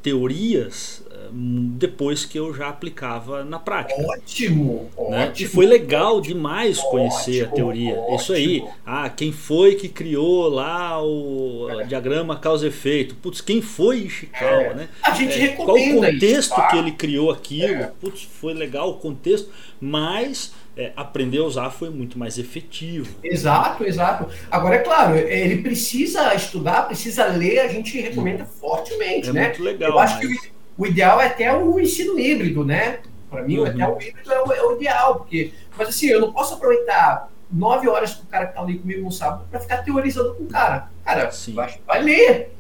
teorias 0.02 1.02
depois 1.32 2.24
que 2.24 2.38
eu 2.38 2.52
já 2.54 2.68
aplicava 2.68 3.44
na 3.44 3.58
prática. 3.58 4.00
Ótimo, 4.02 4.90
né? 5.08 5.28
ótimo. 5.28 5.48
E 5.48 5.50
foi 5.50 5.66
legal 5.66 6.20
demais 6.20 6.78
conhecer 6.80 7.42
ótimo, 7.42 7.52
a 7.52 7.56
teoria. 7.56 8.00
Isso 8.14 8.32
aí. 8.32 8.64
Ah, 8.84 9.08
quem 9.08 9.32
foi 9.32 9.74
que 9.74 9.88
criou 9.88 10.48
lá 10.48 11.02
o 11.02 11.68
é. 11.80 11.84
diagrama 11.84 12.36
causa-efeito? 12.36 13.14
Putz, 13.16 13.40
quem 13.40 13.62
foi 13.62 14.00
Ishikawa, 14.00 14.62
é. 14.62 14.74
né? 14.74 14.88
A 15.02 15.12
gente 15.12 15.40
é, 15.40 15.48
Qual 15.48 15.76
o 15.76 15.94
contexto 15.94 16.22
isso, 16.22 16.54
tá? 16.54 16.68
que 16.68 16.76
ele 16.76 16.92
criou 16.92 17.30
aquilo? 17.30 17.82
É. 17.82 17.92
Putz, 18.00 18.22
foi 18.22 18.52
legal 18.52 18.90
o 18.90 18.94
contexto, 18.94 19.50
mas 19.80 20.52
é, 20.76 20.92
aprender 20.96 21.38
a 21.38 21.44
usar 21.44 21.70
foi 21.70 21.90
muito 21.90 22.18
mais 22.18 22.38
efetivo. 22.38 23.18
Exato, 23.22 23.84
exato. 23.84 24.28
Agora, 24.50 24.76
é 24.76 24.78
claro, 24.78 25.16
ele 25.16 25.62
precisa 25.62 26.34
estudar, 26.34 26.86
precisa 26.86 27.26
ler, 27.26 27.60
a 27.60 27.68
gente 27.68 28.00
recomenda 28.00 28.44
fortemente, 28.44 29.28
é 29.28 29.32
né? 29.32 29.44
Muito 29.48 29.62
legal. 29.62 29.90
Eu 29.90 29.98
acho 29.98 30.16
mas... 30.16 30.40
que 30.40 30.52
o, 30.78 30.86
ideal 30.86 31.20
é 31.20 31.26
até 31.26 31.54
o 31.54 31.78
ensino 31.78 32.18
híbrido, 32.18 32.64
né? 32.64 33.00
Para 33.30 33.42
mim, 33.42 33.58
uhum. 33.58 33.66
até 33.66 33.86
o 33.86 34.00
híbrido 34.00 34.32
é 34.32 34.42
o, 34.42 34.52
é 34.52 34.62
o, 34.62 34.76
ideal, 34.76 35.16
porque. 35.16 35.52
Mas 35.76 35.88
assim, 35.88 36.06
eu 36.06 36.20
não 36.20 36.32
posso 36.32 36.54
aproveitar 36.54 37.30
nove 37.50 37.86
horas 37.88 38.14
com 38.14 38.24
o 38.24 38.26
cara 38.26 38.46
que 38.46 38.54
tá 38.54 38.62
ali 38.62 38.78
comigo 38.78 39.02
no 39.02 39.12
sábado 39.12 39.44
para 39.50 39.60
ficar 39.60 39.78
teorizando 39.78 40.34
com 40.34 40.44
o 40.44 40.48
cara. 40.48 40.88
Cara, 41.04 41.30
vai, 41.48 41.78
vai, 41.86 42.02
ler. 42.02 42.54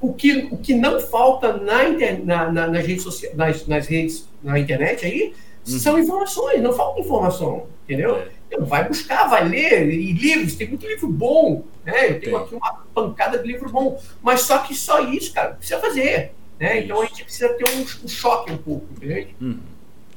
O 0.00 0.12
que, 0.12 0.48
o 0.50 0.58
que 0.58 0.74
não 0.74 1.00
falta 1.00 1.56
na, 1.56 1.88
inter, 1.88 2.22
na, 2.26 2.52
na, 2.52 2.66
nas 2.66 2.86
redes 2.86 3.02
sociais, 3.02 3.34
nas, 3.34 3.66
nas 3.66 3.86
redes, 3.86 4.28
na 4.42 4.58
internet 4.58 5.06
aí, 5.06 5.32
Uhum. 5.66 5.78
São 5.78 5.98
informações, 5.98 6.62
não 6.62 6.72
falta 6.72 7.00
informação, 7.00 7.66
entendeu? 7.84 8.16
É. 8.16 8.28
Então, 8.48 8.66
vai 8.66 8.86
buscar, 8.86 9.28
vai 9.28 9.48
ler, 9.48 9.90
e 9.90 10.12
livros, 10.12 10.54
tem 10.54 10.68
muito 10.68 10.86
livro 10.86 11.08
bom, 11.08 11.64
né? 11.84 12.10
Eu 12.10 12.20
tenho 12.20 12.20
tem. 12.20 12.36
aqui 12.36 12.54
uma 12.54 12.72
pancada 12.94 13.38
de 13.38 13.46
livro 13.46 13.68
bom, 13.70 14.00
mas 14.22 14.42
só 14.42 14.58
que 14.58 14.74
só 14.74 15.00
isso, 15.00 15.32
cara, 15.32 15.54
precisa 15.54 15.80
fazer, 15.80 16.32
né? 16.58 16.80
Então 16.80 17.00
a 17.00 17.06
gente 17.06 17.24
precisa 17.24 17.48
ter 17.54 17.64
um, 17.68 17.80
um 18.04 18.08
choque 18.08 18.52
um 18.52 18.58
pouco, 18.58 18.86
entende? 18.96 19.34
Uhum. 19.40 19.58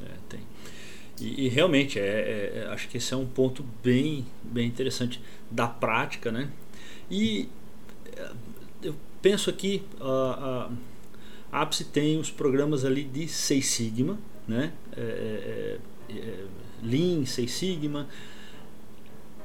É, 0.03 0.11
tem. 0.29 0.39
E, 1.19 1.45
e 1.45 1.49
realmente, 1.49 1.97
é, 1.97 2.03
é, 2.03 2.59
é, 2.59 2.67
acho 2.73 2.87
que 2.89 2.97
esse 2.97 3.13
é 3.13 3.17
um 3.17 3.25
ponto 3.25 3.65
bem, 3.83 4.25
bem 4.43 4.67
interessante 4.67 5.21
da 5.49 5.67
prática, 5.67 6.31
né? 6.31 6.49
E 7.09 7.49
é, 8.15 8.29
eu 8.83 8.95
penso 9.21 9.49
aqui, 9.49 9.83
a, 9.99 10.69
a 11.51 11.61
Apse 11.61 11.85
tem 11.85 12.19
os 12.19 12.29
programas 12.29 12.85
ali 12.85 13.03
de 13.03 13.27
Seis 13.27 13.67
Sigma, 13.67 14.19
né? 14.47 14.71
É, 14.95 15.01
é, 15.01 15.79
é, 16.09 16.17
é 16.17 16.33
Lean, 16.83 17.25
Seis 17.25 17.51
Sigma. 17.51 18.07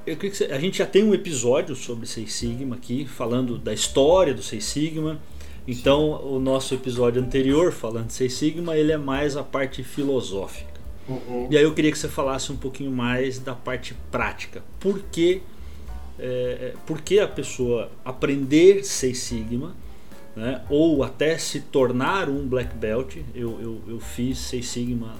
Eu 0.06 0.16
que 0.16 0.26
a 0.44 0.58
gente 0.58 0.78
já 0.78 0.86
tem 0.86 1.04
um 1.04 1.14
episódio 1.14 1.74
sobre 1.76 2.06
Seis 2.06 2.32
Sigma 2.32 2.76
aqui, 2.76 3.06
falando 3.06 3.56
da 3.58 3.72
história 3.72 4.34
do 4.34 4.42
Seis 4.42 4.64
Sigma. 4.64 5.20
Então, 5.66 6.18
Sim. 6.18 6.28
o 6.28 6.38
nosso 6.40 6.74
episódio 6.74 7.22
anterior, 7.22 7.72
falando 7.72 8.08
de 8.08 8.12
Seis 8.12 8.34
Sigma, 8.34 8.76
ele 8.76 8.92
é 8.92 8.96
mais 8.96 9.36
a 9.36 9.44
parte 9.44 9.82
filosófica. 9.82 10.72
Uhum. 11.08 11.48
E 11.50 11.56
aí 11.56 11.62
eu 11.62 11.74
queria 11.74 11.90
que 11.90 11.98
você 11.98 12.08
falasse 12.08 12.50
um 12.52 12.56
pouquinho 12.56 12.90
mais 12.90 13.38
da 13.38 13.54
parte 13.54 13.94
prática. 14.10 14.62
Por 14.80 15.00
que, 15.10 15.42
é, 16.18 16.74
por 16.86 17.00
que 17.00 17.20
a 17.20 17.28
pessoa 17.28 17.90
aprender 18.04 18.84
Seis 18.84 19.18
Sigma 19.18 19.74
né? 20.34 20.64
ou 20.68 21.02
até 21.02 21.36
se 21.38 21.60
tornar 21.60 22.28
um 22.28 22.46
black 22.46 22.74
belt. 22.74 23.16
Eu, 23.34 23.60
eu, 23.60 23.82
eu 23.88 24.00
fiz 24.00 24.38
Seis 24.38 24.68
Sigma 24.68 25.14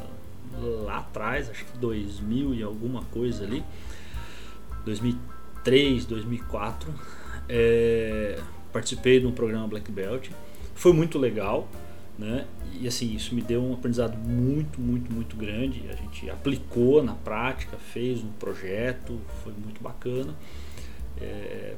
lá 0.58 0.98
atrás, 0.98 1.50
acho 1.50 1.64
que 1.64 1.78
2000 1.78 2.54
e 2.54 2.62
alguma 2.62 3.02
coisa 3.04 3.44
ali, 3.44 3.64
2003, 4.84 6.04
2004. 6.04 6.92
É, 7.48 8.38
participei 8.72 9.20
de 9.20 9.26
um 9.26 9.32
programa 9.32 9.66
black 9.66 9.90
belt, 9.90 10.30
foi 10.74 10.92
muito 10.92 11.18
legal. 11.18 11.68
Né? 12.18 12.46
E 12.78 12.86
assim, 12.86 13.14
isso 13.14 13.34
me 13.34 13.40
deu 13.40 13.62
um 13.62 13.72
aprendizado 13.72 14.16
muito, 14.16 14.80
muito, 14.80 15.10
muito 15.12 15.34
grande. 15.34 15.82
A 15.88 15.96
gente 15.96 16.28
aplicou 16.30 17.02
na 17.02 17.14
prática, 17.14 17.76
fez 17.76 18.22
um 18.22 18.30
projeto, 18.32 19.18
foi 19.42 19.52
muito 19.52 19.82
bacana. 19.82 20.34
É, 21.20 21.74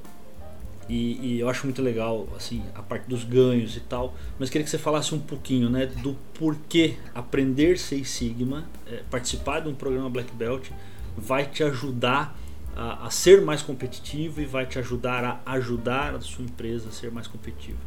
e, 0.89 1.37
e, 1.37 1.41
eu 1.41 1.49
acho 1.49 1.64
muito 1.66 1.80
legal 1.80 2.28
assim 2.37 2.62
a 2.74 2.82
parte 2.82 3.09
dos 3.09 3.24
ganhos 3.24 3.76
e 3.76 3.80
tal 3.80 4.14
mas 4.39 4.51
queria 4.51 4.64
que 4.64 4.70
você 4.70 4.78
falasse 4.78 5.14
um 5.14 5.18
pouquinho 5.18 5.70
né 5.70 5.87
do 5.87 6.16
porquê 6.35 6.97
aprender 7.14 7.78
Seis 7.78 8.11
Sigma 8.11 8.64
é, 8.87 9.01
participar 9.11 9.61
de 9.61 9.68
um 9.68 9.74
programa 9.74 10.11
Black 10.11 10.32
Belt 10.35 10.70
vai 11.16 11.47
te 11.47 11.62
ajudar 11.62 12.37
a, 12.76 13.07
a, 13.07 13.11
ser 13.11 13.41
mais 13.41 13.62
competitivo 13.62 14.41
e 14.41 14.45
vai 14.45 14.66
te 14.66 14.78
ajudar 14.78 15.43
a 15.45 15.53
ajudar 15.53 16.14
a 16.14 16.20
sua 16.20 16.45
empresa 16.45 16.89
a 16.89 16.93
ser 16.93 17.11
mais 17.11 17.26
competitiva? 17.26 17.78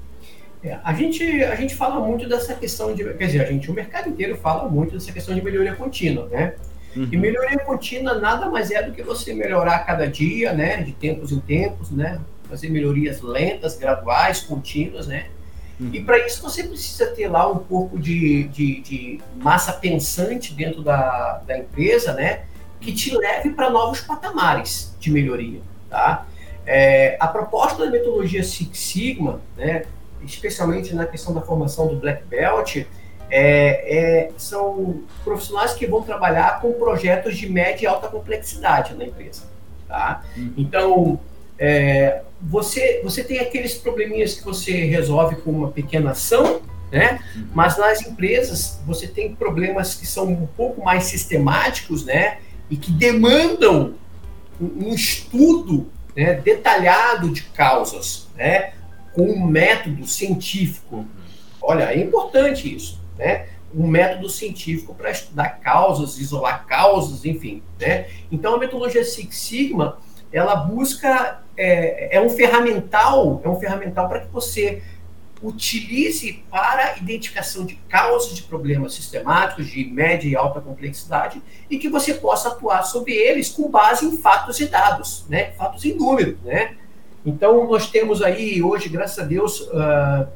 É, 0.64 0.80
a 0.84 0.94
gente 0.94 1.24
a 1.44 1.56
gente 1.56 1.76
fala 1.76 2.00
muito 2.00 2.28
dessa 2.28 2.56
questão 2.56 2.96
de 2.96 3.04
quer 3.14 3.28
dizer 3.28 3.42
a 3.42 3.46
gente 3.46 3.70
o 3.70 3.74
mercado 3.74 4.10
inteiro 4.10 4.36
fala 4.38 4.68
muito 4.68 4.94
dessa 4.94 5.12
questão 5.12 5.36
de 5.36 5.42
melhoria 5.42 5.76
contínua 5.76 6.28
né? 6.30 6.56
Uhum. 6.96 7.08
e 7.12 7.18
melhoria 7.18 7.60
contínua 7.60 8.16
nada 8.16 8.50
mais 8.50 8.72
é 8.72 8.82
do 8.82 8.92
que 8.92 9.04
você 9.04 9.36
melhorar 9.36 9.76
a 9.76 9.80
cada 9.80 10.08
dia 10.08 10.54
né 10.54 10.82
de 10.82 10.94
tempos 10.94 11.32
em 11.32 11.40
tempos 11.40 11.92
né 11.92 12.20
fazer 12.50 12.70
melhorias 12.70 13.22
lentas, 13.22 13.78
graduais, 13.78 14.42
contínuas, 14.42 15.08
né? 15.08 15.28
Uhum. 15.80 15.92
E 15.94 16.04
para 16.04 16.26
isso 16.26 16.42
você 16.42 16.64
precisa 16.64 17.08
ter 17.08 17.28
lá 17.28 17.48
um 17.48 17.60
pouco 17.60 18.00
de, 18.00 18.48
de, 18.48 18.82
de, 18.82 19.20
massa 19.36 19.74
pensante 19.74 20.54
dentro 20.54 20.82
da, 20.82 21.42
da 21.46 21.58
empresa, 21.60 22.14
né? 22.14 22.46
que 22.80 22.94
te 22.94 23.16
leve 23.16 23.52
para 23.52 23.70
novos 23.70 24.02
patamares 24.02 24.96
de 25.00 25.12
melhoria, 25.12 25.62
tá? 25.90 26.26
É, 26.66 27.18
a 27.20 27.28
proposta 27.28 27.86
da 27.86 27.92
metodologia 27.92 28.44
Six 28.44 28.78
Sigma, 28.78 29.42
né, 29.56 29.86
especialmente 30.24 30.94
na 30.94 31.06
questão 31.06 31.34
da 31.34 31.42
formação 31.42 31.88
do 31.88 31.96
Black 31.96 32.24
Belt, 32.26 32.78
é, 32.78 32.88
é, 33.30 34.32
são 34.38 35.04
profissionais 35.24 35.74
que 35.74 35.86
vão 35.86 36.02
trabalhar 36.02 36.62
com 36.62 36.74
projetos 36.74 37.38
de 37.38 37.50
média 37.50 37.86
e 37.86 37.88
alta 37.88 38.08
complexidade 38.08 38.94
na 38.96 39.06
empresa. 39.06 39.44
Tá? 39.88 40.24
Uhum. 40.36 40.54
Então, 40.58 41.20
é, 41.60 42.22
você, 42.42 43.02
você 43.04 43.24
tem 43.24 43.40
aqueles 43.40 43.76
probleminhas 43.76 44.36
que 44.36 44.44
você 44.44 44.72
resolve 44.86 45.38
com 45.38 45.52
uma 45.52 45.72
pequena 45.72 46.12
ação, 46.12 46.62
né? 46.92 47.20
Uhum. 47.36 47.48
mas 47.54 47.78
nas 47.78 48.06
empresas 48.06 48.80
você 48.88 49.08
tem 49.08 49.36
problemas 49.36 49.94
que 49.94 50.08
são 50.08 50.26
um 50.26 50.48
pouco 50.48 50.82
mais 50.82 51.04
sistemáticos 51.04 52.06
né? 52.06 52.38
e 52.70 52.78
que 52.78 52.92
demandam 52.92 53.96
um, 54.60 54.94
estudo 54.94 55.92
né, 56.16 56.36
detalhado 56.36 57.30
de 57.30 57.42
causas, 57.44 58.30
né, 58.38 58.72
com 59.14 59.24
um 59.24 59.46
método 59.46 60.08
científico. 60.08 60.98
Uhum. 60.98 61.06
Olha, 61.62 61.94
é 61.94 62.00
importante 62.00 62.74
isso 62.74 62.98
né? 63.18 63.48
um 63.74 63.86
método 63.88 64.30
científico 64.30 64.96
para 64.96 65.12
estudar 65.12 65.60
causas, 65.60 66.18
isolar 66.18 66.66
causas, 66.66 67.26
enfim. 67.26 67.62
Né? 67.80 68.08
Então, 68.32 68.56
a 68.56 68.58
metodologia 68.58 69.04
Six 69.04 69.36
Sigma, 69.36 70.00
ela 70.38 70.56
busca, 70.56 71.42
é, 71.56 72.18
é 72.18 72.22
um 72.22 72.30
ferramental, 72.30 73.42
é 73.44 73.50
um 73.50 73.60
ferramental 73.60 74.08
para 74.08 74.22
que 74.22 74.28
você 74.32 74.82
utilize 75.42 76.44
para 76.50 76.94
a 76.94 76.98
identificação 76.98 77.66
de 77.66 77.76
causas 77.88 78.36
de 78.36 78.44
problemas 78.44 78.94
sistemáticos 78.96 79.68
de 79.68 79.86
média 79.86 80.28
e 80.28 80.36
alta 80.36 80.60
complexidade 80.60 81.42
e 81.70 81.78
que 81.78 81.90
você 81.90 82.14
possa 82.14 82.50
atuar 82.50 82.84
sobre 82.84 83.14
eles 83.14 83.50
com 83.50 83.70
base 83.70 84.06
em 84.06 84.18
fatos 84.18 84.60
e 84.60 84.66
dados, 84.66 85.26
né? 85.30 85.52
fatos 85.52 85.86
e 85.86 85.94
números. 85.94 86.40
Né? 86.44 86.76
Então, 87.26 87.70
nós 87.70 87.90
temos 87.90 88.22
aí, 88.22 88.64
hoje, 88.64 88.90
graças 88.90 89.20
a 89.20 89.24
Deus, 89.24 89.62
uh, 89.62 90.28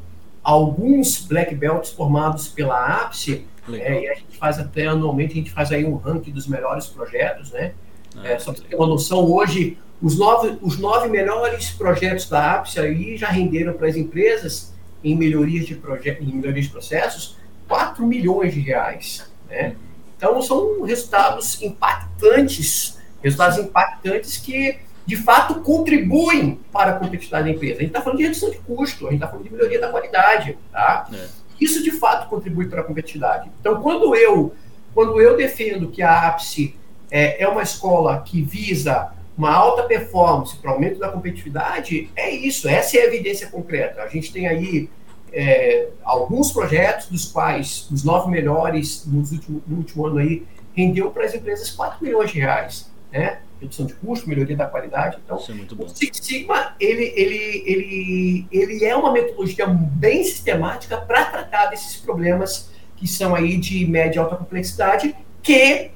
alguns 0.43 1.26
black 1.26 1.56
belts 1.56 1.91
formados 1.91 2.47
pela 2.47 3.04
APSE, 3.04 3.45
é, 3.72 4.02
e 4.02 4.10
a 4.10 4.16
gente 4.16 4.38
faz 4.38 4.60
até 4.60 4.88
anualmente, 4.88 5.34
a 5.34 5.36
gente 5.36 5.52
faz 5.52 5.72
aí 5.72 5.86
um 5.86 5.95
ranking 5.95 6.32
dos 6.32 6.47
melhores 6.47 6.88
projetos, 6.88 7.52
né? 7.52 7.74
Ah, 8.16 8.28
é, 8.28 8.39
só 8.39 8.52
para 8.52 8.64
ter 8.64 8.76
uma 8.76 8.88
noção, 8.88 9.24
hoje, 9.32 9.78
os 10.02 10.18
nove, 10.18 10.58
os 10.62 10.80
nove 10.80 11.10
melhores 11.10 11.70
projetos 11.70 12.28
da 12.28 12.56
APSE 12.56 12.80
aí 12.80 13.18
já 13.18 13.28
renderam 13.28 13.74
para 13.74 13.88
as 13.88 13.95
empresas, 13.95 14.74
em 15.04 15.16
melhorias 15.16 15.66
de, 15.66 15.76
projetos, 15.76 16.28
em 16.28 16.34
melhorias 16.34 16.66
de 16.66 16.72
processos, 16.72 17.38
4 17.68 18.06
milhões 18.06 18.54
de 18.54 18.60
reais, 18.60 19.30
né? 19.49 19.76
Então, 20.18 20.41
são 20.41 20.84
resultados 20.84 21.62
impactantes, 21.62 22.99
resultados 23.24 23.58
impactantes 23.58 24.38
que 24.38 24.80
de 25.06 25.16
fato 25.16 25.62
contribuem 25.62 26.60
para 26.72 26.91
a 26.91 26.93
competitividade 26.93 27.45
da 27.45 27.49
empresa. 27.49 27.78
A 27.78 27.80
gente 27.80 27.88
está 27.88 28.02
falando 28.02 28.18
de 28.18 28.24
redução 28.24 28.52
de 28.52 28.58
custo, 28.60 29.08
a 29.08 29.10
gente 29.10 29.18
está 29.18 29.28
falando 29.28 29.45
de 29.45 29.52
melhoria 29.52 29.80
da 29.80 29.89
qualidade. 29.89 30.58
Tá? 30.72 31.08
É. 31.12 31.28
Isso 31.60 31.84
de 31.84 31.91
fato 31.91 32.30
contribui 32.30 32.68
para 32.68 32.82
a 32.82 32.84
competitividade. 32.84 33.49
Então, 33.60 33.82
quando 33.82 34.16
eu, 34.16 34.54
quando 34.93 35.20
eu 35.20 35.36
defendo 35.36 35.89
que 35.89 36.04
a 36.04 36.28
APSE 36.28 36.76
é, 37.10 37.43
é 37.43 37.47
uma 37.47 37.64
escola 37.64 38.22
que 38.22 38.43
visa 38.43 39.12
uma 39.38 39.52
alta 39.52 39.84
performance 39.84 40.58
para 40.58 40.72
aumento 40.72 41.00
da 41.00 41.10
competitividade, 41.10 42.10
é 42.16 42.30
isso, 42.30 42.68
essa 42.68 42.98
é 42.98 43.02
a 43.02 43.06
evidência 43.06 43.48
concreta. 43.50 44.02
A 44.02 44.08
gente 44.08 44.32
tem 44.32 44.48
aí 44.48 44.90
é, 45.32 45.90
alguns 46.04 46.52
projetos, 46.52 47.08
dos 47.08 47.26
quais 47.26 47.88
os 47.92 48.04
nove 48.04 48.30
melhores 48.30 49.06
nos 49.06 49.32
último, 49.32 49.64
no 49.66 49.78
último 49.78 50.06
ano 50.06 50.18
aí 50.18 50.44
rendeu 50.76 51.12
para 51.12 51.26
as 51.26 51.34
empresas 51.34 51.72
4 51.72 52.04
milhões 52.04 52.32
de 52.32 52.40
reais. 52.40 52.92
Né? 53.12 53.40
redução 53.62 53.86
de 53.86 53.94
custo, 53.94 54.28
melhoria 54.28 54.58
da 54.58 54.66
qualidade. 54.66 55.18
Então, 55.24 55.38
é 55.38 55.84
o 55.84 55.90
Six 55.90 56.18
Sigma 56.18 56.76
ele, 56.80 57.14
ele, 57.16 57.64
ele, 57.66 58.48
ele 58.52 58.86
é 58.86 58.96
uma 58.96 59.12
metodologia 59.12 59.68
bem 59.68 60.24
sistemática 60.24 60.98
para 60.98 61.26
tratar 61.26 61.68
desses 61.68 61.98
problemas 61.98 62.72
que 62.98 63.08
são 63.08 63.36
aí 63.36 63.58
de 63.58 63.86
média 63.86 64.18
e 64.18 64.20
alta 64.20 64.36
complexidade, 64.36 65.16
que, 65.42 65.92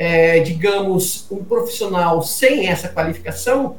é, 0.00 0.40
digamos, 0.40 1.30
um 1.30 1.44
profissional 1.44 2.22
sem 2.22 2.68
essa 2.68 2.88
qualificação 2.88 3.76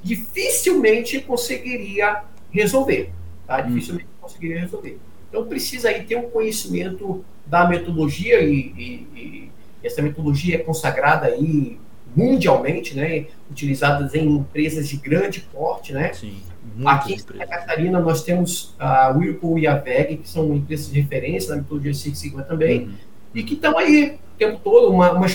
dificilmente 0.00 1.18
conseguiria 1.20 2.22
resolver. 2.52 3.10
Tá? 3.44 3.64
Hum. 3.64 3.74
Dificilmente 3.74 4.04
hum. 4.04 4.20
conseguiria 4.20 4.60
resolver. 4.60 4.96
Então, 5.28 5.44
precisa 5.44 5.88
aí 5.88 6.04
ter 6.04 6.16
um 6.18 6.30
conhecimento 6.30 7.24
da 7.44 7.66
metodologia 7.66 8.40
e, 8.42 8.54
e, 8.54 9.18
e 9.18 9.50
essa 9.82 10.00
metodologia 10.00 10.54
é 10.54 10.58
consagrada 10.58 11.26
aí 11.26 11.80
mundialmente, 12.14 12.96
né, 12.96 13.26
utilizadas 13.50 14.14
em 14.14 14.24
empresas 14.24 14.88
de 14.88 14.96
grande 14.96 15.40
porte, 15.52 15.92
né? 15.92 16.12
Sim, 16.12 16.40
Aqui 16.84 17.14
em 17.14 17.18
Santa 17.18 17.46
Catarina 17.46 18.00
nós 18.00 18.22
temos 18.22 18.74
a 18.78 19.10
Whirlpool 19.10 19.58
e 19.58 19.66
a 19.66 19.76
VEG, 19.76 20.18
que 20.18 20.28
são 20.28 20.54
empresas 20.54 20.90
de 20.90 21.00
referência 21.00 21.50
na 21.50 21.56
metodologia 21.56 21.92
Six 21.92 22.18
Sigma 22.18 22.42
também, 22.42 22.84
uhum. 22.84 22.94
e 23.34 23.42
que 23.42 23.54
estão 23.54 23.76
aí 23.76 24.18
tempo 24.36 24.60
todo, 24.62 24.92
uma, 24.92 25.12
uma 25.12 25.26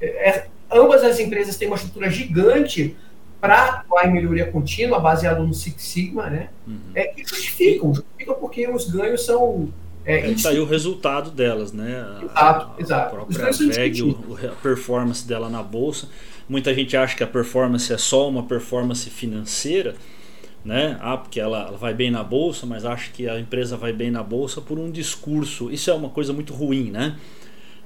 é, 0.00 0.46
ambas 0.70 1.02
as 1.04 1.18
empresas 1.18 1.56
têm 1.56 1.68
uma 1.68 1.76
estrutura 1.76 2.10
gigante 2.10 2.96
para 3.40 3.64
atuar 3.64 4.06
em 4.08 4.12
melhoria 4.12 4.46
contínua, 4.46 5.00
baseado 5.00 5.44
no 5.44 5.52
Six 5.52 5.82
Sigma, 5.82 6.30
né? 6.30 6.48
Uhum. 6.66 6.78
É, 6.94 7.06
que 7.08 7.24
justificam, 7.24 7.92
justificam 7.92 8.34
porque 8.36 8.68
os 8.68 8.88
ganhos 8.88 9.24
são 9.24 9.72
é, 10.04 10.16
Aí 10.16 10.42
tá 10.42 10.48
aí 10.48 10.58
o 10.58 10.64
resultado 10.64 11.30
delas, 11.30 11.72
né? 11.72 12.04
Exato, 12.22 12.70
a, 12.76 12.80
exato. 12.80 13.06
A 13.06 13.24
própria 13.24 13.52
VEG, 13.52 14.16
a 14.50 14.54
performance 14.56 15.26
dela 15.26 15.48
na 15.48 15.62
bolsa. 15.62 16.08
Muita 16.48 16.74
gente 16.74 16.96
acha 16.96 17.16
que 17.16 17.22
a 17.22 17.26
performance 17.26 17.92
é 17.92 17.98
só 17.98 18.28
uma 18.28 18.42
performance 18.42 19.08
financeira, 19.08 19.94
né? 20.64 20.98
Ah, 21.00 21.16
porque 21.16 21.38
ela, 21.38 21.68
ela 21.68 21.76
vai 21.76 21.94
bem 21.94 22.10
na 22.10 22.24
bolsa, 22.24 22.66
mas 22.66 22.84
acha 22.84 23.10
que 23.12 23.28
a 23.28 23.38
empresa 23.38 23.76
vai 23.76 23.92
bem 23.92 24.10
na 24.10 24.22
bolsa 24.22 24.60
por 24.60 24.78
um 24.78 24.90
discurso. 24.90 25.70
Isso 25.70 25.88
é 25.88 25.94
uma 25.94 26.08
coisa 26.08 26.32
muito 26.32 26.52
ruim, 26.52 26.90
né? 26.90 27.16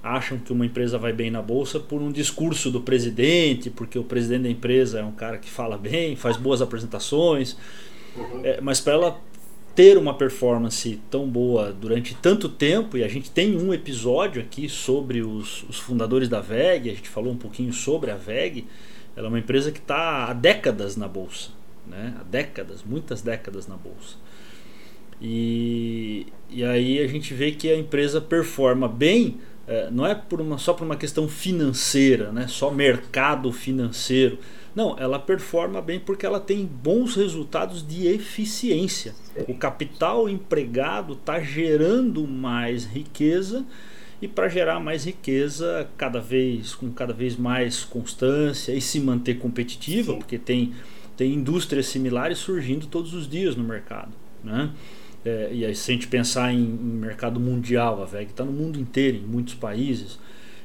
Acham 0.06 0.38
que 0.38 0.52
uma 0.52 0.64
empresa 0.64 0.96
vai 0.98 1.12
bem 1.12 1.30
na 1.30 1.42
bolsa 1.42 1.80
por 1.80 2.00
um 2.00 2.12
discurso 2.12 2.70
do 2.70 2.80
presidente, 2.80 3.70
porque 3.70 3.98
o 3.98 4.04
presidente 4.04 4.42
da 4.42 4.50
empresa 4.50 5.00
é 5.00 5.04
um 5.04 5.12
cara 5.12 5.36
que 5.36 5.50
fala 5.50 5.76
bem, 5.76 6.14
faz 6.14 6.36
boas 6.36 6.62
apresentações. 6.62 7.56
Uhum. 8.16 8.40
É, 8.44 8.60
mas 8.60 8.80
para 8.80 8.92
ela 8.92 9.20
ter 9.74 9.98
uma 9.98 10.14
performance 10.14 10.98
tão 11.10 11.28
boa 11.28 11.70
durante 11.70 12.14
tanto 12.14 12.48
tempo, 12.48 12.96
e 12.96 13.04
a 13.04 13.08
gente 13.08 13.30
tem 13.30 13.56
um 13.56 13.74
episódio 13.74 14.40
aqui 14.40 14.68
sobre 14.70 15.20
os, 15.20 15.64
os 15.64 15.78
fundadores 15.78 16.28
da 16.28 16.40
VEG, 16.40 16.88
a 16.88 16.94
gente 16.94 17.08
falou 17.08 17.32
um 17.32 17.36
pouquinho 17.36 17.72
sobre 17.74 18.10
a 18.10 18.16
VEG, 18.16 18.64
ela 19.14 19.26
é 19.26 19.28
uma 19.28 19.38
empresa 19.38 19.70
que 19.70 19.78
está 19.78 20.26
há 20.26 20.32
décadas 20.32 20.96
na 20.96 21.06
bolsa, 21.06 21.50
né? 21.86 22.14
há 22.18 22.22
décadas, 22.22 22.82
muitas 22.84 23.20
décadas 23.20 23.66
na 23.66 23.76
bolsa. 23.76 24.16
E, 25.20 26.26
e 26.50 26.64
aí 26.64 26.98
a 26.98 27.06
gente 27.06 27.32
vê 27.32 27.52
que 27.52 27.70
a 27.70 27.76
empresa 27.76 28.20
performa 28.20 28.86
bem, 28.86 29.38
é, 29.66 29.90
não 29.90 30.06
é 30.06 30.14
por 30.14 30.40
uma, 30.40 30.58
só 30.58 30.72
por 30.72 30.84
uma 30.84 30.96
questão 30.96 31.28
financeira, 31.28 32.30
né? 32.32 32.46
só 32.48 32.70
mercado 32.70 33.50
financeiro 33.52 34.38
não, 34.76 34.94
ela 34.98 35.18
performa 35.18 35.80
bem 35.80 35.98
porque 35.98 36.26
ela 36.26 36.38
tem 36.38 36.66
bons 36.66 37.16
resultados 37.16 37.84
de 37.84 38.06
eficiência. 38.06 39.14
O 39.48 39.54
capital 39.54 40.28
empregado 40.28 41.14
está 41.14 41.40
gerando 41.40 42.26
mais 42.26 42.84
riqueza 42.84 43.64
e 44.20 44.28
para 44.28 44.50
gerar 44.50 44.78
mais 44.78 45.06
riqueza 45.06 45.88
cada 45.96 46.20
vez 46.20 46.74
com 46.74 46.92
cada 46.92 47.14
vez 47.14 47.36
mais 47.36 47.84
constância 47.84 48.72
e 48.72 48.80
se 48.82 49.00
manter 49.00 49.38
competitiva, 49.38 50.12
Sim. 50.12 50.18
porque 50.18 50.36
tem, 50.36 50.74
tem 51.16 51.32
indústrias 51.32 51.86
similares 51.86 52.36
surgindo 52.36 52.86
todos 52.86 53.14
os 53.14 53.26
dias 53.26 53.56
no 53.56 53.64
mercado. 53.64 54.12
Né? 54.44 54.70
É, 55.26 55.48
e 55.50 55.66
aí, 55.66 55.74
se 55.74 55.90
a 55.90 55.94
gente 55.94 56.06
pensar 56.06 56.52
em, 56.52 56.58
em 56.58 56.98
mercado 57.00 57.40
mundial, 57.40 58.00
a 58.00 58.06
VEG 58.06 58.30
está 58.30 58.44
no 58.44 58.52
mundo 58.52 58.78
inteiro, 58.78 59.16
em 59.16 59.26
muitos 59.26 59.54
países, 59.54 60.20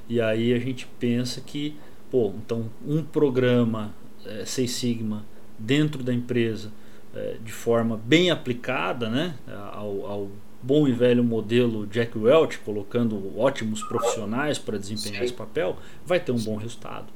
e 0.07 0.21
aí 0.21 0.53
a 0.53 0.59
gente 0.59 0.85
pensa 0.99 1.41
que, 1.41 1.75
pô, 2.11 2.31
então 2.37 2.69
um 2.85 3.01
programa 3.03 3.91
é, 4.23 4.45
Seis 4.45 4.69
Sigma 4.69 5.25
dentro 5.57 6.03
da 6.03 6.13
empresa 6.13 6.71
é, 7.15 7.37
de 7.43 7.51
forma 7.51 7.99
bem 8.05 8.29
aplicada 8.29 9.09
né, 9.09 9.33
ao, 9.73 10.05
ao, 10.05 10.29
bom 10.63 10.87
e 10.87 10.91
velho 10.91 11.23
modelo 11.23 11.87
Jack 11.87 12.15
Welch, 12.15 12.59
colocando 12.59 13.35
ótimos 13.39 13.81
profissionais 13.81 14.59
para 14.59 14.77
desempenhar 14.77 15.21
sim. 15.21 15.25
esse 15.25 15.33
papel, 15.33 15.75
vai 16.05 16.19
ter 16.19 16.31
um 16.31 16.37
bom 16.37 16.55
resultado. 16.55 17.07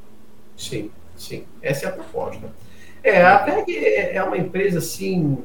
Sim, 0.58 0.90
sim. 1.16 1.44
Essa 1.62 1.86
é 1.86 1.90
a 1.90 1.92
proposta. 1.92 2.52
É, 3.04 3.24
a 3.24 3.38
PEG 3.38 3.78
é 3.78 4.24
uma 4.24 4.36
empresa 4.36 4.80
assim 4.80 5.44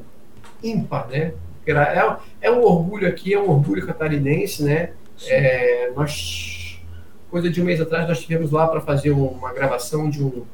ímpar, 0.63 1.07
né? 1.09 1.35
É, 1.65 2.47
é 2.47 2.51
um 2.51 2.61
orgulho 2.63 3.07
aqui, 3.07 3.33
é 3.33 3.39
um 3.39 3.49
orgulho 3.49 3.85
catarinense, 3.85 4.63
né? 4.63 4.91
É, 5.27 5.91
nós, 5.95 6.81
coisa 7.29 7.49
de 7.49 7.61
um 7.61 7.65
mês 7.65 7.79
atrás, 7.79 8.07
nós 8.07 8.17
estivemos 8.17 8.51
lá 8.51 8.67
para 8.67 8.81
fazer 8.81 9.11
uma 9.11 9.53
gravação 9.53 10.09
de 10.09 10.23
um 10.23 10.45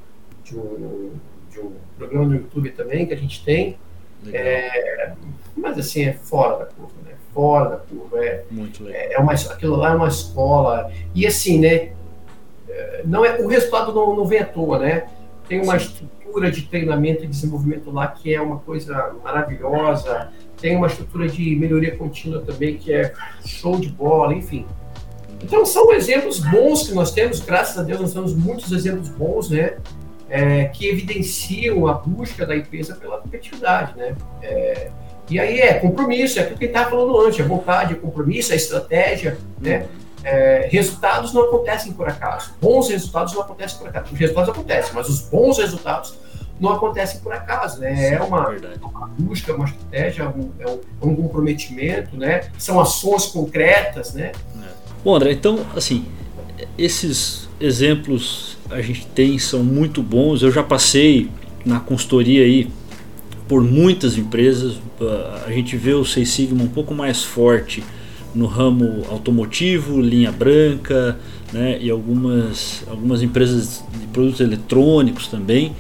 de 0.43 0.58
um, 0.58 1.12
de 1.51 1.60
um 1.60 1.74
programa 1.97 2.26
no 2.26 2.36
YouTube 2.36 2.72
também 2.72 3.05
que 3.05 3.14
a 3.14 3.18
gente 3.18 3.43
tem. 3.43 3.78
É, 4.32 5.14
mas 5.55 5.78
assim, 5.78 6.05
é 6.05 6.14
fora 6.14 6.60
da 6.60 6.66
curva, 6.66 6.93
né? 7.05 7.14
Fora 7.34 7.70
da 7.70 7.78
curva. 7.78 8.24
É, 8.24 8.43
Muito 8.49 8.84
legal. 8.84 9.01
É, 9.01 9.14
é 9.14 9.20
uma, 9.20 9.34
aquilo 9.34 9.76
lá 9.76 9.91
é 9.91 9.95
uma 9.95 10.08
escola. 10.08 10.91
E 11.14 11.28
assim, 11.28 11.60
né? 11.60 11.91
não 13.05 13.26
é, 13.26 13.39
o 13.41 13.47
resultado 13.47 13.93
não, 13.93 14.16
não 14.16 14.26
vem 14.26 14.39
à 14.39 14.45
toa, 14.45 14.80
né? 14.80 15.08
Tem 15.47 15.62
uma 15.62 15.78
estrutura 15.78 16.51
de 16.51 16.64
treinamento 16.64 17.24
e 17.24 17.28
desenvolvimento 17.28 17.89
lá 17.91 18.08
que 18.08 18.34
é 18.34 18.41
uma 18.41 18.60
coisa 18.60 19.16
maravilhosa, 19.24 20.32
tem 20.60 20.76
uma 20.76 20.88
estrutura 20.88 21.28
de 21.28 21.55
melhoria 21.55 21.95
contínua 21.95 22.41
também 22.41 22.78
que 22.78 22.93
é 22.93 23.14
show 23.45 23.80
de 23.80 23.89
bola, 23.89 24.34
enfim. 24.34 24.66
Então 25.43 25.66
são 25.66 25.93
exemplos 25.93 26.39
bons 26.39 26.88
que 26.88 26.93
nós 26.93 27.12
temos, 27.12 27.39
graças 27.39 27.78
a 27.78 27.84
Deus 27.84 28.01
nós 28.01 28.14
temos 28.14 28.36
muitos 28.36 28.72
exemplos 28.72 29.10
bons, 29.10 29.49
né? 29.49 29.78
É, 30.30 30.66
que 30.66 30.88
evidenciam 30.88 31.88
a 31.88 31.93
busca 31.93 32.45
da 32.45 32.55
empresa 32.55 32.95
pela 32.95 33.18
competitividade, 33.18 33.95
né? 33.95 34.16
É, 34.41 34.89
e 35.30 35.39
aí 35.39 35.60
é 35.60 35.74
compromisso, 35.76 36.39
é 36.39 36.41
aquilo 36.41 36.58
que 36.58 36.66
estava 36.66 36.89
falando 36.89 37.20
antes, 37.22 37.39
a 37.39 37.47
vontade, 37.47 37.93
o 37.93 37.97
compromisso, 37.97 38.51
a 38.51 38.55
estratégia, 38.55 39.38
né? 39.62 39.88
É, 40.24 40.68
resultados 40.70 41.34
não 41.34 41.43
acontecem 41.43 41.93
por 41.93 42.10
acaso. 42.10 42.53
Bons 42.60 42.89
resultados 42.89 43.34
não 43.34 43.41
acontecem 43.41 43.78
por 43.78 43.88
acaso. 43.88 44.12
Os 44.12 44.20
resultados 44.20 44.49
acontecem, 44.49 44.91
mas 44.93 45.08
os 45.08 45.22
bons 45.22 45.58
resultados 45.58 46.18
não 46.60 46.72
acontecem 46.72 47.20
por 47.22 47.34
acaso, 47.34 47.80
né? 47.80 48.14
É 48.14 48.22
uma, 48.22 48.49
uma 48.82 49.08
busca, 49.18 49.53
uma 49.53 49.66
estratégia, 49.66 50.30
um, 50.30 50.49
é 50.60 50.68
um, 50.68 50.80
um, 51.01 51.16
comprometimento, 51.16 52.18
né? 52.18 52.49
São 52.58 52.80
ações 52.80 53.28
concretas, 53.28 54.14
né? 54.14 54.32
É. 54.62 54.68
Bom, 55.03 55.16
André, 55.16 55.32
então, 55.32 55.66
assim, 55.76 56.05
esses 56.78 57.47
exemplos 57.60 58.58
a 58.70 58.82
gente 58.82 59.05
tem 59.08 59.38
são 59.38 59.64
muito 59.64 60.01
bons. 60.01 60.41
Eu 60.41 60.51
já 60.51 60.64
passei 60.64 61.30
na 61.66 61.80
consultoria 61.80 62.43
aí 62.43 62.70
por 63.47 63.64
muitas 63.64 64.18
empresas. 64.18 64.78
A 65.45 65.51
gente 65.51 65.78
vê 65.78 65.93
o 65.93 66.03
Seis 66.03 66.30
Sigma 66.30 66.64
um 66.64 66.68
pouco 66.68 66.93
mais 66.93 67.24
forte 67.24 67.84
no 68.36 68.45
ramo 68.45 69.03
automotivo, 69.10 69.99
linha 70.01 70.32
branca, 70.32 71.18
né, 71.51 71.78
e 71.82 71.89
algumas, 71.89 72.84
algumas 72.88 73.24
empresas 73.24 73.84
de 73.99 74.05
produtos 74.08 74.39
eletrônicos 74.41 75.28
também. 75.28 75.74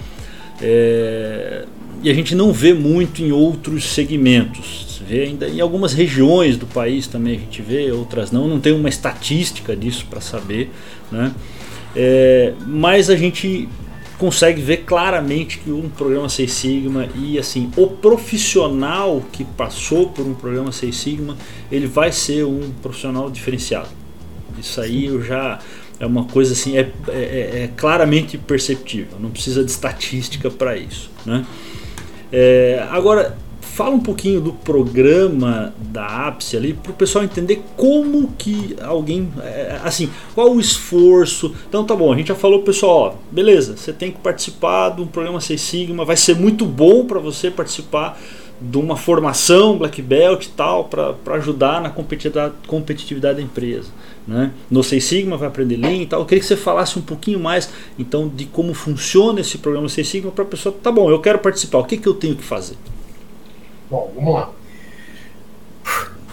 É, 0.61 1.65
e 2.01 2.09
a 2.09 2.13
gente 2.13 2.35
não 2.35 2.51
vê 2.53 2.73
muito 2.73 3.21
em 3.21 3.31
outros 3.31 3.85
segmentos. 3.85 5.01
vê 5.07 5.23
ainda 5.23 5.47
em 5.47 5.59
algumas 5.59 5.93
regiões 5.93 6.57
do 6.57 6.65
país 6.65 7.07
também 7.07 7.35
a 7.35 7.39
gente 7.39 7.61
vê, 7.61 7.91
outras 7.91 8.31
não. 8.31 8.47
Não 8.47 8.59
tem 8.59 8.73
uma 8.73 8.89
estatística 8.89 9.75
disso 9.75 10.05
para 10.09 10.21
saber, 10.21 10.71
né? 11.11 11.33
É, 11.95 12.53
mas 12.65 13.09
a 13.09 13.15
gente 13.15 13.67
consegue 14.17 14.61
ver 14.61 14.77
claramente 14.77 15.59
que 15.59 15.71
um 15.71 15.89
programa 15.89 16.27
Seis 16.27 16.51
Sigma 16.51 17.07
e 17.15 17.37
assim 17.37 17.71
o 17.77 17.87
profissional 17.87 19.23
que 19.31 19.43
passou 19.43 20.09
por 20.09 20.25
um 20.25 20.33
programa 20.33 20.71
Seis 20.71 20.97
Sigma 20.97 21.37
ele 21.71 21.85
vai 21.85 22.11
ser 22.11 22.43
um 22.43 22.71
profissional 22.81 23.29
diferenciado. 23.29 23.89
Isso 24.59 24.81
aí 24.81 25.05
eu 25.05 25.23
já 25.23 25.59
é 25.99 26.05
uma 26.05 26.25
coisa 26.25 26.53
assim 26.53 26.77
é, 26.77 26.91
é, 27.07 27.11
é, 27.11 27.63
é 27.63 27.69
claramente 27.75 28.37
perceptível. 28.37 29.17
Não 29.19 29.29
precisa 29.29 29.63
de 29.63 29.71
estatística 29.71 30.49
para 30.49 30.77
isso, 30.77 31.09
né? 31.25 31.45
É, 32.31 32.85
agora 32.91 33.37
fala 33.77 33.91
um 33.93 33.99
pouquinho 33.99 34.41
do 34.41 34.53
programa 34.53 35.71
da 35.77 36.27
Ápice 36.27 36.57
ali 36.57 36.73
para 36.73 36.91
o 36.91 36.95
pessoal 36.95 37.23
entender 37.23 37.61
como 37.75 38.33
que 38.35 38.75
alguém, 38.81 39.29
é, 39.43 39.79
assim, 39.83 40.09
qual 40.33 40.51
o 40.51 40.59
esforço. 40.59 41.53
Então 41.69 41.83
tá 41.85 41.95
bom, 41.95 42.11
a 42.11 42.17
gente 42.17 42.29
já 42.29 42.35
falou 42.35 42.63
pessoal, 42.63 42.99
ó, 42.99 43.13
beleza, 43.31 43.77
você 43.77 43.93
tem 43.93 44.11
que 44.11 44.17
participar 44.17 44.89
de 44.89 45.01
um 45.03 45.07
programa 45.07 45.39
Seis 45.39 45.61
Sigma, 45.61 46.03
vai 46.03 46.17
ser 46.17 46.35
muito 46.35 46.65
bom 46.65 47.05
para 47.05 47.19
você 47.19 47.51
participar 47.51 48.19
de 48.59 48.77
uma 48.79 48.97
formação 48.97 49.77
Black 49.77 50.01
Belt 50.01 50.45
e 50.45 50.49
tal 50.49 50.85
para 50.85 51.35
ajudar 51.35 51.79
na 51.79 51.91
competitividade 51.91 53.35
da 53.35 53.41
empresa. 53.43 53.91
Né? 54.27 54.51
No 54.69 54.83
Seis 54.83 55.05
Sigma 55.05 55.37
vai 55.37 55.47
aprender 55.47 55.77
Lean 55.77 56.01
e 56.01 56.05
tal. 56.05 56.19
Eu 56.19 56.25
queria 56.25 56.41
que 56.41 56.47
você 56.47 56.57
falasse 56.57 56.99
um 56.99 57.01
pouquinho 57.01 57.39
mais 57.39 57.69
então 57.97 58.27
de 58.27 58.45
como 58.45 58.73
funciona 58.73 59.39
esse 59.39 59.57
programa 59.57 59.87
Seis 59.87 60.09
Sigma 60.09 60.31
para 60.31 60.43
a 60.43 60.47
pessoa, 60.47 60.75
tá 60.83 60.91
bom, 60.91 61.09
eu 61.09 61.21
quero 61.21 61.39
participar, 61.39 61.77
o 61.77 61.85
que, 61.85 61.97
que 61.97 62.07
eu 62.07 62.13
tenho 62.13 62.35
que 62.35 62.43
fazer? 62.43 62.75
Bom, 63.89 64.11
vamos 64.13 64.33
lá. 64.33 64.51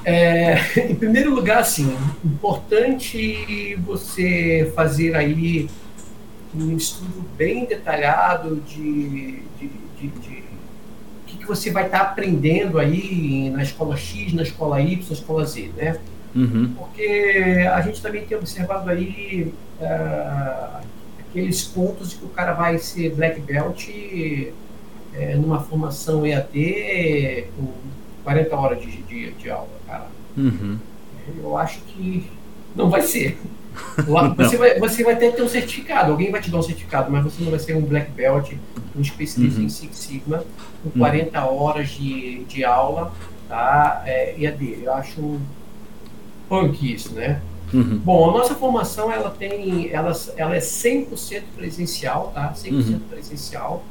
É, 0.04 0.58
em 0.90 0.94
primeiro 0.94 1.34
lugar, 1.34 1.60
assim, 1.60 1.96
importante 2.24 3.76
você 3.86 4.70
fazer 4.74 5.14
aí 5.14 5.68
um 6.54 6.76
estudo 6.76 7.24
bem 7.36 7.64
detalhado 7.64 8.56
de, 8.66 9.42
de, 9.58 9.70
de, 9.98 10.08
de 10.08 10.44
o 11.22 11.26
que, 11.26 11.38
que 11.38 11.46
você 11.46 11.70
vai 11.70 11.86
estar 11.86 12.00
aprendendo 12.00 12.78
aí 12.78 13.50
na 13.50 13.62
escola 13.62 13.96
X, 13.96 14.32
na 14.32 14.42
escola 14.42 14.80
Y, 14.80 15.06
na 15.08 15.14
escola 15.14 15.44
Z, 15.46 15.70
né? 15.76 15.98
Uhum. 16.34 16.74
Porque 16.76 17.66
a 17.72 17.80
gente 17.80 18.02
também 18.02 18.24
tem 18.24 18.36
observado 18.36 18.90
aí 18.90 19.52
uh, 19.80 20.84
aqueles 21.20 21.62
pontos 21.62 22.10
de 22.10 22.16
que 22.16 22.24
o 22.24 22.28
cara 22.28 22.52
vai 22.52 22.78
ser 22.78 23.14
black 23.14 23.40
belt 23.40 23.88
é, 25.14 25.36
numa 25.36 25.60
formação 25.60 26.26
EAD 26.26 27.48
com 27.56 27.68
40 28.24 28.56
horas 28.56 28.80
de, 28.80 29.02
de, 29.02 29.30
de 29.32 29.50
aula, 29.50 29.68
cara. 29.86 30.06
Uhum. 30.36 30.78
Eu 31.42 31.56
acho 31.56 31.80
que 31.82 32.30
não 32.74 32.90
vai 32.90 33.02
ser. 33.02 33.38
Você 34.36 34.56
vai, 34.56 34.78
você 34.78 35.02
vai 35.02 35.16
ter 35.16 35.32
que 35.32 35.36
ter 35.36 35.42
um 35.42 35.48
certificado, 35.48 36.12
alguém 36.12 36.30
vai 36.30 36.40
te 36.40 36.48
dar 36.48 36.58
um 36.58 36.62
certificado, 36.62 37.10
mas 37.10 37.24
você 37.24 37.42
não 37.42 37.50
vai 37.50 37.58
ser 37.58 37.74
um 37.74 37.80
black 37.80 38.08
belt, 38.12 38.52
um 38.94 39.00
especialista 39.00 39.58
uhum. 39.58 39.66
em 39.66 39.68
Six 39.68 39.96
Sigma, 39.96 40.44
com 40.80 40.90
40 40.90 41.44
uhum. 41.44 41.56
horas 41.60 41.88
de, 41.88 42.44
de 42.44 42.64
aula, 42.64 43.12
tá? 43.48 44.04
É, 44.06 44.36
EAD. 44.38 44.84
Eu 44.84 44.94
acho 44.94 45.40
punk 46.62 46.94
isso, 46.94 47.12
né? 47.14 47.40
Uhum. 47.72 47.98
Bom, 48.04 48.30
a 48.30 48.32
nossa 48.38 48.54
formação 48.54 49.10
ela 49.10 49.30
tem, 49.30 49.90
ela, 49.90 50.12
ela 50.36 50.54
é 50.54 50.60
100% 50.60 51.42
presencial, 51.56 52.30
tá? 52.34 52.52
100% 52.52 52.72
uhum. 52.72 53.00
presencial 53.10 53.84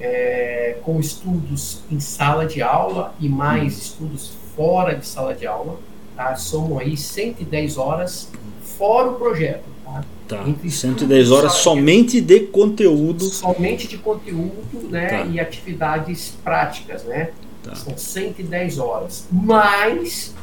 é, 0.00 0.78
com 0.82 0.98
estudos 0.98 1.80
em 1.90 2.00
sala 2.00 2.46
de 2.46 2.62
aula 2.62 3.14
e 3.20 3.28
mais 3.28 3.74
hum. 3.74 3.78
estudos 3.78 4.32
fora 4.56 4.94
de 4.94 5.06
sala 5.06 5.34
de 5.34 5.46
aula. 5.46 5.78
Tá? 6.16 6.34
Somam 6.36 6.78
aí 6.78 6.96
110 6.96 7.78
horas 7.78 8.30
fora 8.62 9.10
o 9.10 9.14
projeto. 9.14 9.64
Tá? 9.84 10.04
Tá. 10.26 10.44
110 10.68 11.30
horas 11.30 11.52
somente 11.54 12.20
de 12.20 12.40
conteúdo. 12.40 13.24
Somente 13.24 13.88
de 13.88 13.98
conteúdo 13.98 14.88
né? 14.90 15.06
Tá. 15.06 15.24
e 15.24 15.40
atividades 15.40 16.34
práticas. 16.42 17.04
Né? 17.04 17.30
Tá. 17.62 17.74
São 17.74 17.96
110 17.96 18.78
horas. 18.78 19.26
Mais 19.30 20.34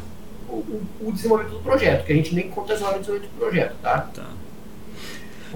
o, 0.50 0.82
o, 1.02 1.12
desenvolvimento 1.12 1.54
do 1.54 1.60
projeto, 1.64 2.06
que 2.06 2.14
a 2.14 2.16
gente 2.16 2.36
nem 2.36 2.50
conta 2.50 2.74
as 2.74 2.82
horas 2.82 2.98
de 2.98 3.00
desenvolvimento 3.02 3.34
do 3.34 3.39
projeto. 3.39 3.76
Tá? 3.82 4.10
tá. 4.14 4.24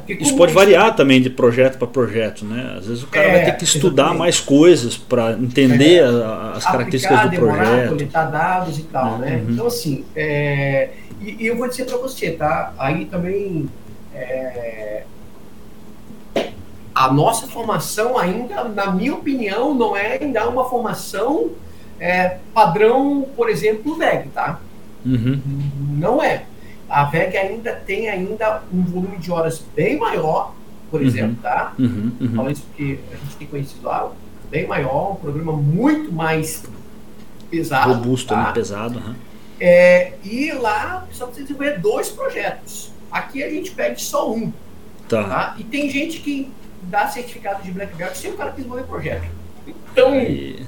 Isso 0.07 0.35
pode 0.35 0.53
variar 0.53 0.95
também 0.95 1.21
de 1.21 1.29
projeto 1.29 1.77
para 1.77 1.87
projeto, 1.87 2.45
né? 2.45 2.75
Às 2.77 2.87
vezes 2.87 3.03
o 3.03 3.07
cara 3.07 3.27
é, 3.27 3.31
vai 3.31 3.45
ter 3.45 3.57
que 3.57 3.63
estudar 3.63 4.03
exatamente. 4.03 4.19
mais 4.19 4.39
coisas 4.39 4.97
para 4.97 5.33
entender 5.33 6.01
é, 6.01 6.55
as 6.55 6.63
características 6.63 7.29
do 7.29 7.35
projeto. 7.35 7.89
coletar 7.89 8.25
dados 8.25 8.79
e 8.79 8.83
tal, 8.83 9.17
né? 9.17 9.35
Uhum. 9.35 9.53
Então, 9.53 9.67
assim, 9.67 10.05
é, 10.15 10.89
e, 11.19 11.43
e, 11.43 11.47
eu 11.47 11.57
vou 11.57 11.67
dizer 11.67 11.85
para 11.85 11.97
você, 11.97 12.31
tá? 12.31 12.73
Aí 12.77 13.05
também 13.05 13.69
é, 14.13 15.03
a 16.95 17.11
nossa 17.11 17.47
formação 17.47 18.17
ainda, 18.17 18.63
na 18.63 18.91
minha 18.91 19.13
opinião, 19.13 19.73
não 19.73 19.95
é 19.95 20.17
ainda 20.21 20.47
uma 20.49 20.67
formação 20.67 21.51
é, 21.99 22.37
padrão, 22.53 23.27
por 23.35 23.49
exemplo, 23.49 23.95
VEG, 23.95 24.29
tá? 24.33 24.59
Uhum. 25.09 25.41
Não 25.97 26.21
é 26.21 26.45
a 26.89 27.03
VEG 27.03 27.37
ainda 27.37 27.73
tem 27.73 28.09
ainda 28.09 28.63
um 28.73 28.81
volume 28.81 29.17
de 29.17 29.31
horas 29.31 29.63
bem 29.75 29.97
maior, 29.97 30.55
por 30.89 30.99
uhum. 30.99 31.07
exemplo, 31.07 31.37
tá? 31.41 31.73
Uhum, 31.77 32.11
uhum. 32.19 32.35
Falando 32.35 32.51
isso 32.51 32.63
porque 32.63 32.99
a 33.13 33.15
gente 33.15 33.35
tem 33.37 33.47
conhecido 33.47 33.85
lá, 33.85 34.11
bem 34.49 34.65
maior, 34.65 35.11
um 35.11 35.15
programa 35.15 35.53
muito 35.53 36.11
mais 36.11 36.63
pesado. 37.51 37.93
Robusto, 37.93 38.29
tá? 38.29 38.45
né? 38.45 38.51
pesado. 38.51 38.97
Uhum. 38.97 39.15
É, 39.59 40.13
e 40.23 40.51
lá 40.53 41.05
só 41.11 41.27
precisa 41.27 41.45
desenvolver 41.45 41.79
dois 41.79 42.09
projetos. 42.09 42.91
Aqui 43.11 43.43
a 43.43 43.49
gente 43.49 43.71
pede 43.71 44.01
só 44.01 44.31
um. 44.31 44.51
Tá. 45.07 45.23
tá? 45.23 45.55
E 45.59 45.63
tem 45.63 45.89
gente 45.89 46.19
que 46.19 46.51
dá 46.83 47.07
certificado 47.07 47.61
de 47.61 47.71
Black 47.71 47.95
Belt 47.95 48.15
sem 48.15 48.31
o 48.31 48.37
cara 48.37 48.51
desenvolver 48.51 48.83
projeto. 48.83 49.27
Então, 49.91 50.13
Aí. 50.13 50.65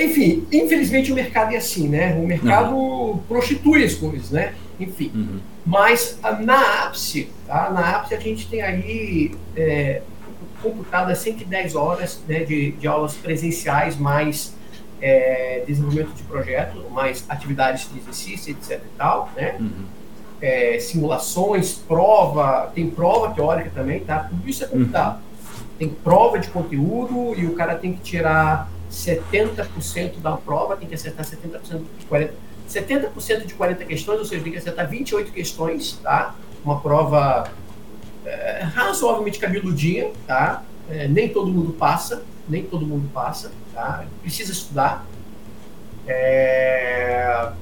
Enfim, 0.00 0.46
infelizmente 0.52 1.12
o 1.12 1.14
mercado 1.14 1.54
é 1.54 1.56
assim, 1.56 1.88
né? 1.88 2.14
O 2.14 2.26
mercado 2.26 3.20
prostitui 3.28 3.84
as 3.84 3.94
coisas, 3.94 4.30
né? 4.30 4.54
enfim. 4.82 5.10
Uhum. 5.14 5.40
Mas 5.64 6.18
na 6.40 6.84
ápice, 6.84 7.28
tá? 7.46 7.70
na 7.70 7.96
ápice 7.96 8.14
a 8.14 8.20
gente 8.20 8.48
tem 8.48 8.62
aí 8.62 9.34
é, 9.56 10.02
computadas 10.62 11.18
110 11.18 11.74
horas 11.74 12.20
né, 12.28 12.40
de, 12.40 12.72
de 12.72 12.86
aulas 12.86 13.14
presenciais, 13.14 13.96
mais 13.96 14.54
é, 15.00 15.62
desenvolvimento 15.66 16.14
de 16.14 16.22
projeto, 16.24 16.84
mais 16.90 17.24
atividades 17.28 17.88
de 17.92 17.98
exercício, 17.98 18.50
etc 18.52 18.80
e 18.84 18.96
tal, 18.98 19.30
né? 19.36 19.56
Uhum. 19.58 19.84
É, 20.40 20.76
simulações, 20.80 21.74
prova, 21.74 22.72
tem 22.74 22.90
prova 22.90 23.32
teórica 23.32 23.70
também, 23.72 24.00
tá? 24.00 24.26
Tudo 24.28 24.48
isso 24.48 24.64
é 24.64 24.66
computado. 24.66 25.16
Uhum. 25.16 25.66
Tem 25.78 25.88
prova 25.88 26.38
de 26.40 26.48
conteúdo 26.48 27.34
e 27.36 27.46
o 27.46 27.54
cara 27.54 27.76
tem 27.76 27.92
que 27.92 28.00
tirar 28.00 28.68
70% 28.92 30.20
da 30.20 30.36
prova, 30.36 30.76
tem 30.76 30.86
que 30.86 30.94
acertar 30.94 31.24
70% 31.24 31.80
de 31.98 32.06
40%. 32.06 32.30
70% 32.68 33.46
de 33.46 33.54
40 33.54 33.84
questões, 33.84 34.18
ou 34.18 34.24
seja, 34.24 34.42
tem 34.42 34.52
que 34.52 34.58
acertar 34.58 34.88
28 34.88 35.32
questões, 35.32 35.98
tá? 36.02 36.34
Uma 36.64 36.80
prova 36.80 37.50
é, 38.24 38.62
razoavelmente 38.62 39.38
cabeludinha, 39.38 40.10
tá? 40.26 40.62
É, 40.88 41.06
nem 41.08 41.28
todo 41.28 41.50
mundo 41.50 41.72
passa, 41.72 42.22
nem 42.48 42.62
todo 42.64 42.86
mundo 42.86 43.10
passa, 43.12 43.52
tá? 43.74 44.04
Precisa 44.22 44.52
estudar. 44.52 45.04
É... 46.06 47.52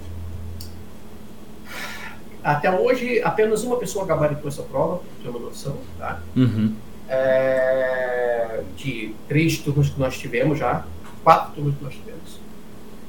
Até 2.42 2.70
hoje, 2.70 3.20
apenas 3.22 3.62
uma 3.64 3.76
pessoa 3.76 4.06
gabaritou 4.06 4.48
essa 4.48 4.62
prova, 4.62 4.96
para 4.96 5.22
ter 5.22 5.28
uma 5.28 5.40
noção, 5.40 5.76
tá? 5.98 6.20
Uhum. 6.34 6.74
É... 7.08 8.62
De 8.76 9.14
três 9.28 9.58
turmas 9.58 9.90
que 9.90 10.00
nós 10.00 10.16
tivemos 10.18 10.58
já, 10.58 10.84
quatro 11.22 11.52
turmas 11.54 11.74
que 11.76 11.84
nós 11.84 11.94
tivemos. 11.94 12.40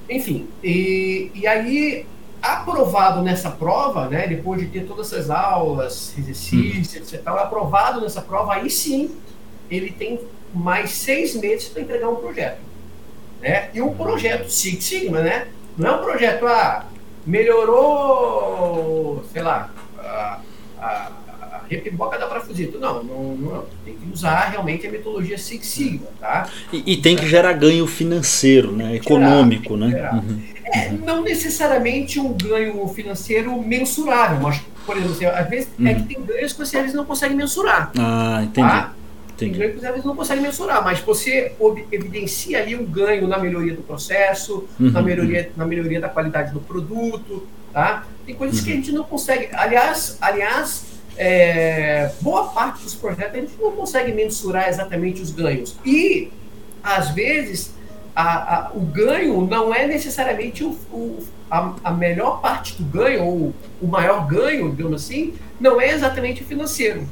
Enfim, 0.10 0.48
e, 0.64 1.32
e 1.34 1.48
aí 1.48 2.06
aprovado 2.42 3.22
nessa 3.22 3.52
prova, 3.52 4.08
né, 4.08 4.28
depois 4.28 4.60
de 4.60 4.68
ter 4.68 4.86
todas 4.86 5.14
essas 5.14 5.30
aulas, 5.30 6.18
exercícios, 6.18 7.12
hum. 7.12 7.16
etc., 7.16 7.28
aprovado 7.28 8.02
nessa 8.02 8.22
prova, 8.22 8.56
aí 8.56 8.70
sim 8.70 9.16
ele 9.70 9.92
tem 9.92 10.20
mais 10.54 10.92
seis 10.92 11.36
meses 11.36 11.70
para 11.70 11.82
entregar 11.82 12.10
um 12.10 12.16
projeto. 12.16 12.60
Né? 13.42 13.70
E 13.74 13.82
um 13.82 13.94
projeto 13.96 14.50
Six 14.50 14.84
Sigma, 14.84 15.22
né? 15.22 15.48
Não 15.78 15.90
é 15.90 15.96
um 15.96 16.02
projeto, 16.02 16.46
ah, 16.46 16.86
melhorou, 17.26 19.24
sei 19.32 19.42
lá, 19.42 19.72
a, 19.98 20.40
a, 20.80 21.12
repiboca 21.76 22.18
da 22.18 22.28
parafusito. 22.28 22.80
Não, 22.80 23.04
não, 23.04 23.36
não, 23.36 23.66
tem 23.86 23.96
que 23.96 24.12
usar 24.12 24.50
realmente 24.50 24.86
a 24.86 24.92
metodologia 24.92 25.38
Six 25.38 25.66
Sigma, 25.68 26.08
tá? 26.20 26.50
E, 26.72 26.94
e 26.94 26.98
tem 26.98 27.16
que 27.16 27.28
gerar 27.28 27.54
ganho 27.54 27.88
financeiro, 27.88 28.72
né? 28.72 28.96
Econômico, 28.96 29.78
gerar, 29.78 29.86
né? 29.86 29.92
Gerar. 29.92 30.16
Uhum. 30.16 30.42
É, 30.74 30.90
não 30.92 31.22
necessariamente 31.22 32.20
um 32.20 32.34
ganho 32.34 32.88
financeiro 32.90 33.62
mensurável, 33.62 34.40
mas, 34.40 34.62
por 34.86 34.96
exemplo, 34.96 35.14
assim, 35.14 35.26
às 35.26 35.50
vezes 35.50 35.70
uhum. 35.78 35.88
é 35.88 35.94
que 35.96 36.04
tem 36.04 36.24
ganhos 36.24 36.54
que 36.54 36.60
você 36.60 36.78
às 36.78 36.84
vezes 36.84 36.96
não 36.96 37.06
consegue 37.06 37.36
mensurar. 37.36 37.92
Ah, 37.98 38.42
entendi. 38.44 38.68
Tá? 38.68 38.94
Tem 39.38 39.52
ganhos 39.52 39.74
que 39.74 39.80
você 39.80 39.86
às 39.88 39.92
vezes 39.92 40.06
não 40.06 40.16
consegue 40.16 40.42
mensurar, 40.42 40.84
mas 40.84 41.00
você 41.00 41.54
evidencia 41.92 42.62
ali 42.62 42.76
um 42.76 42.86
ganho 42.86 43.28
na 43.28 43.40
melhoria 43.40 43.74
do 43.74 43.82
processo, 43.82 44.68
uhum. 44.80 44.92
na, 44.92 45.02
melhoria, 45.02 45.52
na 45.58 45.66
melhoria 45.66 46.00
da 46.00 46.08
qualidade 46.08 46.54
do 46.54 46.60
produto, 46.60 47.48
tá? 47.74 48.06
Tem 48.26 48.36
coisas 48.36 48.62
que 48.62 48.72
a 48.72 48.76
gente 48.76 48.92
não 48.92 49.04
consegue. 49.04 49.50
Aliás, 49.54 50.18
aliás 50.22 50.91
é, 51.18 52.12
boa 52.22 52.46
parte 52.50 52.84
dos 52.84 52.96
projetos 52.96 53.36
a 53.36 53.42
gente 53.42 53.54
não 53.60 53.72
consegue 53.72 54.12
mensurar 54.12 54.70
exatamente 54.70 55.22
os 55.22 55.32
ganhos. 55.32 55.76
E, 55.86 56.32
às 56.84 57.12
vezes, 57.12 57.74
a, 58.16 58.56
a, 58.56 58.72
o 58.74 58.80
ganho 58.80 59.46
não 59.46 59.74
é 59.74 59.88
necessariamente 59.88 60.64
o, 60.64 60.70
o, 60.92 61.20
a, 61.50 61.76
a, 61.84 61.92
melhor 61.92 62.42
parte 62.42 62.82
do 62.82 62.84
ganho, 62.84 63.24
ou 63.24 63.54
o 63.82 63.88
maior 63.88 64.26
ganho, 64.28 64.70
digamos 64.72 65.04
assim, 65.04 65.34
não 65.60 65.80
é 65.80 65.92
exatamente 65.92 66.42
o 66.44 66.46
financeiro. 66.46 67.08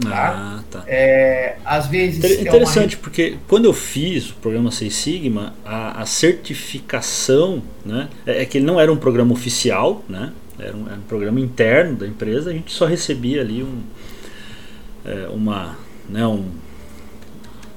Tá? 0.00 0.60
Ah, 0.60 0.64
tá. 0.70 0.84
É, 0.86 1.56
às 1.64 1.86
vezes. 1.86 2.18
Inter 2.18 2.40
interessante, 2.40 2.94
é 2.94 2.96
uma... 2.96 3.02
porque 3.02 3.36
quando 3.48 3.66
eu 3.66 3.72
fiz 3.72 4.30
o 4.30 4.34
programa 4.34 4.70
Seis 4.70 4.94
Sigma, 4.94 5.54
a, 5.64 6.02
a 6.02 6.06
certificação, 6.06 7.62
né, 7.84 8.08
é, 8.26 8.42
é, 8.42 8.44
que 8.46 8.58
ele 8.58 8.64
não 8.64 8.80
era 8.80 8.90
um 8.90 8.96
programa 8.96 9.32
oficial, 9.32 10.02
né? 10.08 10.32
Era 10.60 10.76
um, 10.76 10.86
era 10.86 10.96
um 10.96 11.02
programa 11.02 11.40
interno 11.40 11.96
da 11.96 12.06
empresa, 12.06 12.50
a 12.50 12.52
gente 12.52 12.72
só 12.72 12.84
recebia 12.84 13.40
ali 13.40 13.62
um, 13.62 13.80
é, 15.04 15.28
uma, 15.32 15.76
né, 16.08 16.26
um 16.26 16.44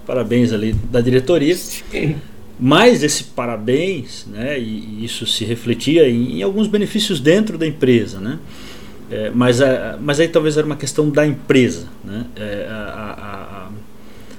parabéns 0.06 0.52
ali 0.52 0.74
da 0.74 1.02
diretoria. 1.02 1.56
Sim. 1.56 2.18
Mas 2.60 3.04
esse 3.04 3.26
parabéns, 3.26 4.28
né, 4.28 4.60
e, 4.60 5.00
e 5.00 5.06
isso 5.06 5.26
se 5.26 5.44
refletia 5.44 6.08
em, 6.08 6.40
em, 6.40 6.44
alguns 6.44 6.68
benefícios 6.68 7.20
dentro 7.20 7.58
da 7.58 7.66
empresa, 7.66 8.20
né? 8.20 8.40
É, 9.12 9.30
mas, 9.32 9.62
a, 9.62 9.98
mas 10.00 10.20
aí 10.20 10.28
talvez 10.28 10.58
era 10.58 10.66
uma 10.66 10.76
questão 10.76 11.10
da 11.10 11.26
empresa, 11.26 11.88
né? 12.04 12.26
É, 12.36 12.68
a, 12.70 13.70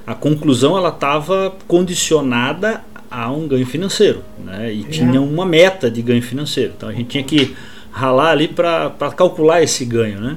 a, 0.07 0.13
a, 0.13 0.15
conclusão 0.15 0.77
ela 0.77 0.89
estava 0.89 1.55
condicionada 1.67 2.83
a 3.11 3.31
um 3.31 3.47
ganho 3.47 3.67
financeiro, 3.67 4.23
né? 4.45 4.73
E 4.73 4.83
é. 4.83 4.89
tinha 4.89 5.21
uma 5.21 5.45
meta 5.45 5.91
de 5.91 6.01
ganho 6.01 6.23
financeiro. 6.23 6.73
Então 6.77 6.89
a 6.89 6.93
gente 6.93 7.09
tinha 7.09 7.25
que 7.25 7.55
ralar 7.95 8.33
ali 8.33 8.49
para 8.49 8.91
calcular 9.17 9.63
esse 9.63 9.85
ganho, 9.85 10.21
né? 10.21 10.37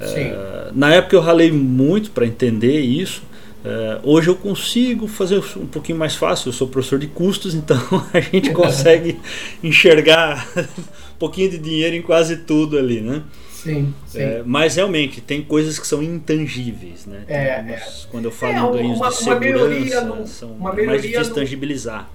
É, 0.00 0.70
na 0.74 0.92
época 0.94 1.14
eu 1.14 1.20
ralei 1.20 1.52
muito 1.52 2.10
para 2.10 2.26
entender 2.26 2.80
isso. 2.80 3.22
É, 3.62 4.00
hoje 4.02 4.28
eu 4.28 4.34
consigo 4.34 5.06
fazer 5.06 5.42
um 5.56 5.66
pouquinho 5.66 5.98
mais 5.98 6.16
fácil. 6.16 6.48
Eu 6.48 6.52
sou 6.52 6.66
professor 6.66 6.98
de 6.98 7.06
custos, 7.06 7.54
então 7.54 7.78
a 8.12 8.20
gente 8.20 8.50
consegue 8.50 9.20
enxergar 9.62 10.48
um 10.56 11.18
pouquinho 11.18 11.50
de 11.50 11.58
dinheiro 11.58 11.94
em 11.94 12.02
quase 12.02 12.38
tudo 12.38 12.76
ali, 12.76 13.00
né? 13.00 13.22
Sim, 13.52 13.94
sim. 14.06 14.20
É, 14.20 14.42
mas 14.44 14.76
realmente 14.76 15.20
tem 15.20 15.42
coisas 15.42 15.78
que 15.78 15.86
são 15.86 16.02
intangíveis, 16.02 17.04
né? 17.04 17.24
É, 17.28 17.56
algumas, 17.56 17.80
é. 17.80 18.06
Quando 18.10 18.24
eu 18.24 18.30
falo 18.30 18.52
em 18.52 18.72
ganhos 18.72 18.98
uma, 18.98 19.10
de 19.10 19.16
segurança, 19.16 20.00
no, 20.00 20.26
são 20.26 20.52
uma 20.52 20.72
mais 20.72 21.02
difíceis 21.02 21.28
de 21.28 21.34
tangibilizar. 21.34 22.08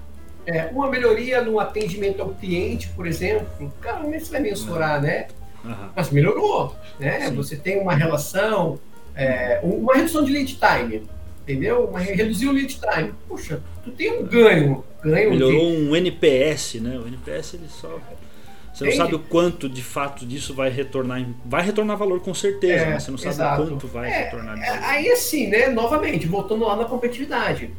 É, 0.46 0.66
uma 0.66 0.88
melhoria 0.88 1.42
no 1.42 1.58
atendimento 1.58 2.22
ao 2.22 2.28
cliente, 2.30 2.88
por 2.88 3.06
exemplo, 3.06 3.72
cara, 3.80 3.98
como 3.98 4.14
é 4.14 4.18
que 4.18 4.24
você 4.24 4.32
vai 4.32 4.40
mensurar, 4.40 5.02
né? 5.02 5.26
Uhum. 5.64 5.88
Mas 5.94 6.10
melhorou, 6.10 6.76
né? 7.00 7.28
Sim. 7.28 7.34
Você 7.34 7.56
tem 7.56 7.80
uma 7.80 7.94
relação, 7.94 8.78
é, 9.14 9.58
uma 9.62 9.94
redução 9.94 10.24
de 10.24 10.32
lead 10.32 10.56
time, 10.56 11.02
entendeu? 11.42 11.86
Uma, 11.86 11.98
reduziu 11.98 12.50
o 12.50 12.52
lead 12.52 12.78
time. 12.78 13.12
Puxa, 13.28 13.60
tu 13.82 13.90
tem 13.90 14.12
um 14.12 14.24
ganho. 14.24 14.84
ganho 15.02 15.30
Melhorou 15.30 15.58
de... 15.58 15.88
um 15.88 15.96
NPS, 15.96 16.74
né? 16.74 16.96
O 16.96 17.08
NPS 17.08 17.54
ele 17.54 17.68
só... 17.68 17.98
Você 18.72 18.84
não 18.84 18.92
sabe 18.92 19.14
o 19.14 19.18
quanto 19.18 19.70
de 19.70 19.82
fato 19.82 20.26
disso 20.26 20.52
vai 20.54 20.68
retornar. 20.68 21.26
Vai 21.46 21.64
retornar 21.64 21.96
valor 21.96 22.20
com 22.20 22.34
certeza, 22.34 22.84
é, 22.84 22.90
mas 22.92 23.04
você 23.04 23.10
não 23.10 23.16
sabe 23.16 23.34
exato. 23.34 23.62
o 23.62 23.68
quanto 23.68 23.86
vai 23.86 24.10
é, 24.10 24.24
retornar. 24.24 24.62
É, 24.62 24.68
aí 24.84 25.10
assim, 25.10 25.46
né? 25.46 25.68
Novamente, 25.68 26.26
voltando 26.26 26.66
lá 26.66 26.76
na 26.76 26.84
competitividade. 26.84 27.70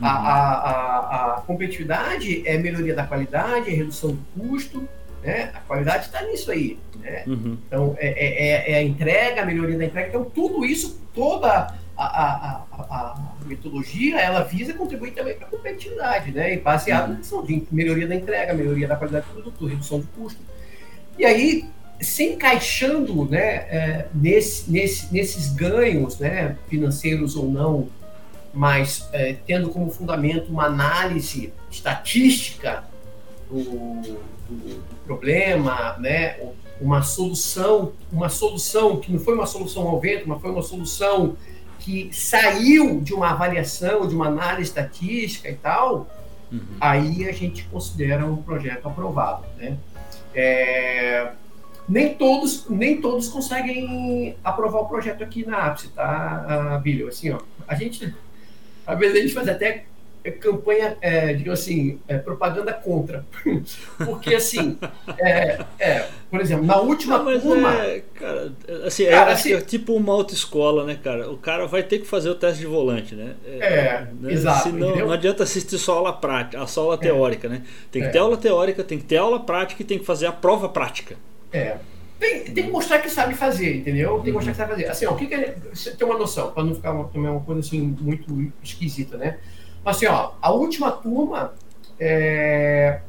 Uhum. 0.00 0.06
A, 0.06 0.10
a, 0.10 0.38
a, 0.40 1.34
a, 1.36 1.40
competitividade 1.42 2.46
é 2.46 2.58
melhoria 2.58 2.94
da 2.94 3.06
qualidade, 3.06 3.70
é 3.70 3.74
redução 3.74 4.10
do 4.10 4.24
custo, 4.36 4.88
né? 5.22 5.52
A 5.54 5.60
qualidade 5.60 6.06
está 6.06 6.22
nisso 6.22 6.50
aí. 6.50 6.78
Né? 6.98 7.22
Uhum. 7.26 7.58
Então, 7.66 7.96
é, 7.98 8.08
é, 8.08 8.48
é, 8.48 8.72
é, 8.72 8.74
a 8.78 8.82
entrega, 8.82 9.42
a 9.42 9.46
melhoria 9.46 9.78
da 9.78 9.84
entrega. 9.84 10.08
Então, 10.08 10.24
tudo 10.24 10.64
isso, 10.64 11.00
toda 11.14 11.74
a, 11.96 12.64
a 12.76 13.34
metodologia, 13.46 14.18
ela 14.18 14.42
visa 14.42 14.74
contribuir 14.74 15.12
também 15.12 15.36
para 15.36 15.46
a 15.46 15.50
competitividade, 15.50 16.32
né? 16.32 16.54
E 16.54 16.58
baseado 16.58 17.10
uhum. 17.10 17.40
na 17.40 17.46
de 17.46 17.66
melhoria 17.70 18.06
da 18.06 18.16
entrega, 18.16 18.52
melhoria 18.52 18.88
da 18.88 18.96
qualidade 18.96 19.26
do 19.26 19.32
produto, 19.32 19.66
redução 19.66 20.00
do 20.00 20.06
custo. 20.08 20.40
E 21.16 21.24
aí, 21.24 21.68
se 22.00 22.24
encaixando 22.24 23.24
né, 23.26 23.38
é, 23.38 24.06
nesse, 24.12 24.70
nesse, 24.70 25.12
nesses 25.12 25.52
ganhos 25.52 26.18
né, 26.18 26.56
financeiros 26.68 27.36
ou 27.36 27.48
não 27.48 27.88
mas 28.54 29.08
é, 29.12 29.32
tendo 29.32 29.68
como 29.68 29.90
fundamento 29.90 30.48
uma 30.48 30.66
análise 30.66 31.52
estatística 31.70 32.84
do, 33.50 33.62
do, 33.62 34.18
do, 34.48 34.84
problema, 35.04 35.96
né, 35.98 36.38
uma 36.80 37.02
solução, 37.02 37.92
uma 38.12 38.28
solução 38.28 38.98
que 38.98 39.12
não 39.12 39.18
foi 39.18 39.34
uma 39.34 39.46
solução 39.46 39.88
ao 39.88 40.00
vento, 40.00 40.28
mas 40.28 40.40
foi 40.40 40.50
uma 40.50 40.62
solução 40.62 41.36
que 41.80 42.08
saiu 42.12 43.00
de 43.00 43.12
uma 43.12 43.30
avaliação, 43.30 44.06
de 44.06 44.14
uma 44.14 44.28
análise 44.28 44.70
estatística 44.70 45.50
e 45.50 45.54
tal, 45.56 46.08
uhum. 46.50 46.60
aí 46.80 47.28
a 47.28 47.32
gente 47.32 47.64
considera 47.64 48.24
um 48.24 48.36
projeto 48.36 48.86
aprovado, 48.86 49.44
né? 49.58 49.76
É, 50.34 51.32
nem 51.88 52.14
todos, 52.14 52.68
nem 52.70 53.00
todos 53.00 53.28
conseguem 53.28 54.36
aprovar 54.42 54.80
o 54.80 54.88
projeto 54.88 55.22
aqui 55.22 55.44
na 55.44 55.66
APSE, 55.66 55.88
tá, 55.88 56.80
Bilho? 56.82 57.08
Assim, 57.08 57.30
ó, 57.30 57.38
a 57.68 57.74
gente 57.74 58.14
às 58.86 58.98
vezes 58.98 59.16
a 59.16 59.20
gente 59.20 59.34
faz 59.34 59.48
até 59.48 59.84
campanha, 60.30 60.96
é, 61.00 61.34
digamos 61.34 61.60
assim, 61.60 61.98
é, 62.08 62.16
propaganda 62.16 62.72
contra. 62.72 63.24
Porque, 64.04 64.34
assim, 64.34 64.78
é, 65.18 65.58
é, 65.78 66.08
por 66.30 66.40
exemplo, 66.40 66.64
na 66.64 66.78
última 66.78 67.18
não, 67.18 67.40
turma. 67.40 67.74
É, 67.84 68.02
cara, 68.14 68.52
assim, 68.86 69.06
cara, 69.06 69.32
assim, 69.32 69.52
é 69.52 69.60
tipo 69.60 69.94
uma 69.94 70.12
autoescola, 70.14 70.84
né, 70.84 70.98
cara? 71.02 71.30
O 71.30 71.36
cara 71.36 71.66
vai 71.66 71.82
ter 71.82 71.98
que 71.98 72.06
fazer 72.06 72.30
o 72.30 72.34
teste 72.34 72.60
de 72.60 72.66
volante, 72.66 73.14
né? 73.14 73.34
É, 73.46 74.06
né? 74.18 74.32
exato. 74.32 74.64
Senão, 74.64 74.96
não 74.96 75.12
adianta 75.12 75.42
assistir 75.42 75.78
só 75.78 75.98
aula 75.98 76.12
prática, 76.12 76.66
só 76.66 76.82
aula 76.82 76.98
teórica, 76.98 77.48
né? 77.48 77.62
Tem 77.90 78.02
que 78.02 78.08
ter 78.08 78.18
aula 78.18 78.36
teórica, 78.36 78.82
tem 78.82 78.98
que 78.98 79.04
ter 79.04 79.18
aula 79.18 79.40
prática 79.40 79.82
e 79.82 79.84
tem 79.84 79.98
que 79.98 80.06
fazer 80.06 80.26
a 80.26 80.32
prova 80.32 80.68
prática. 80.68 81.16
É. 81.52 81.76
Tem, 82.24 82.44
tem 82.44 82.64
que 82.64 82.70
mostrar 82.70 83.00
que 83.00 83.10
sabe 83.10 83.34
fazer, 83.34 83.76
entendeu? 83.76 84.14
Tem 84.14 84.24
que 84.24 84.32
mostrar 84.32 84.52
que 84.52 84.56
sabe 84.56 84.70
fazer. 84.70 84.86
Assim, 84.86 85.04
ó, 85.04 85.12
o 85.12 85.16
que, 85.16 85.26
que 85.26 85.34
é, 85.34 85.54
você 85.72 85.90
tem 85.90 86.08
uma 86.08 86.18
noção, 86.18 86.50
para 86.52 86.64
não 86.64 86.74
ficar 86.74 86.92
uma, 86.92 87.04
também 87.08 87.30
uma 87.30 87.40
coisa 87.40 87.60
assim 87.60 87.80
muito 88.00 88.50
esquisita, 88.62 89.18
né? 89.18 89.38
Assim, 89.84 90.06
ó, 90.06 90.32
a 90.40 90.50
última 90.50 90.90
turma 90.90 91.52
é, 92.00 93.00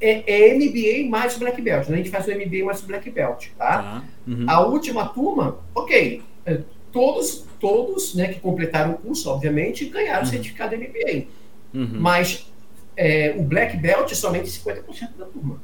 é, 0.00 0.48
é 0.48 0.54
MBA 0.54 1.10
mais 1.10 1.36
Black 1.36 1.60
Belt, 1.60 1.88
né? 1.88 1.96
A 1.96 1.98
gente 1.98 2.08
faz 2.08 2.26
o 2.26 2.30
MBA 2.30 2.64
mais 2.64 2.80
Black 2.80 3.10
Belt, 3.10 3.48
tá? 3.58 3.82
tá. 3.82 4.04
Uhum. 4.26 4.46
A 4.48 4.60
última 4.60 5.06
turma, 5.06 5.58
ok, 5.74 6.22
é, 6.46 6.60
todos, 6.90 7.44
todos, 7.60 8.14
né, 8.14 8.28
que 8.28 8.40
completaram 8.40 8.92
o 8.92 8.98
curso, 8.98 9.28
obviamente, 9.28 9.84
ganharam 9.84 10.22
uhum. 10.22 10.28
o 10.28 10.30
certificado 10.30 10.74
MBA. 10.74 11.26
Uhum. 11.74 12.00
Mas 12.00 12.50
é, 12.96 13.34
o 13.36 13.42
Black 13.42 13.76
Belt 13.76 14.10
é 14.10 14.14
somente 14.14 14.48
50% 14.48 15.10
da 15.18 15.26
turma. 15.26 15.60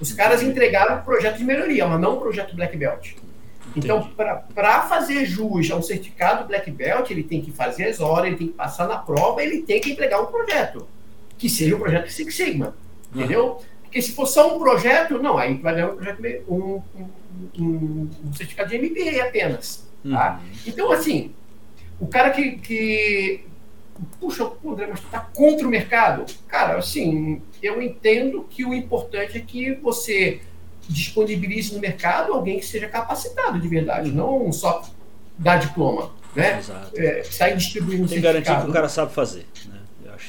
Os 0.00 0.12
caras 0.12 0.42
entregaram 0.42 0.98
um 0.98 1.02
projeto 1.02 1.38
de 1.38 1.44
melhoria, 1.44 1.86
mas 1.86 2.00
não 2.00 2.16
um 2.16 2.20
projeto 2.20 2.54
Black 2.54 2.76
Belt. 2.76 3.14
Então, 3.74 4.10
para 4.54 4.82
fazer 4.82 5.24
jus 5.26 5.70
a 5.70 5.76
um 5.76 5.82
certificado 5.82 6.46
Black 6.46 6.70
Belt, 6.70 7.10
ele 7.10 7.22
tem 7.22 7.42
que 7.42 7.50
fazer 7.50 7.84
as 7.84 8.00
horas, 8.00 8.26
ele 8.26 8.36
tem 8.36 8.46
que 8.48 8.54
passar 8.54 8.86
na 8.86 8.96
prova, 8.96 9.42
ele 9.42 9.62
tem 9.62 9.80
que 9.80 9.90
entregar 9.90 10.20
um 10.20 10.26
projeto, 10.26 10.86
que 11.36 11.48
seja 11.48 11.76
um 11.76 11.78
projeto 11.78 12.10
Six 12.10 12.34
Sigma, 12.34 12.74
uhum. 13.14 13.20
entendeu? 13.20 13.60
Porque 13.82 14.00
se 14.00 14.12
for 14.12 14.26
só 14.26 14.54
um 14.54 14.58
projeto, 14.58 15.18
não, 15.18 15.36
aí 15.36 15.54
vai 15.54 15.74
ganhar 15.74 15.90
um, 15.90 15.96
projeto, 15.96 16.22
um, 16.48 16.82
um, 17.58 18.10
um 18.24 18.32
certificado 18.32 18.70
de 18.70 18.78
MBA 18.78 19.22
apenas. 19.22 19.86
Tá? 20.10 20.40
Uhum. 20.40 20.50
Então, 20.66 20.92
assim, 20.92 21.34
o 22.00 22.06
cara 22.06 22.30
que, 22.30 22.52
que 22.52 23.44
puxa, 24.20 24.50
André, 24.64 24.86
mas 24.88 25.00
tu 25.00 25.06
tá 25.08 25.20
contra 25.20 25.66
o 25.66 25.70
mercado? 25.70 26.24
Cara, 26.48 26.78
assim, 26.78 27.42
eu 27.62 27.80
entendo 27.80 28.46
que 28.48 28.64
o 28.64 28.74
importante 28.74 29.36
é 29.36 29.40
que 29.40 29.74
você 29.74 30.40
disponibilize 30.88 31.74
no 31.74 31.80
mercado 31.80 32.32
alguém 32.32 32.58
que 32.58 32.66
seja 32.66 32.88
capacitado 32.88 33.60
de 33.60 33.68
verdade, 33.68 34.10
não 34.10 34.52
só 34.52 34.88
dar 35.38 35.56
diploma, 35.58 36.12
né? 36.34 36.58
Exato. 36.58 36.92
É, 36.96 37.24
sair 37.24 37.56
distribuindo 37.56 38.08
Tem 38.08 38.20
garantir 38.20 38.54
que 38.60 38.70
o 38.70 38.72
cara 38.72 38.88
sabe 38.88 39.12
fazer, 39.12 39.46
né? 39.66 39.80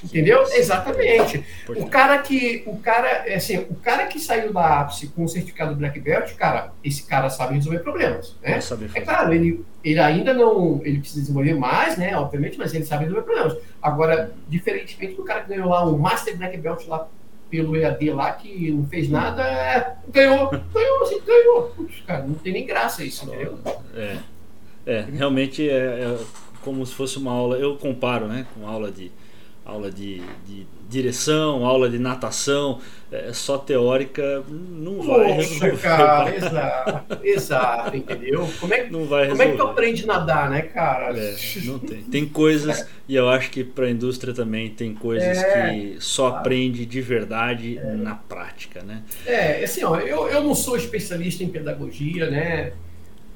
Entendeu? 0.04 0.44
É 0.50 0.58
Exatamente. 0.58 1.44
O 1.70 1.88
cara 1.88 2.18
que 2.20 2.64
o 2.66 2.78
cara 2.78 3.08
é 3.26 3.36
assim, 3.36 3.58
o 3.70 3.76
cara 3.76 4.06
que 4.08 4.20
saiu 4.20 4.54
da 4.54 4.82
ápice 4.82 5.08
com 5.08 5.24
o 5.24 5.28
certificado 5.28 5.76
Black 5.76 6.00
Belt, 6.00 6.34
cara, 6.36 6.72
esse 6.84 7.04
cara 7.04 7.30
sabe 7.30 7.56
resolver 7.56 7.80
problemas, 7.80 8.36
né? 8.42 8.60
É 8.94 9.02
claro, 9.02 9.34
ele, 9.34 9.64
ele 9.84 10.00
ainda 10.00 10.34
não, 10.34 10.82
ele 10.84 11.00
precisa 11.00 11.22
desenvolver 11.22 11.56
mais, 11.56 11.98
né? 11.98 12.18
Obviamente, 12.18 12.58
mas 12.58 12.74
ele 12.74 12.86
sabe 12.86 13.06
resolver 13.06 13.24
problemas. 13.24 13.58
Agora, 13.82 14.32
diferentemente 14.48 15.16
do 15.16 15.24
cara 15.24 15.42
que 15.42 15.50
ganhou 15.50 15.70
lá 15.70 15.86
um 15.86 15.98
Master 15.98 16.38
Black 16.38 16.58
Belt 16.58 16.86
lá 16.88 17.08
pelo 17.50 17.76
EAD 17.76 18.10
lá 18.12 18.32
que 18.34 18.72
não 18.72 18.86
fez 18.88 19.10
nada, 19.10 19.42
é, 19.44 19.96
ganhou, 20.10 20.50
ganhou, 20.74 21.04
assim, 21.04 21.22
ganhou. 21.26 21.74
Cara, 22.06 22.26
não 22.26 22.36
tem 22.36 22.54
nem 22.54 22.66
graça 22.66 23.04
isso, 23.04 23.26
entendeu? 23.26 23.58
É, 23.96 24.18
é 24.86 25.06
realmente 25.14 25.68
é, 25.68 25.74
é 25.74 26.18
como 26.62 26.86
se 26.86 26.94
fosse 26.94 27.18
uma 27.18 27.32
aula, 27.32 27.58
eu 27.58 27.78
comparo, 27.78 28.28
né, 28.28 28.46
com 28.54 28.68
aula 28.68 28.92
de 28.92 29.12
aula 29.68 29.92
de, 29.92 30.22
de 30.46 30.66
direção, 30.90 31.66
aula 31.66 31.90
de 31.90 32.00
natação, 32.00 32.80
é, 33.12 33.34
só 33.34 33.58
teórica, 33.58 34.42
não 34.48 35.02
vai 35.02 35.36
Poxa, 35.36 35.66
resolver. 35.66 35.78
cara, 35.82 36.36
exato, 36.36 37.20
exato, 37.22 37.98
entendeu? 37.98 38.50
Como 38.62 38.74
é, 38.74 38.90
não 38.90 39.06
vai 39.06 39.28
como 39.28 39.42
é 39.42 39.52
que 39.52 39.58
tu 39.58 39.64
aprende 39.64 40.04
a 40.04 40.08
nadar, 40.08 40.50
né, 40.50 40.62
cara? 40.62 41.18
É, 41.18 41.36
não 41.66 41.78
tem. 41.80 42.02
Tem 42.04 42.26
coisas, 42.26 42.88
e 43.10 43.16
eu 43.16 43.28
acho 43.28 43.52
que 43.52 43.62
para 43.62 43.88
a 43.88 43.92
indústria 43.92 44.34
também 44.34 44.70
tem 44.70 44.94
coisas 44.94 45.38
é, 45.38 45.70
que 45.70 45.98
só 46.00 46.30
claro. 46.30 46.40
aprende 46.40 46.86
de 46.86 47.02
verdade 47.02 47.78
é. 47.78 47.94
na 47.94 48.16
prática, 48.16 48.82
né? 48.84 49.04
É, 49.26 49.64
assim, 49.66 49.84
ó, 49.84 49.98
eu, 49.98 50.30
eu 50.30 50.42
não 50.42 50.56
sou 50.56 50.78
especialista 50.78 51.44
em 51.44 51.50
pedagogia, 51.50 52.30
né, 52.30 52.72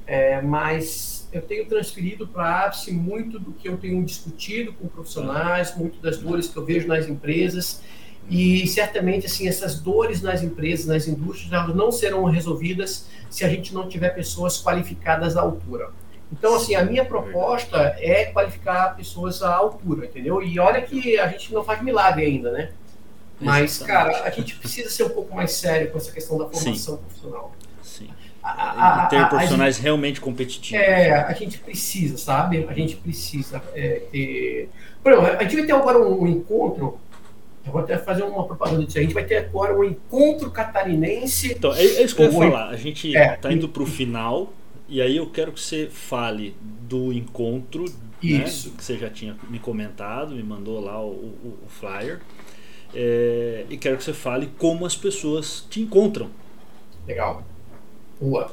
é, 0.07 0.41
mas 0.41 1.10
eu 1.31 1.41
tenho 1.41 1.65
transferido 1.65 2.27
para 2.27 2.43
a 2.43 2.65
ápice 2.65 2.91
muito 2.91 3.39
do 3.39 3.53
que 3.53 3.67
eu 3.67 3.77
tenho 3.77 4.03
discutido 4.03 4.73
com 4.73 4.87
profissionais, 4.87 5.75
muito 5.75 5.99
das 6.01 6.17
dores 6.17 6.47
que 6.47 6.57
eu 6.57 6.65
vejo 6.65 6.87
nas 6.87 7.07
empresas. 7.07 7.81
E 8.29 8.67
certamente 8.67 9.25
assim 9.25 9.47
essas 9.47 9.79
dores 9.79 10.21
nas 10.21 10.43
empresas, 10.43 10.85
nas 10.85 11.07
indústrias, 11.07 11.51
elas 11.51 11.75
não 11.75 11.91
serão 11.91 12.23
resolvidas 12.25 13.07
se 13.29 13.43
a 13.45 13.49
gente 13.49 13.73
não 13.73 13.87
tiver 13.87 14.09
pessoas 14.09 14.61
qualificadas 14.61 15.37
à 15.37 15.41
altura. 15.41 15.89
Então, 16.31 16.55
assim, 16.55 16.75
a 16.75 16.83
minha 16.83 17.03
proposta 17.03 17.95
é 17.99 18.25
qualificar 18.25 18.95
pessoas 18.95 19.41
à 19.41 19.53
altura, 19.53 20.05
entendeu? 20.05 20.41
E 20.41 20.57
olha 20.59 20.81
que 20.81 21.19
a 21.19 21.27
gente 21.27 21.53
não 21.53 21.61
faz 21.61 21.81
milagre 21.81 22.25
ainda, 22.25 22.51
né? 22.51 22.71
Mas, 23.39 23.79
cara, 23.79 24.23
a 24.23 24.29
gente 24.29 24.55
precisa 24.55 24.89
ser 24.89 25.03
um 25.03 25.09
pouco 25.09 25.35
mais 25.35 25.51
sério 25.51 25.91
com 25.91 25.97
essa 25.97 26.11
questão 26.11 26.37
da 26.37 26.45
formação 26.47 26.95
Sim. 26.95 27.01
profissional. 27.01 27.51
A, 28.43 29.03
a, 29.03 29.05
ter 29.05 29.27
profissionais 29.29 29.75
gente, 29.75 29.83
realmente 29.83 30.19
competitivos. 30.19 30.83
É, 30.83 31.13
a 31.13 31.33
gente 31.33 31.59
precisa, 31.59 32.17
sabe? 32.17 32.65
A 32.67 32.73
gente 32.73 32.95
precisa 32.95 33.61
é, 33.75 34.01
ter. 34.11 34.69
Por 35.03 35.11
exemplo, 35.11 35.37
a 35.37 35.43
gente 35.43 35.55
vai 35.55 35.65
ter 35.65 35.73
agora 35.73 35.99
um, 35.99 36.23
um 36.23 36.27
encontro. 36.27 36.97
Eu 37.63 37.71
vou 37.71 37.81
até 37.81 37.97
fazer 37.97 38.23
uma 38.23 38.43
propaganda 38.43 38.83
disso. 38.83 38.97
A 38.97 39.01
gente 39.01 39.13
vai 39.13 39.23
ter 39.23 39.37
agora 39.37 39.77
um 39.77 39.83
encontro 39.83 40.49
catarinense. 40.49 41.51
Então, 41.51 41.71
é, 41.73 41.83
é 41.83 42.03
isso 42.03 42.15
que 42.15 42.23
eu 42.23 42.31
ia 42.31 42.31
falar. 42.31 42.69
A 42.69 42.75
gente 42.75 43.07
está 43.07 43.19
é, 43.19 43.35
tá 43.35 43.53
indo 43.53 43.69
para 43.69 43.83
o 43.83 43.85
final. 43.85 44.51
E 44.89 45.01
aí 45.01 45.17
eu 45.17 45.29
quero 45.29 45.51
que 45.51 45.59
você 45.59 45.87
fale 45.87 46.55
do 46.61 47.13
encontro 47.13 47.85
né, 48.21 48.43
que 48.43 48.83
você 48.83 48.97
já 48.97 49.09
tinha 49.09 49.37
me 49.49 49.57
comentado, 49.57 50.35
me 50.35 50.43
mandou 50.43 50.81
lá 50.81 50.99
o, 51.01 51.11
o, 51.11 51.57
o 51.65 51.69
flyer. 51.69 52.19
É, 52.93 53.65
e 53.69 53.77
quero 53.77 53.97
que 53.97 54.03
você 54.03 54.13
fale 54.13 54.49
como 54.57 54.85
as 54.85 54.95
pessoas 54.95 55.65
te 55.69 55.79
encontram. 55.79 56.29
Legal 57.07 57.43
rua. 58.21 58.51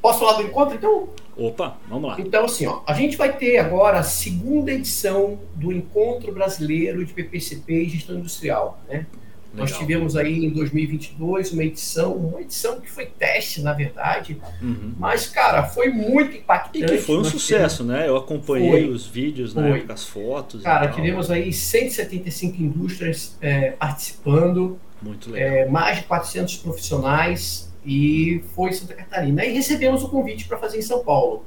Posso 0.00 0.20
falar 0.20 0.34
do 0.34 0.42
encontro, 0.42 0.76
então? 0.76 1.08
Opa, 1.36 1.76
vamos 1.88 2.10
lá. 2.10 2.16
Então, 2.20 2.44
assim, 2.44 2.66
ó, 2.66 2.80
a 2.86 2.94
gente 2.94 3.16
vai 3.16 3.36
ter 3.36 3.58
agora 3.58 3.98
a 3.98 4.02
segunda 4.02 4.72
edição 4.72 5.38
do 5.54 5.72
Encontro 5.72 6.32
Brasileiro 6.32 7.04
de 7.04 7.12
PPCP 7.12 7.82
e 7.82 7.88
Gestão 7.88 8.16
Industrial, 8.16 8.80
né? 8.88 8.98
Legal. 8.98 9.68
Nós 9.68 9.76
tivemos 9.76 10.16
aí 10.16 10.44
em 10.44 10.50
2022 10.50 11.52
uma 11.52 11.64
edição, 11.64 12.12
uma 12.14 12.40
edição 12.40 12.80
que 12.80 12.90
foi 12.90 13.06
teste, 13.06 13.62
na 13.62 13.72
verdade, 13.72 14.40
uhum. 14.60 14.94
mas, 14.98 15.26
cara, 15.26 15.62
foi 15.64 15.88
muito 15.88 16.36
impactante. 16.36 16.84
E 16.84 16.86
que 16.86 16.98
foi 16.98 17.18
um 17.18 17.24
sucesso, 17.24 17.82
tivemos... 17.82 18.00
né? 18.02 18.08
Eu 18.08 18.16
acompanhei 18.16 18.70
foi. 18.70 18.88
os 18.88 19.06
vídeos, 19.06 19.54
né? 19.54 19.84
As 19.88 20.04
fotos. 20.04 20.62
Cara, 20.62 20.88
tivemos 20.88 21.30
aí 21.30 21.52
175 21.52 22.62
indústrias 22.62 23.36
é, 23.40 23.70
participando. 23.72 24.78
Muito 25.00 25.30
legal. 25.30 25.48
É, 25.48 25.66
mais 25.66 25.98
de 25.98 26.04
400 26.04 26.56
profissionais 26.58 27.66
e 27.86 28.42
foi 28.54 28.72
Santa 28.72 28.94
Catarina. 28.94 29.42
Aí 29.42 29.52
recebemos 29.52 30.02
o 30.02 30.08
convite 30.08 30.46
para 30.46 30.58
fazer 30.58 30.78
em 30.78 30.82
São 30.82 31.04
Paulo. 31.04 31.44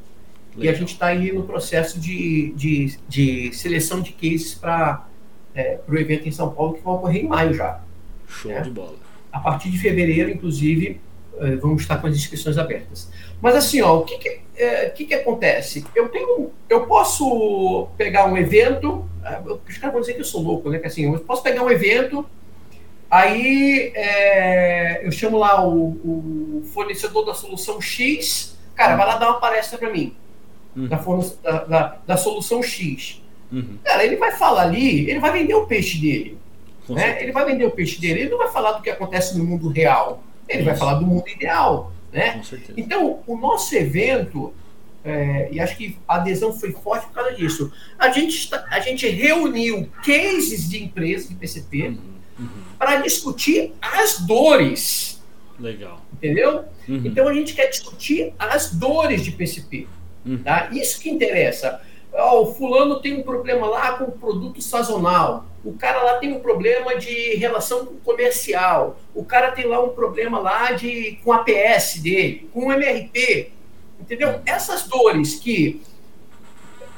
Legal. 0.56 0.64
E 0.64 0.70
a 0.70 0.74
gente 0.74 0.94
está 0.94 1.08
aí 1.08 1.34
no 1.34 1.44
processo 1.44 2.00
de, 2.00 2.54
de, 2.56 2.98
de 3.08 3.54
seleção 3.54 4.02
de 4.02 4.14
cases 4.14 4.56
para 4.56 5.06
é, 5.54 5.80
o 5.86 5.96
evento 5.96 6.28
em 6.28 6.32
São 6.32 6.50
Paulo, 6.52 6.76
que 6.76 6.82
vai 6.82 6.94
ocorrer 6.94 7.26
em 7.26 7.28
maio 7.28 7.54
já. 7.54 7.82
Show 8.28 8.52
né? 8.52 8.62
de 8.62 8.70
bola. 8.70 8.96
A 9.32 9.40
partir 9.40 9.70
de 9.70 9.78
fevereiro, 9.78 10.30
inclusive, 10.30 11.02
é, 11.40 11.56
vamos 11.58 11.82
estar 11.82 11.98
com 11.98 12.08
as 12.08 12.16
inscrições 12.16 12.58
abertas. 12.58 13.12
Mas 13.42 13.56
assim, 13.56 13.82
ó, 13.82 13.98
o 13.98 14.06
que 14.06 14.18
que, 14.18 14.40
é, 14.56 14.90
que, 14.90 15.06
que 15.06 15.14
acontece? 15.14 15.86
Eu 15.94 16.08
tenho, 16.08 16.52
eu 16.70 16.86
posso 16.88 17.90
pegar 17.98 18.26
um 18.26 18.38
evento, 18.38 19.06
é, 19.24 19.42
os 19.42 19.78
caras 19.78 19.92
vão 19.92 20.02
dizer 20.02 20.14
que 20.14 20.22
eu 20.22 20.26
sou 20.26 20.42
louco, 20.42 20.70
né? 20.70 20.80
Que 20.80 20.88
assim, 20.88 21.12
eu 21.12 21.20
posso 21.20 21.44
pegar 21.44 21.64
um 21.64 21.70
evento 21.70 22.26
Aí 23.10 23.92
é, 23.96 25.06
eu 25.06 25.12
chamo 25.12 25.38
lá 25.40 25.66
o, 25.66 25.90
o, 26.04 26.64
fornecedor 26.74 27.26
da 27.26 27.34
solução 27.34 27.82
X, 27.82 28.56
cara, 28.76 28.96
vai 28.96 29.08
lá 29.08 29.18
dar 29.18 29.30
uma 29.30 29.40
palestra 29.40 29.80
para 29.80 29.90
mim, 29.90 30.16
uhum. 30.76 30.88
da, 30.88 30.98
da, 30.98 31.64
da, 31.64 31.98
da, 32.06 32.18
solução 32.18 32.62
X. 32.62 33.20
Uhum. 33.52 33.80
Cara, 33.84 34.06
ele 34.06 34.16
vai 34.16 34.34
falar 34.34 34.62
ali, 34.62 35.10
ele 35.10 35.20
vai 35.20 35.32
vender 35.32 35.56
o 35.56 35.66
peixe 35.66 35.98
dele. 35.98 36.38
Né? 36.88 37.22
Ele 37.22 37.32
vai 37.32 37.46
vender 37.46 37.66
o 37.66 37.72
peixe 37.72 38.00
dele, 38.00 38.22
ele 38.22 38.30
não 38.30 38.38
vai 38.38 38.52
falar 38.52 38.74
do 38.74 38.84
que 38.84 38.90
acontece 38.92 39.36
no 39.38 39.44
mundo 39.44 39.70
real, 39.70 40.24
ele 40.48 40.60
Isso. 40.60 40.70
vai 40.70 40.78
falar 40.78 40.96
do 40.96 41.06
mundo 41.06 41.28
ideal. 41.28 41.92
Né? 42.12 42.42
Então, 42.78 43.22
o 43.26 43.36
nosso 43.36 43.76
evento, 43.76 44.54
é, 45.04 45.50
e 45.52 45.60
acho 45.60 45.76
que 45.76 45.98
a 46.08 46.16
adesão 46.16 46.54
foi 46.54 46.72
forte 46.74 47.08
por 47.08 47.14
causa 47.14 47.34
disso, 47.34 47.72
a 47.98 48.10
gente, 48.12 48.50
a 48.70 48.80
gente 48.80 49.08
reuniu 49.08 49.90
cases 50.04 50.70
de 50.70 50.84
empresas 50.84 51.28
de 51.28 51.34
PCP. 51.34 51.88
Uhum 51.88 52.19
uhum. 52.40 52.48
para 52.78 52.98
discutir 52.98 53.74
as 53.82 54.20
dores. 54.20 55.22
Legal. 55.60 56.02
Entendeu? 56.14 56.66
Uhum. 56.88 57.02
Então 57.06 57.28
a 57.28 57.34
gente 57.34 57.54
quer 57.54 57.68
discutir 57.68 58.34
as 58.40 58.74
dores 58.74 59.24
de 59.24 59.32
PCP. 59.32 59.88
Uhum. 60.26 60.38
Tá? 60.40 60.70
Isso 60.72 61.00
que 61.00 61.10
interessa. 61.10 61.82
Oh, 62.12 62.42
o 62.42 62.54
fulano 62.54 63.00
tem 63.02 63.18
um 63.18 63.24
problema 63.24 63.68
lá 63.68 63.94
com 63.94 64.06
o 64.06 64.12
produto 64.12 64.62
sazonal. 64.62 65.46
O 65.64 65.74
cara 65.74 66.02
lá 66.02 66.14
tem 66.16 66.34
um 66.34 66.40
problema 66.40 66.96
de 66.98 67.36
relação 67.36 67.86
comercial. 68.04 69.00
O 69.14 69.24
cara 69.24 69.52
tem 69.52 69.68
lá 69.68 69.84
um 69.84 69.90
problema 69.90 70.40
lá 70.40 70.72
de 70.72 71.20
com 71.24 71.32
a 71.32 71.44
PS 71.44 72.00
dele, 72.02 72.50
com 72.54 72.68
o 72.68 72.72
MRP. 72.72 73.52
Entendeu? 74.00 74.30
Uhum. 74.30 74.42
Essas 74.46 74.88
dores 74.88 75.36
que 75.36 75.82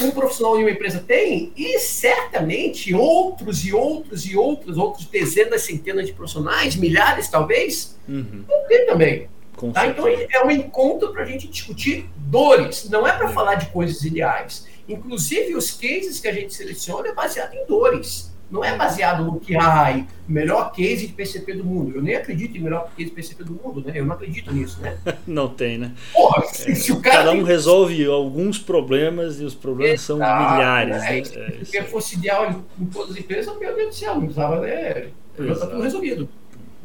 um 0.04 0.12
profissional 0.12 0.58
em 0.58 0.64
uma 0.64 0.72
empresa 0.72 1.04
tem, 1.06 1.52
e 1.56 1.80
certamente 1.80 2.94
outros 2.94 3.66
e 3.66 3.74
outros 3.74 4.26
e 4.26 4.38
outros, 4.38 4.78
outros 4.78 5.06
dezenas, 5.06 5.62
centenas 5.62 6.08
de 6.08 6.14
profissionais, 6.14 6.76
milhares 6.76 7.28
talvez, 7.28 7.98
uhum. 8.08 8.44
vão 8.48 8.68
ter 8.68 8.86
também. 8.86 9.30
Tá? 9.74 9.86
Então 9.86 10.08
é 10.08 10.44
um 10.44 10.50
encontro 10.50 11.12
para 11.12 11.22
a 11.24 11.26
gente 11.26 11.48
discutir 11.48 12.10
dores, 12.18 12.90
não 12.90 13.06
é 13.06 13.12
para 13.12 13.30
é. 13.30 13.34
falar 13.34 13.56
de 13.56 13.68
coisas 13.68 14.04
ideais. 14.04 14.68
Inclusive, 14.90 15.56
os 15.56 15.72
cases 15.72 16.20
que 16.20 16.28
a 16.28 16.34
gente 16.34 16.54
seleciona 16.54 17.10
é 17.10 17.14
baseado 17.14 17.54
em 17.54 17.66
dores 17.66 18.31
não 18.52 18.64
é 18.64 18.76
baseado 18.76 19.24
no 19.24 19.40
que, 19.40 19.56
ai, 19.56 20.06
melhor 20.28 20.74
case 20.74 21.08
de 21.08 21.14
PCP 21.14 21.54
do 21.54 21.64
mundo. 21.64 21.96
Eu 21.96 22.02
nem 22.02 22.16
acredito 22.16 22.58
em 22.58 22.60
melhor 22.60 22.90
case 22.96 23.10
de 23.10 23.16
PCP 23.16 23.46
do 23.46 23.54
mundo, 23.54 23.82
né? 23.86 23.94
Eu 23.96 24.06
não 24.06 24.14
acredito 24.14 24.54
nisso, 24.54 24.82
né? 24.82 24.98
não 25.26 25.48
tem, 25.48 25.78
né? 25.78 25.94
Porra, 26.12 26.46
se, 26.48 26.76
se 26.76 26.92
o 26.92 27.00
cara. 27.02 27.20
Cada 27.20 27.32
um 27.32 27.36
tem... 27.38 27.46
resolve 27.46 28.06
alguns 28.06 28.60
problemas 28.60 29.40
e 29.40 29.46
os 29.46 29.56
problemas 29.56 30.02
Exato, 30.02 30.06
são 30.06 30.18
milhares. 30.18 30.98
Né? 30.98 31.20
É, 31.20 31.62
é, 31.62 31.64
se 31.64 31.82
fosse 31.84 32.16
ideal 32.16 32.62
em 32.80 32.86
todas 32.88 33.12
as 33.12 33.18
empresas, 33.18 33.58
meu 33.58 33.74
Deus 33.74 33.90
do 33.90 33.96
céu, 33.96 34.16
não 34.16 34.22
precisava, 34.22 34.60
né? 34.60 35.08
Já 35.40 35.54
está 35.54 35.68
tudo 35.68 35.82
resolvido. 35.82 36.30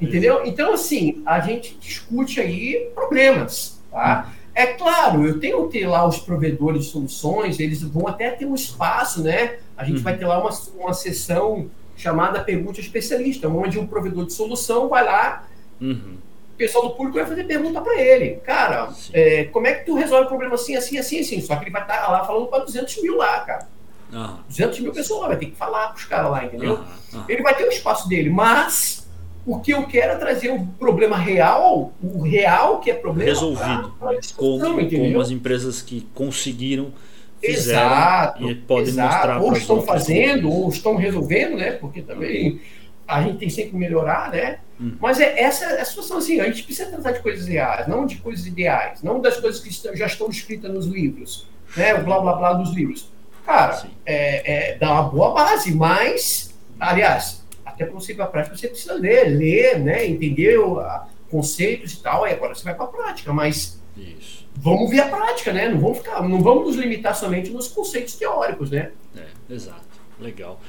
Entendeu? 0.00 0.34
Exato. 0.34 0.48
Então, 0.48 0.72
assim, 0.72 1.22
a 1.26 1.40
gente 1.40 1.76
discute 1.80 2.40
aí 2.40 2.90
problemas, 2.94 3.82
tá? 3.90 4.32
É 4.57 4.68
claro, 4.68 5.26
eu 5.26 5.38
tenho 5.38 5.68
que 5.68 5.78
ter 5.78 5.86
lá 5.86 6.09
os 6.09 6.18
provedores 6.18 6.86
de 6.86 6.90
soluções, 6.90 7.61
eles 7.61 7.82
vão 7.82 8.09
até 8.09 8.30
ter 8.30 8.46
um 8.46 8.54
espaço, 8.54 9.22
né? 9.22 9.59
A 9.76 9.84
gente 9.84 9.98
uhum. 9.98 10.02
vai 10.02 10.16
ter 10.16 10.24
lá 10.24 10.40
uma, 10.40 10.48
uma 10.78 10.94
sessão 10.94 11.68
chamada 11.94 12.42
Pergunta 12.42 12.80
Especialista, 12.80 13.48
onde 13.48 13.78
um 13.78 13.86
provedor 13.86 14.24
de 14.24 14.32
solução 14.32 14.88
vai 14.88 15.04
lá, 15.04 15.46
uhum. 15.78 16.16
o 16.54 16.57
pessoal 16.57 16.88
do 16.88 16.94
público 16.94 17.18
vai 17.18 17.26
fazer 17.26 17.44
pergunta 17.44 17.82
para 17.82 18.00
ele. 18.00 18.36
Cara, 18.36 18.88
é, 19.12 19.44
como 19.44 19.66
é 19.66 19.74
que 19.74 19.84
tu 19.84 19.94
resolve 19.94 20.24
o 20.24 20.28
problema 20.28 20.54
assim, 20.54 20.74
assim, 20.74 20.96
assim, 20.96 21.20
assim? 21.20 21.42
Só 21.42 21.54
que 21.57 21.64
ele 21.64 21.70
vai 21.70 21.82
estar 21.82 21.98
tá 21.98 22.11
lá 22.11 22.24
falando 22.24 22.46
para 22.46 22.64
200 22.64 23.02
mil 23.02 23.18
lá, 23.18 23.40
cara. 23.40 23.68
Uhum. 24.11 24.38
200 24.48 24.80
mil 24.80 24.92
pessoas 24.92 25.20
lá, 25.20 25.28
vai 25.28 25.36
ter 25.36 25.46
que 25.46 25.57
falar 25.57 25.88
para 25.88 25.98
os 25.98 26.04
caras 26.07 26.30
lá, 26.30 26.44
entendeu? 26.46 26.82
Ele 27.28 27.42
vai 27.42 27.54
ter 27.54 27.64
o 27.64 27.70
espaço 27.70 28.09
dele, 28.09 28.30
mas 28.30 29.05
o 29.47 29.61
que 29.61 29.70
eu 29.70 29.86
quero 29.86 30.12
é 30.12 30.16
trazer 30.16 30.51
o 30.51 30.66
problema 30.78 31.16
real, 31.16 31.92
o 32.03 32.22
real 32.22 32.80
que 32.80 32.90
é 32.90 32.94
problema. 32.94 33.30
Resolvido. 33.30 33.94
Como, 34.36 34.90
como 34.90 35.20
as 35.20 35.30
empresas 35.30 35.80
que 35.80 36.07
conseguiram 36.12 36.92
fizeram 37.40 37.86
exato, 37.86 38.51
e 38.51 38.55
podem 38.55 38.88
exato. 38.88 39.14
mostrar 39.14 39.42
ou 39.42 39.53
estão 39.53 39.82
fazendo 39.82 40.51
ou 40.51 40.68
estão 40.68 40.97
resolvendo 40.97 41.57
né 41.57 41.72
porque 41.72 42.01
também 42.03 42.61
a 43.07 43.22
gente 43.22 43.38
tem 43.38 43.51
sempre 43.51 43.72
que 43.72 43.76
melhorar 43.76 44.30
né 44.30 44.59
hum. 44.80 44.97
mas 44.99 45.20
é 45.20 45.38
essa 45.40 45.66
é 45.66 45.80
a 45.80 45.84
situação 45.84 46.16
assim 46.16 46.40
a 46.40 46.44
gente 46.44 46.62
precisa 46.62 46.90
tratar 46.90 47.12
de 47.12 47.20
coisas 47.20 47.47
reais 47.47 47.86
não 47.86 48.07
de 48.07 48.16
coisas 48.16 48.47
ideais 48.47 49.03
não 49.03 49.20
das 49.20 49.38
coisas 49.38 49.61
que 49.61 49.68
estão, 49.68 49.94
já 49.94 50.07
estão 50.07 50.28
escritas 50.30 50.72
nos 50.72 50.86
livros 50.86 51.47
né 51.76 51.94
o 51.94 52.03
blá 52.03 52.18
blá 52.20 52.32
blá 52.32 52.53
dos 52.55 52.74
livros 52.74 53.11
cara 53.44 53.82
é, 54.05 54.70
é, 54.72 54.78
dá 54.78 54.92
uma 54.92 55.03
boa 55.05 55.34
base 55.34 55.74
mas 55.74 56.55
aliás 56.80 57.45
até 57.76 57.84
para 57.84 57.94
você 57.94 58.12
ir 58.12 58.16
para 58.16 58.24
a 58.24 58.28
prática 58.28 58.56
você 58.56 58.68
precisa 58.68 58.94
ler 58.94 59.28
ler 59.28 59.78
né 59.78 60.04
entender 60.04 60.58
o, 60.58 60.80
a, 60.80 61.08
conceitos 61.30 61.92
e 61.92 62.02
tal 62.02 62.24
aí 62.24 62.32
agora 62.32 62.54
você 62.54 62.64
vai 62.64 62.74
para 62.74 62.86
a 62.86 62.88
prática 62.88 63.32
mas 63.32 63.80
Isso 63.96 64.46
vamos 64.56 64.90
ver 64.90 65.00
a 65.00 65.08
prática, 65.08 65.52
né? 65.52 65.68
Não 65.68 65.78
vamos 65.78 65.98
ficar, 65.98 66.26
não 66.26 66.42
vamos 66.42 66.66
nos 66.66 66.76
limitar 66.76 67.14
somente 67.14 67.50
nos 67.50 67.68
conceitos 67.68 68.14
teóricos, 68.14 68.70
né? 68.70 68.90
É, 69.16 69.26
exato. 69.52 69.86
Legal. 70.20 70.60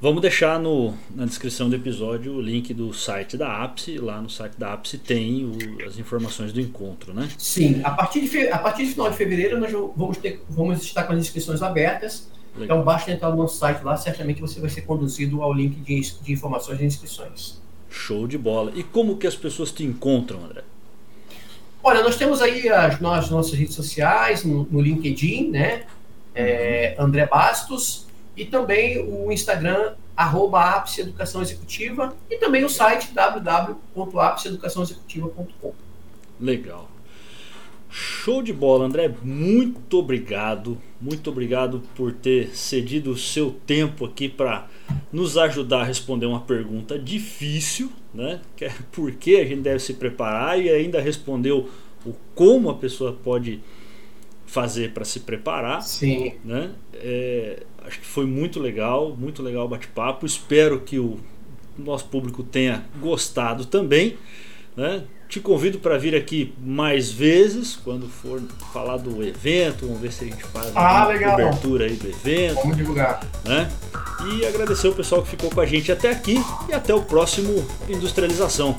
Vamos 0.00 0.22
deixar 0.22 0.60
no, 0.60 0.94
na 1.10 1.26
descrição 1.26 1.68
do 1.68 1.74
episódio 1.74 2.34
o 2.34 2.40
link 2.40 2.72
do 2.72 2.94
site 2.94 3.36
da 3.36 3.64
APSE. 3.64 3.98
Lá 3.98 4.20
no 4.20 4.30
site 4.30 4.54
da 4.56 4.72
APSE 4.72 4.96
tem 4.96 5.44
o, 5.44 5.84
as 5.84 5.98
informações 5.98 6.52
do 6.52 6.60
encontro, 6.60 7.12
né? 7.12 7.28
Sim, 7.36 7.80
a 7.82 7.90
partir 7.90 8.20
de, 8.20 8.48
a 8.48 8.58
partir 8.58 8.86
de 8.86 8.92
final 8.92 9.10
de 9.10 9.16
fevereiro 9.16 9.58
nós 9.58 9.72
vamos, 9.72 10.16
ter, 10.18 10.40
vamos 10.48 10.82
estar 10.82 11.02
com 11.02 11.12
as 11.12 11.18
inscrições 11.18 11.62
abertas. 11.62 12.30
Legal. 12.58 12.76
Então 12.76 12.84
basta 12.84 13.10
entrar 13.10 13.30
no 13.30 13.36
nosso 13.36 13.58
site 13.58 13.82
lá, 13.82 13.96
certamente 13.96 14.40
você 14.40 14.60
vai 14.60 14.70
ser 14.70 14.82
conduzido 14.82 15.42
ao 15.42 15.52
link 15.52 15.80
de, 15.80 16.00
de 16.22 16.32
informações 16.32 16.80
e 16.80 16.84
inscrições. 16.84 17.60
Show 17.88 18.26
de 18.26 18.36
bola. 18.36 18.72
E 18.74 18.82
como 18.82 19.16
que 19.16 19.26
as 19.26 19.36
pessoas 19.36 19.72
te 19.72 19.82
encontram, 19.84 20.44
André? 20.44 20.62
Olha, 21.82 22.02
nós 22.02 22.16
temos 22.16 22.42
aí 22.42 22.68
as, 22.68 23.02
as 23.02 23.30
nossas 23.30 23.54
redes 23.54 23.74
sociais, 23.74 24.44
no, 24.44 24.68
no 24.70 24.78
LinkedIn, 24.80 25.48
né? 25.50 25.86
É, 26.34 26.94
André 26.98 27.26
Bastos, 27.26 28.06
e 28.36 28.44
também 28.44 29.02
o 29.02 29.32
Instagram, 29.32 29.94
arroba 30.16 30.76
Ápice 30.76 31.00
Educação 31.00 31.42
Executiva, 31.42 32.14
e 32.30 32.36
também 32.36 32.64
o 32.64 32.68
site 32.68 33.12
www.apiceeducaçãoexecutiva.com. 33.12 35.72
Legal. 36.40 36.88
Show 37.90 38.42
de 38.42 38.52
bola, 38.52 38.84
André. 38.84 39.14
Muito 39.22 39.98
obrigado. 39.98 40.78
Muito 41.00 41.30
obrigado 41.30 41.82
por 41.94 42.12
ter 42.12 42.54
cedido 42.54 43.12
o 43.12 43.16
seu 43.16 43.50
tempo 43.66 44.04
aqui 44.04 44.28
para 44.28 44.68
nos 45.12 45.38
ajudar 45.38 45.80
a 45.80 45.84
responder 45.84 46.26
uma 46.26 46.40
pergunta 46.40 46.98
difícil, 46.98 47.90
né? 48.12 48.40
Que 48.56 48.66
é 48.66 48.72
por 48.92 49.12
que 49.12 49.36
a 49.36 49.44
gente 49.44 49.60
deve 49.60 49.78
se 49.78 49.94
preparar 49.94 50.60
e 50.60 50.68
ainda 50.68 51.00
respondeu 51.00 51.68
o 52.04 52.14
como 52.34 52.70
a 52.70 52.74
pessoa 52.74 53.12
pode 53.12 53.60
fazer 54.46 54.92
para 54.92 55.04
se 55.04 55.20
preparar. 55.20 55.82
Sim. 55.82 56.32
Né? 56.44 56.70
É, 56.94 57.62
acho 57.84 58.00
que 58.00 58.06
foi 58.06 58.26
muito 58.26 58.58
legal, 58.58 59.14
muito 59.16 59.42
legal 59.42 59.66
o 59.66 59.68
bate-papo. 59.68 60.26
Espero 60.26 60.80
que 60.80 60.98
o 60.98 61.18
nosso 61.78 62.06
público 62.06 62.42
tenha 62.42 62.84
gostado 63.00 63.66
também. 63.66 64.16
Né? 64.76 65.04
Te 65.28 65.40
convido 65.40 65.78
para 65.78 65.98
vir 65.98 66.16
aqui 66.16 66.54
mais 66.58 67.12
vezes, 67.12 67.76
quando 67.76 68.08
for 68.08 68.40
falar 68.72 68.96
do 68.96 69.22
evento. 69.22 69.84
Vamos 69.84 70.00
ver 70.00 70.10
se 70.10 70.24
a 70.24 70.26
gente 70.26 70.42
faz 70.42 70.72
ah, 70.74 71.04
uma 71.04 71.08
legal. 71.08 71.32
cobertura 71.32 71.84
aí 71.84 71.96
do 71.96 72.08
evento. 72.08 72.54
Vamos 72.54 72.76
divulgar. 72.78 73.20
Né? 73.44 73.70
E 74.26 74.46
agradecer 74.46 74.88
o 74.88 74.94
pessoal 74.94 75.22
que 75.22 75.28
ficou 75.28 75.50
com 75.50 75.60
a 75.60 75.66
gente 75.66 75.92
até 75.92 76.10
aqui 76.10 76.42
e 76.66 76.72
até 76.72 76.94
o 76.94 77.02
próximo 77.02 77.62
Industrialização. 77.90 78.74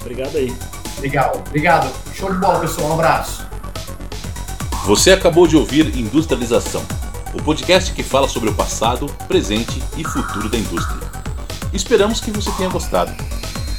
Obrigado 0.00 0.36
aí. 0.36 0.54
Legal, 1.00 1.42
obrigado. 1.44 1.92
Show 2.14 2.32
de 2.32 2.38
bola, 2.38 2.60
pessoal. 2.60 2.90
Um 2.90 2.94
abraço. 2.94 3.44
Você 4.86 5.10
acabou 5.10 5.48
de 5.48 5.56
ouvir 5.56 5.96
Industrialização, 5.96 6.84
o 7.34 7.42
podcast 7.42 7.92
que 7.92 8.04
fala 8.04 8.28
sobre 8.28 8.48
o 8.48 8.54
passado, 8.54 9.06
presente 9.26 9.82
e 9.96 10.04
futuro 10.04 10.48
da 10.48 10.56
indústria. 10.56 11.00
Esperamos 11.72 12.20
que 12.20 12.30
você 12.30 12.50
tenha 12.52 12.68
gostado. 12.68 13.12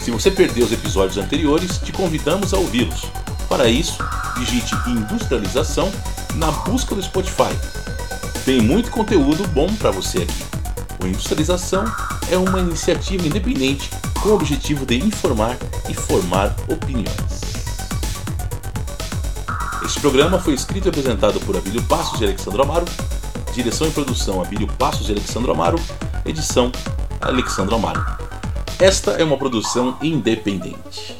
Se 0.02 0.10
você 0.10 0.32
perdeu 0.32 0.66
os 0.66 0.72
episódios 0.72 1.18
anteriores, 1.20 1.78
te 1.78 1.92
convidamos 1.92 2.56
a 2.56 2.58
ouvi-los. 2.58 3.06
Para 3.48 3.68
isso, 3.68 4.00
digite 4.36 4.74
Industrialização 4.88 5.92
na 6.36 6.50
busca 6.50 6.96
do 6.96 7.04
Spotify. 7.04 7.56
Tem 8.44 8.60
muito 8.60 8.90
conteúdo 8.90 9.48
bom 9.50 9.72
para 9.76 9.92
você 9.92 10.24
aqui. 10.24 10.44
O 11.04 11.06
Industrialização 11.06 11.86
é 12.32 12.36
uma 12.36 12.60
iniciativa 12.60 13.28
independente 13.28 13.92
com 14.24 14.30
o 14.30 14.34
objetivo 14.34 14.88
de 14.88 14.98
informar 14.98 15.56
e 15.88 15.94
formar 15.94 16.56
opiniões. 16.68 17.42
Este 19.86 20.00
programa 20.00 20.40
foi 20.40 20.56
escrito 20.56 20.88
e 20.88 20.90
apresentado 20.90 21.40
por 21.42 21.56
Abílio 21.56 21.84
Passos 21.84 22.20
e 22.22 22.24
Alexandre 22.24 22.62
Amaro, 22.64 22.86
direção 23.54 23.88
e 23.88 23.92
produção 23.92 24.42
Abílio 24.42 24.68
Passos 24.80 25.10
e 25.10 25.12
Alexandre 25.12 25.52
Amaro, 25.52 25.80
edição 26.26 26.72
Alexandre 27.22 27.76
Amaro. 27.76 28.41
Esta 28.82 29.12
é 29.12 29.24
uma 29.24 29.38
produção 29.38 29.96
independente. 30.02 31.16